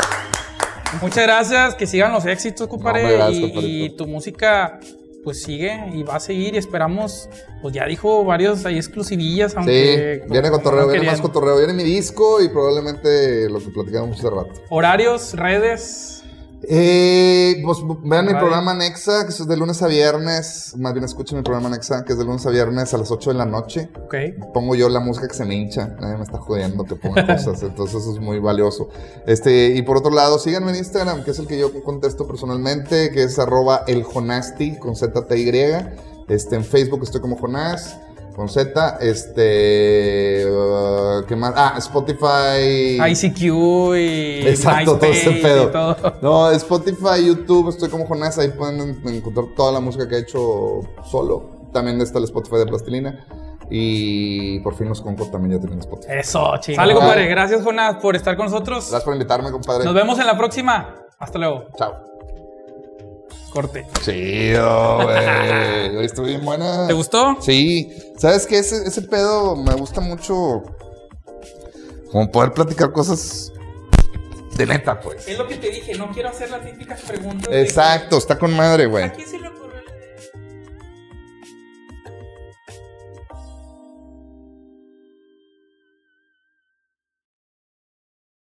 Muchas 1.01 1.23
gracias, 1.23 1.75
que 1.75 1.87
sigan 1.87 2.11
los 2.11 2.25
éxitos, 2.25 2.67
compadre. 2.67 3.01
hombre, 3.01 3.17
gracias, 3.17 3.63
y, 3.63 3.89
tu 3.91 4.05
música 4.07 4.79
pues 5.23 5.41
sigue 5.43 5.85
y 5.93 6.03
va 6.03 6.15
a 6.15 6.19
seguir 6.19 6.55
y 6.55 6.57
esperamos, 6.57 7.29
pues 7.61 7.73
ya 7.73 7.85
dijo 7.85 8.23
varios 8.25 8.65
ahí 8.65 8.75
exclusivillas, 8.77 9.55
aunque... 9.55 10.21
Sí, 10.23 10.29
viene 10.31 10.49
cotorreo, 10.49 10.81
no 10.81 10.87
viene 10.87 11.05
más 11.05 11.15
querían. 11.15 11.21
cotorreo. 11.21 11.57
Viene 11.57 11.73
mi 11.73 11.83
disco 11.83 12.41
y 12.41 12.49
probablemente 12.49 13.47
lo 13.49 13.59
que 13.59 13.69
platicamos 13.69 14.17
hace 14.19 14.29
rato. 14.29 14.49
Horarios, 14.69 15.33
redes, 15.35 16.20
Eh, 16.63 17.61
pues 17.63 17.79
vean 18.03 18.27
mi 18.27 18.33
programa 18.33 18.73
Nexa, 18.73 19.25
que 19.25 19.29
es 19.31 19.47
de 19.47 19.57
lunes 19.57 19.81
a 19.81 19.87
viernes. 19.87 20.75
Más 20.77 20.93
bien 20.93 21.03
escuchen 21.03 21.37
mi 21.37 21.43
programa 21.43 21.69
Nexa, 21.69 22.05
que 22.05 22.13
es 22.13 22.19
de 22.19 22.25
lunes 22.25 22.45
a 22.45 22.49
viernes 22.51 22.93
a 22.93 22.97
las 22.97 23.09
8 23.11 23.31
de 23.31 23.37
la 23.37 23.45
noche. 23.45 23.89
ok. 24.03 24.15
Pongo 24.53 24.75
yo 24.75 24.89
la 24.89 24.99
música 24.99 25.27
que 25.27 25.33
se 25.33 25.45
me 25.45 25.55
hincha. 25.55 25.95
Nadie 25.99 26.17
me 26.17 26.23
está 26.23 26.37
jodiendo 26.37 26.83
que 26.83 26.95
ponga 26.95 27.25
cosas. 27.35 27.61
entonces 27.63 28.01
eso 28.01 28.13
es 28.13 28.19
muy 28.19 28.39
valioso. 28.39 28.89
Este, 29.25 29.69
y 29.75 29.81
por 29.81 29.97
otro 29.97 30.11
lado, 30.11 30.37
síganme 30.37 30.71
en 30.71 30.77
Instagram, 30.77 31.23
que 31.23 31.31
es 31.31 31.39
el 31.39 31.47
que 31.47 31.57
yo 31.57 31.71
contesto 31.83 32.27
personalmente, 32.27 33.11
que 33.11 33.23
es 33.23 33.39
arroba 33.39 33.83
eljonasti 33.87 34.77
con 34.77 34.95
Z-T-Y. 34.95 35.51
Este, 36.27 36.55
en 36.55 36.63
Facebook 36.63 37.01
estoy 37.03 37.21
como 37.21 37.37
Jonás. 37.37 37.97
Con 38.41 38.49
Z, 38.49 38.97
este. 39.01 40.47
uh, 40.49 41.23
¿Qué 41.27 41.35
más. 41.35 41.53
Ah, 41.55 41.75
Spotify. 41.77 42.97
ICQ 43.07 43.39
y. 43.95 44.47
Exacto, 44.47 44.97
todo 44.97 45.11
ese 45.11 45.29
pedo. 45.33 45.65
y 45.65 45.71
todo. 45.71 45.95
No, 46.23 46.49
Spotify, 46.49 47.23
YouTube, 47.23 47.69
estoy 47.69 47.89
como 47.89 48.07
Jonás, 48.07 48.39
ahí 48.39 48.47
pueden 48.49 48.81
en- 48.81 49.07
encontrar 49.15 49.45
toda 49.55 49.71
la 49.73 49.79
música 49.79 50.07
que 50.09 50.15
he 50.15 50.19
hecho 50.21 50.81
solo. 51.05 51.67
También 51.71 52.01
está 52.01 52.17
el 52.17 52.23
Spotify 52.23 52.55
de 52.57 52.65
Plastilina. 52.65 53.27
Y 53.69 54.59
por 54.61 54.73
fin 54.73 54.89
los 54.89 55.01
Concord 55.01 55.29
también 55.29 55.53
ya 55.53 55.59
tienen 55.59 55.77
Spotify. 55.77 56.13
Eso, 56.17 56.51
chingón. 56.61 56.77
Sale, 56.83 56.95
compadre. 56.95 57.27
Gracias, 57.27 57.63
Jonas, 57.63 57.97
por 58.01 58.15
estar 58.15 58.35
con 58.35 58.47
nosotros. 58.47 58.85
Gracias 58.89 59.03
por 59.03 59.13
invitarme, 59.13 59.51
compadre. 59.51 59.85
Nos 59.85 59.93
vemos 59.93 60.17
en 60.17 60.25
la 60.25 60.35
próxima. 60.35 60.95
Hasta 61.19 61.37
luego. 61.37 61.67
Chao. 61.77 62.10
Corte. 63.51 63.85
Chido, 64.03 65.03
güey. 65.03 66.05
Estuvo 66.05 66.25
bien 66.25 66.43
buena. 66.43 66.87
¿Te 66.87 66.93
gustó? 66.93 67.37
Sí. 67.41 67.91
¿Sabes 68.17 68.47
qué? 68.47 68.59
Ese, 68.59 68.87
ese 68.87 69.01
pedo 69.03 69.55
me 69.55 69.73
gusta 69.75 69.99
mucho. 70.01 70.63
Como 72.11 72.31
poder 72.31 72.53
platicar 72.53 72.91
cosas 72.91 73.51
de 74.55 74.65
neta, 74.65 74.99
pues. 74.99 75.27
Es 75.27 75.37
lo 75.37 75.47
que 75.47 75.55
te 75.55 75.69
dije, 75.69 75.95
no 75.95 76.11
quiero 76.11 76.29
hacer 76.29 76.49
las 76.51 76.63
típicas 76.65 77.01
preguntas. 77.01 77.49
de- 77.49 77.61
Exacto, 77.61 78.17
está 78.17 78.37
con 78.37 78.55
madre, 78.55 78.85
güey. 78.85 79.05
Aquí 79.05 79.23
sí 79.25 79.37